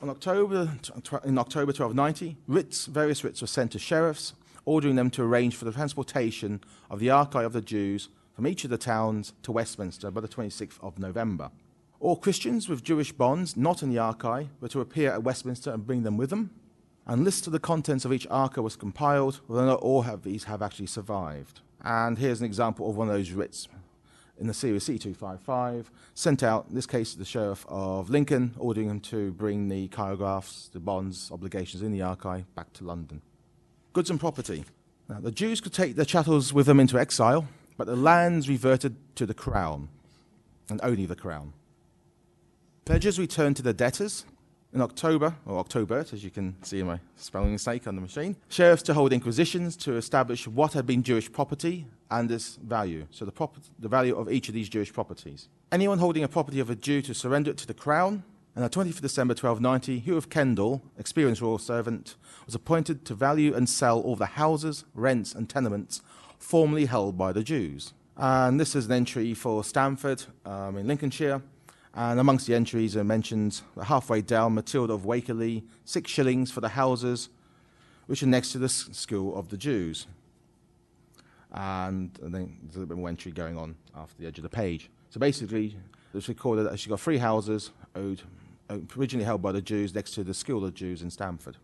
On 0.00 0.08
October, 0.08 0.78
in 1.24 1.36
October 1.36 1.72
1290, 1.72 2.38
writs, 2.46 2.86
various 2.86 3.22
writs 3.22 3.42
were 3.42 3.46
sent 3.46 3.72
to 3.72 3.78
sheriffs, 3.78 4.32
ordering 4.70 4.94
them 4.94 5.10
to 5.10 5.20
arrange 5.20 5.56
for 5.56 5.64
the 5.64 5.72
transportation 5.72 6.60
of 6.88 7.00
the 7.00 7.10
archive 7.10 7.46
of 7.46 7.52
the 7.52 7.60
Jews 7.60 8.08
from 8.32 8.46
each 8.46 8.62
of 8.62 8.70
the 8.70 8.78
towns 8.78 9.32
to 9.42 9.50
Westminster 9.50 10.12
by 10.12 10.20
the 10.20 10.28
26th 10.28 10.78
of 10.80 10.96
November. 10.96 11.50
All 11.98 12.14
Christians 12.14 12.68
with 12.68 12.84
Jewish 12.84 13.10
bonds 13.10 13.56
not 13.56 13.82
in 13.82 13.90
the 13.90 13.98
archive 13.98 14.48
were 14.60 14.68
to 14.68 14.80
appear 14.80 15.10
at 15.10 15.24
Westminster 15.24 15.72
and 15.72 15.84
bring 15.84 16.04
them 16.04 16.16
with 16.16 16.30
them. 16.30 16.50
And 17.04 17.24
list 17.24 17.48
of 17.48 17.52
the 17.52 17.58
contents 17.58 18.04
of 18.04 18.12
each 18.12 18.28
arca 18.30 18.62
was 18.62 18.76
compiled, 18.76 19.40
although 19.48 19.66
not 19.66 19.80
all 19.80 20.04
of 20.04 20.22
these 20.22 20.44
have 20.44 20.62
actually 20.62 20.86
survived. 20.86 21.62
And 21.82 22.16
here's 22.16 22.38
an 22.38 22.46
example 22.46 22.88
of 22.88 22.96
one 22.96 23.08
of 23.08 23.14
those 23.14 23.32
writs 23.32 23.66
in 24.38 24.46
the 24.46 24.54
series 24.54 24.84
C255, 24.84 25.86
sent 26.14 26.44
out, 26.44 26.66
in 26.68 26.76
this 26.76 26.86
case, 26.86 27.12
to 27.12 27.18
the 27.18 27.24
Sheriff 27.24 27.66
of 27.68 28.08
Lincoln, 28.08 28.54
ordering 28.56 28.88
him 28.88 29.00
to 29.00 29.32
bring 29.32 29.68
the 29.68 29.88
chirographs, 29.88 30.70
the 30.70 30.78
bonds, 30.78 31.28
obligations 31.32 31.82
in 31.82 31.90
the 31.90 32.02
archive 32.02 32.54
back 32.54 32.72
to 32.74 32.84
London. 32.84 33.20
Goods 33.92 34.10
and 34.10 34.20
property. 34.20 34.64
Now, 35.08 35.20
the 35.20 35.32
Jews 35.32 35.60
could 35.60 35.72
take 35.72 35.96
their 35.96 36.04
chattels 36.04 36.52
with 36.52 36.66
them 36.66 36.78
into 36.78 36.98
exile, 36.98 37.48
but 37.76 37.86
the 37.86 37.96
lands 37.96 38.48
reverted 38.48 38.96
to 39.16 39.26
the 39.26 39.34
crown, 39.34 39.88
and 40.68 40.80
only 40.82 41.06
the 41.06 41.16
crown. 41.16 41.52
Pledges 42.84 43.18
returned 43.18 43.56
to 43.56 43.62
the 43.62 43.72
debtors, 43.72 44.24
in 44.72 44.80
October, 44.80 45.34
or 45.46 45.58
Octobert, 45.58 46.12
as 46.12 46.22
you 46.22 46.30
can 46.30 46.54
see 46.62 46.80
in 46.80 46.86
my 46.86 47.00
spelling 47.16 47.52
mistake 47.52 47.88
on 47.88 47.96
the 47.96 48.00
machine, 48.00 48.36
sheriffs 48.48 48.82
to 48.84 48.94
hold 48.94 49.12
inquisitions 49.12 49.76
to 49.76 49.96
establish 49.96 50.46
what 50.46 50.74
had 50.74 50.86
been 50.86 51.02
Jewish 51.02 51.30
property 51.30 51.86
and 52.10 52.30
its 52.30 52.56
value, 52.56 53.06
so 53.10 53.24
the, 53.24 53.48
the 53.78 53.88
value 53.88 54.16
of 54.16 54.30
each 54.30 54.48
of 54.48 54.54
these 54.54 54.68
Jewish 54.68 54.92
properties. 54.92 55.48
Anyone 55.72 55.98
holding 55.98 56.22
a 56.22 56.28
property 56.28 56.60
of 56.60 56.70
a 56.70 56.76
Jew 56.76 57.02
to 57.02 57.14
surrender 57.14 57.50
it 57.50 57.56
to 57.58 57.66
the 57.66 57.74
crown, 57.74 58.22
and 58.54 58.64
on 58.64 58.70
20th 58.70 59.00
December 59.00 59.32
1290, 59.32 60.00
Hugh 60.00 60.16
of 60.16 60.28
Kendal, 60.28 60.82
experienced 60.98 61.40
royal 61.40 61.58
servant, 61.58 62.16
was 62.46 62.54
appointed 62.54 63.04
to 63.04 63.14
value 63.14 63.54
and 63.54 63.68
sell 63.68 64.00
all 64.00 64.16
the 64.16 64.26
houses, 64.26 64.84
rents, 64.94 65.34
and 65.34 65.48
tenements 65.48 66.02
formerly 66.38 66.86
held 66.86 67.16
by 67.16 67.32
the 67.32 67.44
Jews. 67.44 67.92
And 68.16 68.58
this 68.58 68.74
is 68.74 68.86
an 68.86 68.92
entry 68.92 69.34
for 69.34 69.62
Stamford 69.62 70.24
um, 70.44 70.76
in 70.76 70.88
Lincolnshire, 70.88 71.42
and 71.94 72.20
amongst 72.20 72.46
the 72.46 72.54
entries 72.54 72.96
are 72.96 73.04
mentioned 73.04 73.60
halfway 73.84 74.20
down 74.20 74.54
Matilda 74.54 74.94
of 74.94 75.02
Wakerley, 75.02 75.62
six 75.84 76.10
shillings 76.10 76.50
for 76.50 76.60
the 76.60 76.70
houses, 76.70 77.28
which 78.06 78.22
are 78.22 78.26
next 78.26 78.52
to 78.52 78.58
the 78.58 78.68
school 78.68 79.36
of 79.36 79.48
the 79.48 79.56
Jews. 79.56 80.06
And, 81.52 82.10
and 82.22 82.34
then 82.34 82.58
there's 82.62 82.76
a 82.76 82.80
little 82.80 82.94
bit 82.94 82.98
more 82.98 83.08
entry 83.08 83.32
going 83.32 83.56
on 83.56 83.76
after 83.96 84.20
the 84.20 84.26
edge 84.26 84.38
of 84.38 84.42
the 84.42 84.48
page. 84.48 84.90
So 85.10 85.18
basically, 85.18 85.76
it's 86.14 86.28
recorded 86.28 86.66
that 86.66 86.78
she 86.78 86.90
got 86.90 87.00
three 87.00 87.18
houses 87.18 87.70
owed, 87.94 88.22
originally 88.96 89.24
held 89.24 89.42
by 89.42 89.52
the 89.52 89.62
Jews 89.62 89.94
next 89.94 90.12
to 90.12 90.24
the 90.24 90.34
school 90.34 90.64
of 90.64 90.74
Jews 90.74 91.02
in 91.02 91.10
Stamford. 91.10 91.56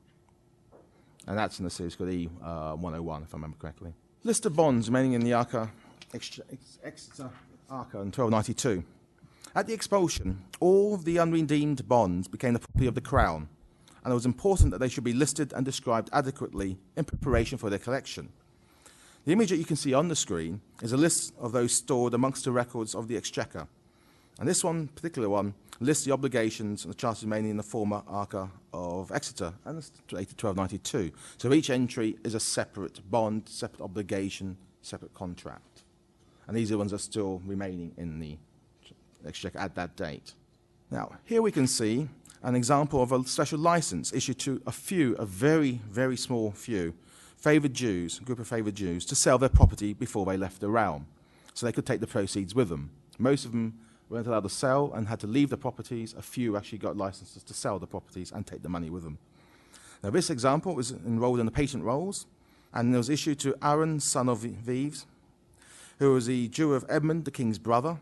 And 1.26 1.36
that's 1.36 1.59
in 1.59 1.64
the 1.64 1.70
series 1.70 1.96
called 1.96 2.11
E 2.11 2.28
uh, 2.42 2.74
101, 2.74 3.22
if 3.22 3.34
I 3.34 3.36
remember 3.36 3.57
correctly. 3.59 3.94
List 4.24 4.46
of 4.46 4.57
bonds 4.57 4.88
remaining 4.88 5.12
in 5.14 5.22
the 5.22 5.32
Arca, 5.32 5.70
Exeter 6.14 6.44
Arca 7.68 7.98
in 7.98 8.12
1292. 8.12 8.84
At 9.54 9.66
the 9.66 9.72
expulsion, 9.72 10.42
all 10.61 10.94
of 10.94 11.04
the 11.04 11.18
unredeemed 11.18 11.88
bonds 11.88 12.28
became 12.28 12.52
the 12.52 12.61
property 12.61 12.86
of 12.86 12.94
the 12.94 13.00
Crown, 13.00 13.48
and 14.04 14.12
it 14.12 14.14
was 14.14 14.26
important 14.26 14.70
that 14.70 14.78
they 14.78 14.88
should 14.88 15.04
be 15.04 15.12
listed 15.12 15.52
and 15.52 15.64
described 15.64 16.11
adequately 16.12 16.76
in 16.96 17.04
preparation 17.04 17.59
for 17.59 17.70
their 17.70 17.78
collection. 17.78 18.28
The 19.24 19.32
image 19.32 19.50
that 19.50 19.57
you 19.57 19.64
can 19.64 19.76
see 19.76 19.94
on 19.94 20.09
the 20.09 20.14
screen 20.14 20.61
is 20.82 20.92
a 20.92 20.96
list 20.96 21.34
of 21.40 21.50
those 21.50 21.72
stored 21.72 22.14
amongst 22.14 22.44
the 22.44 22.52
records 22.52 22.94
of 22.94 23.09
the 23.09 23.16
Exchequer. 23.16 23.66
And 24.39 24.49
this 24.49 24.62
one, 24.62 24.89
particular 24.89 25.28
one, 25.28 25.55
lists 25.80 26.05
the 26.05 26.12
obligations 26.12 26.84
and 26.84 26.93
the 26.93 26.97
charters 26.97 27.24
remaining 27.24 27.51
in 27.51 27.57
the 27.57 27.62
former 27.62 28.03
Arca 28.07 28.51
of 28.72 29.11
Exeter, 29.12 29.53
and 29.64 29.78
it's 29.78 29.91
dated 30.09 30.41
1292. 30.41 31.11
So 31.39 31.53
each 31.53 31.70
entry 31.70 32.16
is 32.24 32.34
a 32.34 32.41
separate 32.41 33.01
bond, 33.11 33.49
separate 33.49 33.82
obligation, 33.82 34.57
separate 34.82 35.14
contract. 35.14 35.82
And 36.47 36.57
these 36.57 36.70
are 36.70 36.74
the 36.74 36.78
ones 36.78 36.91
that 36.93 36.97
are 36.97 37.03
still 37.03 37.43
remaining 37.45 37.93
in 37.97 38.20
the 38.20 38.37
Exchequer 39.26 39.59
at 39.59 39.74
that 39.74 39.97
date. 39.97 40.34
Now, 40.91 41.12
here 41.24 41.43
we 41.43 41.51
can 41.51 41.66
see 41.66 42.09
an 42.43 42.55
example 42.55 43.03
of 43.03 43.11
a 43.11 43.24
special 43.24 43.59
license 43.59 44.12
issued 44.12 44.39
to 44.41 44.62
a 44.66 44.72
few, 44.72 45.14
a 45.16 45.26
very, 45.26 45.80
very 45.91 46.16
small 46.16 46.53
few, 46.53 46.95
favoured 47.37 47.74
Jews, 47.74 48.20
a 48.20 48.24
group 48.24 48.39
of 48.39 48.47
favoured 48.47 48.76
Jews, 48.76 49.05
to 49.07 49.16
sell 49.16 49.39
their 49.39 49.49
property 49.49 49.95
before 49.95 50.24
they 50.26 50.37
left 50.37 50.61
the 50.61 50.68
realm. 50.68 51.07
So 51.55 51.66
they 51.66 51.72
could 51.72 51.87
take 51.87 52.01
the 52.01 52.07
proceeds 52.07 52.55
with 52.55 52.68
them. 52.68 52.91
Most 53.18 53.45
of 53.45 53.53
them 53.53 53.80
weren't 54.09 54.26
allowed 54.26 54.44
to 54.44 54.48
sell 54.48 54.92
and 54.94 55.09
had 55.09 55.20
to 55.20 55.26
leave 55.26 55.50
the 55.50 55.57
properties. 55.57 56.14
A 56.14 56.22
few 56.22 56.57
actually 56.57 56.78
got 56.78 56.96
licenses 56.96 57.42
to 57.42 57.54
sell 57.54 57.78
the 57.78 57.86
properties 57.86 58.32
and 58.32 58.46
take 58.46 58.62
the 58.62 58.68
money 58.68 58.90
with 58.90 59.02
them. 59.02 59.18
Now, 60.02 60.11
this 60.11 60.30
example 60.30 60.74
was 60.74 60.92
enrolled 60.92 61.40
in 61.40 61.46
the 61.46 61.52
patent 61.52 61.84
rolls 61.84 62.26
and 62.72 62.94
it 62.94 62.98
was 62.98 63.09
issued 63.09 63.38
to 63.40 63.57
Aaron, 63.62 64.00
son 64.00 64.28
of 64.28 64.40
Vives, 64.40 65.07
who 65.98 66.12
was 66.12 66.26
the 66.26 66.48
Jew 66.48 66.74
of 66.74 66.84
Edmund, 66.88 67.24
the 67.24 67.30
king's 67.30 67.59
brother, 67.59 67.98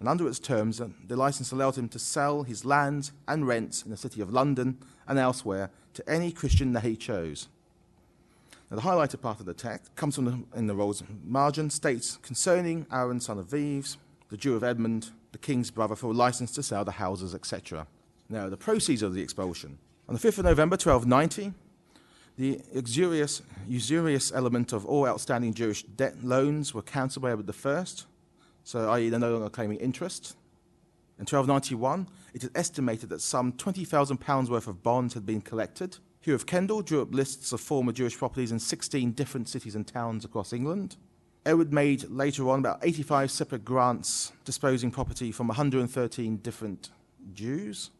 and 0.00 0.08
under 0.08 0.28
its 0.28 0.38
terms, 0.38 0.80
uh, 0.80 0.88
the 1.06 1.16
license 1.16 1.50
allowed 1.50 1.76
him 1.76 1.88
to 1.88 1.98
sell 1.98 2.44
his 2.44 2.64
lands 2.64 3.12
and 3.26 3.46
rents 3.46 3.82
in 3.82 3.90
the 3.90 3.96
city 3.96 4.20
of 4.20 4.32
London 4.32 4.78
and 5.08 5.18
elsewhere 5.18 5.70
to 5.94 6.08
any 6.08 6.30
Christian 6.30 6.72
that 6.74 6.84
he 6.84 6.94
chose. 6.94 7.48
Now, 8.70 8.76
the 8.76 8.82
highlighted 8.82 9.20
part 9.20 9.40
of 9.40 9.46
the 9.46 9.54
text 9.54 9.94
comes 9.96 10.14
from 10.14 10.24
the, 10.26 10.58
in 10.58 10.66
the 10.66 10.74
rolls 10.74 11.02
margin, 11.24 11.70
states 11.70 12.18
concerning 12.22 12.86
Aaron, 12.92 13.18
son 13.18 13.38
of 13.38 13.46
Vives, 13.46 13.96
the 14.28 14.36
Jew 14.36 14.54
of 14.54 14.62
Edmund, 14.62 15.10
the 15.32 15.38
king's 15.38 15.70
brother, 15.70 15.94
for 15.94 16.08
a 16.08 16.12
license 16.12 16.52
to 16.52 16.62
sell 16.62 16.84
the 16.84 16.92
houses, 16.92 17.34
etc. 17.34 17.86
Now, 18.28 18.48
the 18.48 18.56
proceeds 18.56 19.02
of 19.02 19.14
the 19.14 19.22
expulsion. 19.22 19.78
On 20.08 20.14
the 20.14 20.20
5th 20.20 20.38
of 20.38 20.44
November 20.44 20.74
1290, 20.74 21.52
the 22.36 22.60
usurious, 22.72 23.42
usurious 23.66 24.32
element 24.32 24.72
of 24.72 24.86
all 24.86 25.06
outstanding 25.06 25.52
Jewish 25.52 25.82
debt 25.82 26.22
loans 26.22 26.72
were 26.72 26.82
cancelled 26.82 27.22
by 27.22 27.32
Edward 27.32 27.50
I 27.64 27.84
so 28.62 28.90
i.e. 28.90 29.08
they're 29.08 29.18
no 29.18 29.32
longer 29.32 29.50
claiming 29.50 29.78
interest. 29.78 30.36
In 31.18 31.22
1291, 31.22 32.06
it 32.32 32.44
is 32.44 32.50
estimated 32.54 33.08
that 33.08 33.20
some 33.20 33.52
£20,000 33.52 34.48
worth 34.48 34.68
of 34.68 34.82
bonds 34.84 35.14
had 35.14 35.26
been 35.26 35.40
collected. 35.40 35.98
Hugh 36.20 36.34
of 36.34 36.46
Kendal 36.46 36.82
drew 36.82 37.02
up 37.02 37.12
lists 37.12 37.52
of 37.52 37.60
former 37.60 37.90
Jewish 37.90 38.16
properties 38.16 38.52
in 38.52 38.60
16 38.60 39.12
different 39.12 39.48
cities 39.48 39.74
and 39.74 39.86
towns 39.86 40.24
across 40.24 40.52
England. 40.52 40.96
Edward 41.48 41.72
made 41.72 42.10
later 42.10 42.50
on 42.50 42.58
about 42.58 42.78
85 42.82 43.30
separate 43.30 43.64
grants 43.64 44.32
disposing 44.44 44.90
property 44.90 45.32
from 45.32 45.48
113 45.48 46.36
different 46.36 46.90
Jews. 47.32 47.90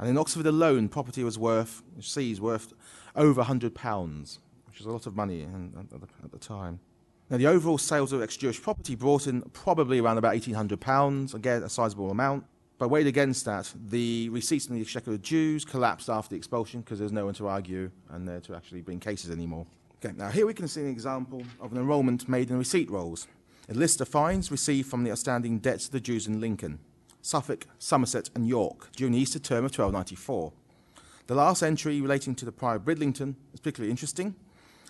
And 0.00 0.08
in 0.08 0.18
Oxford 0.18 0.46
alone, 0.46 0.88
property 0.88 1.22
was 1.22 1.38
worth, 1.38 1.80
seized 2.00 2.42
worth 2.42 2.72
over 3.14 3.40
£100, 3.40 4.38
which 4.66 4.80
is 4.80 4.86
a 4.86 4.90
lot 4.90 5.06
of 5.06 5.14
money 5.14 5.46
at 6.24 6.32
the 6.32 6.38
time. 6.38 6.80
Now, 7.30 7.36
the 7.36 7.46
overall 7.46 7.78
sales 7.78 8.12
of 8.12 8.20
ex 8.20 8.36
Jewish 8.36 8.60
property 8.60 8.96
brought 8.96 9.28
in 9.28 9.42
probably 9.52 10.00
around 10.00 10.18
about 10.18 10.34
£1,800, 10.34 11.34
again, 11.34 11.62
a 11.62 11.68
sizable 11.68 12.10
amount. 12.10 12.44
But 12.78 12.88
weighed 12.88 13.06
against 13.06 13.44
that, 13.44 13.72
the 13.90 14.28
receipts 14.30 14.66
from 14.66 14.74
the 14.74 14.82
Exchequer 14.82 15.12
of 15.12 15.22
Jews 15.22 15.64
collapsed 15.64 16.10
after 16.10 16.30
the 16.30 16.36
expulsion 16.36 16.80
because 16.80 16.98
there's 16.98 17.12
no 17.12 17.26
one 17.26 17.34
to 17.34 17.46
argue 17.46 17.92
and 18.10 18.26
there 18.26 18.40
to 18.40 18.56
actually 18.56 18.80
bring 18.80 18.98
cases 18.98 19.30
anymore. 19.30 19.66
Okay, 20.04 20.14
now 20.16 20.30
here 20.30 20.46
we 20.46 20.54
can 20.54 20.66
see 20.66 20.80
an 20.80 20.88
example 20.88 21.44
of 21.60 21.70
an 21.70 21.78
enrolment 21.78 22.28
made 22.28 22.50
in 22.50 22.58
receipt 22.58 22.90
rolls. 22.90 23.28
A 23.68 23.74
list 23.74 24.00
of 24.00 24.08
fines 24.08 24.50
received 24.50 24.90
from 24.90 25.04
the 25.04 25.12
outstanding 25.12 25.60
debts 25.60 25.86
of 25.86 25.92
the 25.92 26.00
Jews 26.00 26.26
in 26.26 26.40
Lincoln, 26.40 26.80
Suffolk, 27.20 27.68
Somerset, 27.78 28.28
and 28.34 28.48
York 28.48 28.90
during 28.96 29.12
the 29.12 29.20
Easter 29.20 29.38
term 29.38 29.64
of 29.64 29.70
1294. 29.70 30.52
The 31.28 31.36
last 31.36 31.62
entry 31.62 32.00
relating 32.00 32.34
to 32.34 32.44
the 32.44 32.50
prior 32.50 32.76
of 32.76 32.84
Bridlington 32.84 33.36
is 33.54 33.60
particularly 33.60 33.92
interesting 33.92 34.34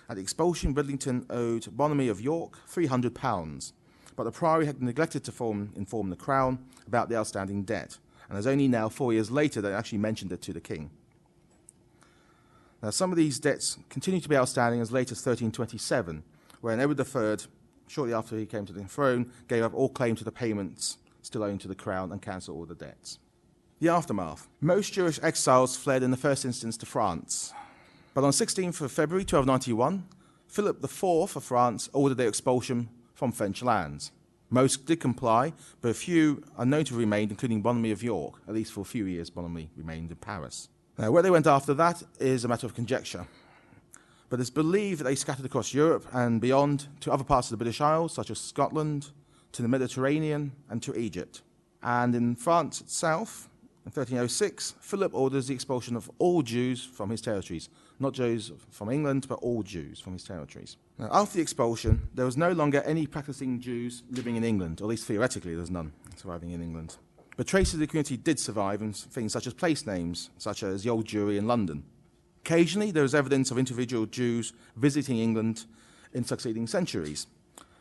at 0.08 0.16
the 0.16 0.22
expulsion, 0.22 0.72
Bridlington 0.72 1.26
owed 1.28 1.66
Bonamy 1.76 2.08
of 2.08 2.22
York 2.22 2.58
£300, 2.70 3.72
but 4.16 4.24
the 4.24 4.30
Priory 4.30 4.64
had 4.64 4.82
neglected 4.82 5.24
to 5.24 5.32
form, 5.32 5.72
inform 5.76 6.08
the 6.08 6.16
Crown 6.16 6.58
about 6.86 7.10
the 7.10 7.16
outstanding 7.16 7.64
debt, 7.64 7.98
and 8.28 8.36
it 8.36 8.38
was 8.38 8.46
only 8.46 8.66
now, 8.66 8.88
four 8.88 9.12
years 9.12 9.30
later, 9.30 9.60
that 9.60 9.68
they 9.68 9.74
actually 9.74 9.98
mentioned 9.98 10.32
it 10.32 10.40
to 10.40 10.54
the 10.54 10.60
King. 10.60 10.90
Now, 12.83 12.91
some 12.91 13.12
of 13.12 13.16
these 13.16 13.39
debts 13.39 13.78
continue 13.89 14.20
to 14.20 14.28
be 14.28 14.37
outstanding 14.37 14.80
as 14.80 14.91
late 14.91 15.12
as 15.12 15.18
1327, 15.18 16.24
when 16.61 16.80
Edward 16.80 16.99
III, 16.99 17.47
shortly 17.87 18.12
after 18.12 18.37
he 18.37 18.47
came 18.47 18.66
to 18.66 18.72
the 18.72 18.85
throne, 18.85 19.30
gave 19.47 19.62
up 19.62 19.74
all 19.74 19.89
claim 19.89 20.16
to 20.16 20.24
the 20.24 20.33
payments 20.33 20.99
still 21.22 21.45
owing 21.45 21.59
to 21.59 21.68
the 21.68 21.74
Crown 21.74 22.12
and 22.12 22.20
cancelled 22.20 22.59
all 22.59 22.66
the 22.66 22.74
debts. 22.74 23.18
The 23.80 23.89
aftermath. 23.89 24.49
Most 24.61 24.93
Jewish 24.93 25.18
exiles 25.22 25.76
fled 25.76 26.03
in 26.03 26.11
the 26.11 26.16
first 26.16 26.45
instance 26.45 26.76
to 26.78 26.87
France. 26.87 27.53
But 28.14 28.24
on 28.24 28.30
16th 28.30 28.80
of 28.80 28.93
February 28.93 29.22
1291, 29.22 30.07
Philip 30.47 30.85
IV 30.85 31.37
of 31.37 31.45
France 31.45 31.89
ordered 31.93 32.18
their 32.18 32.28
expulsion 32.28 32.89
from 33.14 33.33
French 33.33 33.62
lands. 33.62 34.12
Most 34.51 34.85
did 34.85 35.01
comply, 35.01 35.55
but 35.80 35.89
a 35.89 35.95
few 35.95 36.45
are 36.59 36.66
known 36.66 36.85
to 36.85 36.93
have 36.93 36.99
remained, 36.99 37.30
including 37.30 37.62
Bonamy 37.62 37.91
of 37.91 38.03
York. 38.03 38.43
At 38.47 38.55
least 38.55 38.72
for 38.72 38.83
a 38.83 38.85
few 38.85 39.07
years, 39.07 39.30
Bonamy 39.30 39.70
remained 39.76 40.11
in 40.11 40.16
Paris. 40.16 40.68
Now, 41.03 41.11
where 41.11 41.24
they 41.24 41.32
went 41.32 41.48
after 41.48 41.74
that 41.74 42.00
is 42.20 42.44
a 42.44 42.48
matter 42.48 42.64
of 42.64 42.76
conjecture. 42.76 43.26
but 44.28 44.38
it's 44.38 44.50
believed 44.50 45.00
that 45.00 45.05
they 45.05 45.16
scattered 45.16 45.44
across 45.44 45.74
Europe 45.74 46.07
and 46.12 46.40
beyond 46.40 46.86
to 47.00 47.11
other 47.11 47.24
parts 47.24 47.48
of 47.48 47.50
the 47.50 47.57
British 47.64 47.80
Isles, 47.80 48.14
such 48.14 48.30
as 48.30 48.38
Scotland, 48.38 49.11
to 49.50 49.62
the 49.62 49.68
Mediterranean, 49.68 50.53
and 50.70 50.80
to 50.84 50.96
Egypt. 50.96 51.42
And 51.82 52.14
in 52.14 52.36
France 52.36 52.80
itself, 52.80 53.48
in 53.84 53.90
1306, 53.90 54.74
Philip 54.80 55.12
orders 55.12 55.48
the 55.48 55.55
expulsion 55.55 55.96
of 55.96 56.09
all 56.20 56.40
Jews 56.40 56.84
from 56.84 57.11
his 57.11 57.20
territories, 57.20 57.68
not 57.98 58.12
Jews 58.12 58.53
from 58.70 58.88
England, 58.88 59.26
but 59.28 59.40
all 59.40 59.64
Jews 59.64 59.98
from 59.98 60.12
his 60.12 60.22
territories. 60.22 60.76
Now, 60.98 61.09
after 61.11 61.38
the 61.38 61.42
expulsion, 61.42 62.09
there 62.14 62.26
was 62.26 62.36
no 62.36 62.53
longer 62.53 62.80
any 62.82 63.09
practicing 63.09 63.59
Jews 63.59 64.05
living 64.12 64.36
in 64.36 64.44
England, 64.44 64.80
or 64.80 64.84
at 64.84 64.90
least 64.90 65.07
theoretically, 65.07 65.57
there's 65.57 65.68
none 65.68 65.92
surviving 66.14 66.53
in 66.53 66.62
England. 66.62 66.96
But 67.43 67.49
traces 67.49 67.74
of 67.74 67.80
the 67.80 67.88
community 67.88 68.16
did 68.16 68.38
survive 68.38 68.82
in 68.82 68.93
things 68.93 69.32
such 69.32 69.49
as 69.49 69.53
place 69.53 69.84
names, 69.84 70.30
such 70.38 70.62
as 70.62 70.84
the 70.84 70.90
Old 70.90 71.07
Jewry 71.07 71.38
in 71.38 71.49
London. 71.49 71.82
Occasionally, 72.45 72.93
there 72.93 73.03
is 73.03 73.16
evidence 73.16 73.51
of 73.51 73.59
individual 73.59 74.07
Jews 74.07 74.53
visiting 74.76 75.18
England 75.18 75.64
in 76.12 76.22
succeeding 76.22 76.68
centuries, 76.68 77.26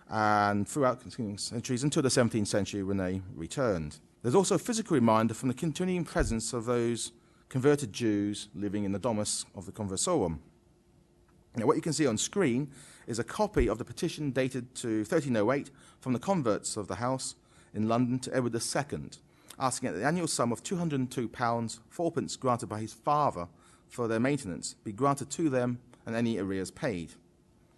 and 0.10 0.68
throughout 0.68 1.04
succeeding 1.04 1.38
centuries 1.38 1.84
until 1.84 2.02
the 2.02 2.10
17th 2.10 2.48
century 2.48 2.82
when 2.82 2.98
they 2.98 3.22
returned. 3.36 4.00
There's 4.24 4.34
also 4.34 4.56
a 4.56 4.58
physical 4.58 4.96
reminder 4.96 5.36
from 5.36 5.50
the 5.50 5.54
continuing 5.54 6.06
presence 6.06 6.54
of 6.54 6.66
those 6.66 7.12
converted 7.48 7.94
Jews 7.94 8.48
living 8.56 8.84
in 8.84 8.94
the 8.94 8.98
Domus 8.98 9.46
of 9.54 9.68
the 9.68 9.72
Conversorum. 9.72 10.40
Now, 11.56 11.68
what 11.68 11.76
you 11.76 11.84
can 11.84 11.94
see 11.94 12.08
on 12.08 12.18
screen 12.18 12.72
is 13.06 13.20
a 13.20 13.24
copy 13.24 13.70
of 13.70 13.78
the 13.78 13.86
petition 13.86 14.32
dated 14.32 14.74
to 14.78 15.02
1308 15.02 15.70
from 16.00 16.14
the 16.14 16.20
converts 16.20 16.78
of 16.78 16.88
the 16.88 16.96
house 16.96 17.36
in 17.76 17.88
London 17.88 18.18
to 18.18 18.36
Edward 18.36 18.56
II, 18.56 19.12
asking 19.62 19.94
that 19.94 20.00
the 20.00 20.06
annual 20.06 20.28
sum 20.28 20.52
of 20.52 20.64
£202, 20.64 21.80
fourpence 21.88 22.36
granted 22.36 22.68
by 22.68 22.80
his 22.80 22.94
father 22.94 23.48
for 23.88 24.08
their 24.08 24.20
maintenance 24.20 24.76
be 24.84 24.92
granted 24.92 25.30
to 25.30 25.50
them 25.50 25.80
and 26.06 26.16
any 26.16 26.40
arrears 26.40 26.72
paid. 26.72 27.12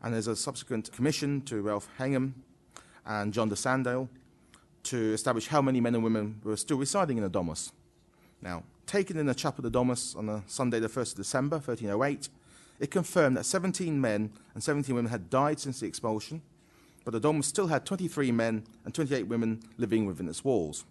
And 0.02 0.14
there's 0.14 0.28
a 0.28 0.36
subsequent 0.36 0.92
commission 0.94 1.42
to 1.42 1.62
Ralph 1.62 1.90
Hengham 1.98 2.36
and 3.06 3.34
John 3.34 3.50
de 3.50 3.56
Sandale 3.56 4.08
to 4.84 5.14
establish 5.14 5.48
how 5.48 5.62
many 5.62 5.82
men 5.82 5.96
and 5.96 6.04
women 6.04 6.40
were 6.44 6.58
still 6.58 6.78
residing 6.78 7.18
in 7.18 7.24
the 7.24 7.30
Domus. 7.30 7.72
Now, 8.42 8.64
taken 8.86 9.18
in 9.18 9.26
the 9.26 9.36
chapel 9.36 9.66
of 9.66 9.72
the 9.72 9.78
Domus 9.78 10.16
on 10.16 10.26
the 10.26 10.44
Sunday, 10.48 10.80
the 10.80 10.88
1st 10.88 11.12
of 11.12 11.18
December, 11.18 11.58
1308, 11.58 12.30
it 12.80 12.92
confirmed 12.92 13.38
that 13.38 13.46
17 13.46 14.00
men 14.00 14.32
and 14.54 14.64
17 14.64 14.94
women 14.96 15.12
had 15.12 15.30
died 15.30 15.60
since 15.60 15.80
the 15.80 15.88
expulsion, 15.88 16.42
but 17.06 17.12
the 17.12 17.20
Domus 17.20 17.48
still 17.48 17.68
had 17.68 17.86
23 17.86 18.32
men 18.32 18.64
and 18.84 18.94
28 18.94 19.24
women 19.28 19.62
living 19.78 20.06
within 20.06 20.28
its 20.28 20.44
walls. 20.44 20.86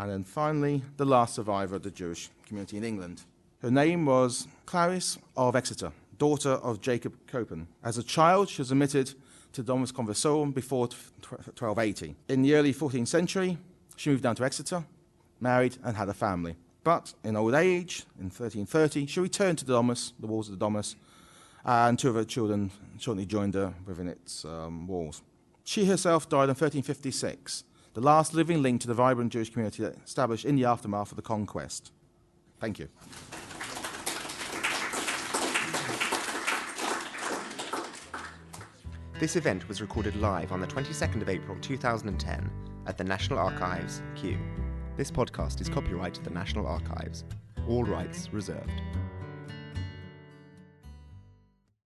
And 0.00 0.10
then 0.10 0.24
finally, 0.24 0.82
the 0.96 1.04
last 1.04 1.34
survivor 1.34 1.76
of 1.76 1.82
the 1.82 1.90
Jewish 1.90 2.28
community 2.46 2.76
in 2.76 2.84
England. 2.84 3.22
Her 3.62 3.70
name 3.70 4.06
was 4.06 4.48
Clarice 4.66 5.18
of 5.36 5.54
Exeter, 5.54 5.92
daughter 6.18 6.50
of 6.50 6.80
Jacob 6.80 7.14
Copin. 7.26 7.68
As 7.82 7.96
a 7.96 8.02
child, 8.02 8.48
she 8.48 8.60
was 8.60 8.70
admitted 8.70 9.14
to 9.52 9.62
Domus 9.62 9.92
Conversorum 9.92 10.52
before 10.52 10.88
1280. 10.88 12.16
In 12.28 12.42
the 12.42 12.54
early 12.54 12.74
14th 12.74 13.08
century, 13.08 13.56
she 13.96 14.10
moved 14.10 14.24
down 14.24 14.34
to 14.36 14.44
Exeter, 14.44 14.84
married, 15.40 15.76
and 15.84 15.96
had 15.96 16.08
a 16.08 16.14
family. 16.14 16.56
But 16.82 17.14
in 17.22 17.36
old 17.36 17.54
age, 17.54 18.04
in 18.18 18.24
1330, 18.24 19.06
she 19.06 19.20
returned 19.20 19.58
to 19.58 19.64
the 19.64 19.72
Domus, 19.72 20.12
the 20.18 20.26
walls 20.26 20.48
of 20.48 20.58
the 20.58 20.64
Domus, 20.64 20.96
and 21.64 21.98
two 21.98 22.10
of 22.10 22.16
her 22.16 22.24
children 22.24 22.70
shortly 22.98 23.24
joined 23.24 23.54
her 23.54 23.72
within 23.86 24.08
its 24.08 24.44
um, 24.44 24.86
walls. 24.86 25.22
She 25.62 25.86
herself 25.86 26.28
died 26.28 26.44
in 26.44 26.56
1356, 26.56 27.64
the 27.94 28.00
last 28.00 28.34
living 28.34 28.60
link 28.60 28.80
to 28.80 28.88
the 28.88 28.94
vibrant 28.94 29.32
Jewish 29.32 29.50
community 29.50 29.84
established 30.04 30.44
in 30.44 30.56
the 30.56 30.64
aftermath 30.64 31.12
of 31.12 31.16
the 31.16 31.22
conquest. 31.22 31.92
Thank 32.60 32.78
you. 32.80 32.88
This 39.20 39.36
event 39.36 39.68
was 39.68 39.80
recorded 39.80 40.16
live 40.16 40.50
on 40.50 40.60
the 40.60 40.66
22nd 40.66 41.22
of 41.22 41.28
April 41.28 41.56
2010 41.60 42.50
at 42.86 42.98
the 42.98 43.04
National 43.04 43.38
Archives, 43.38 44.02
Kew. 44.16 44.38
This 44.96 45.10
podcast 45.10 45.60
is 45.60 45.68
copyright 45.68 46.14
to 46.14 46.22
the 46.22 46.30
National 46.30 46.66
Archives. 46.66 47.24
All 47.68 47.84
rights 47.84 48.28
reserved. 48.32 48.82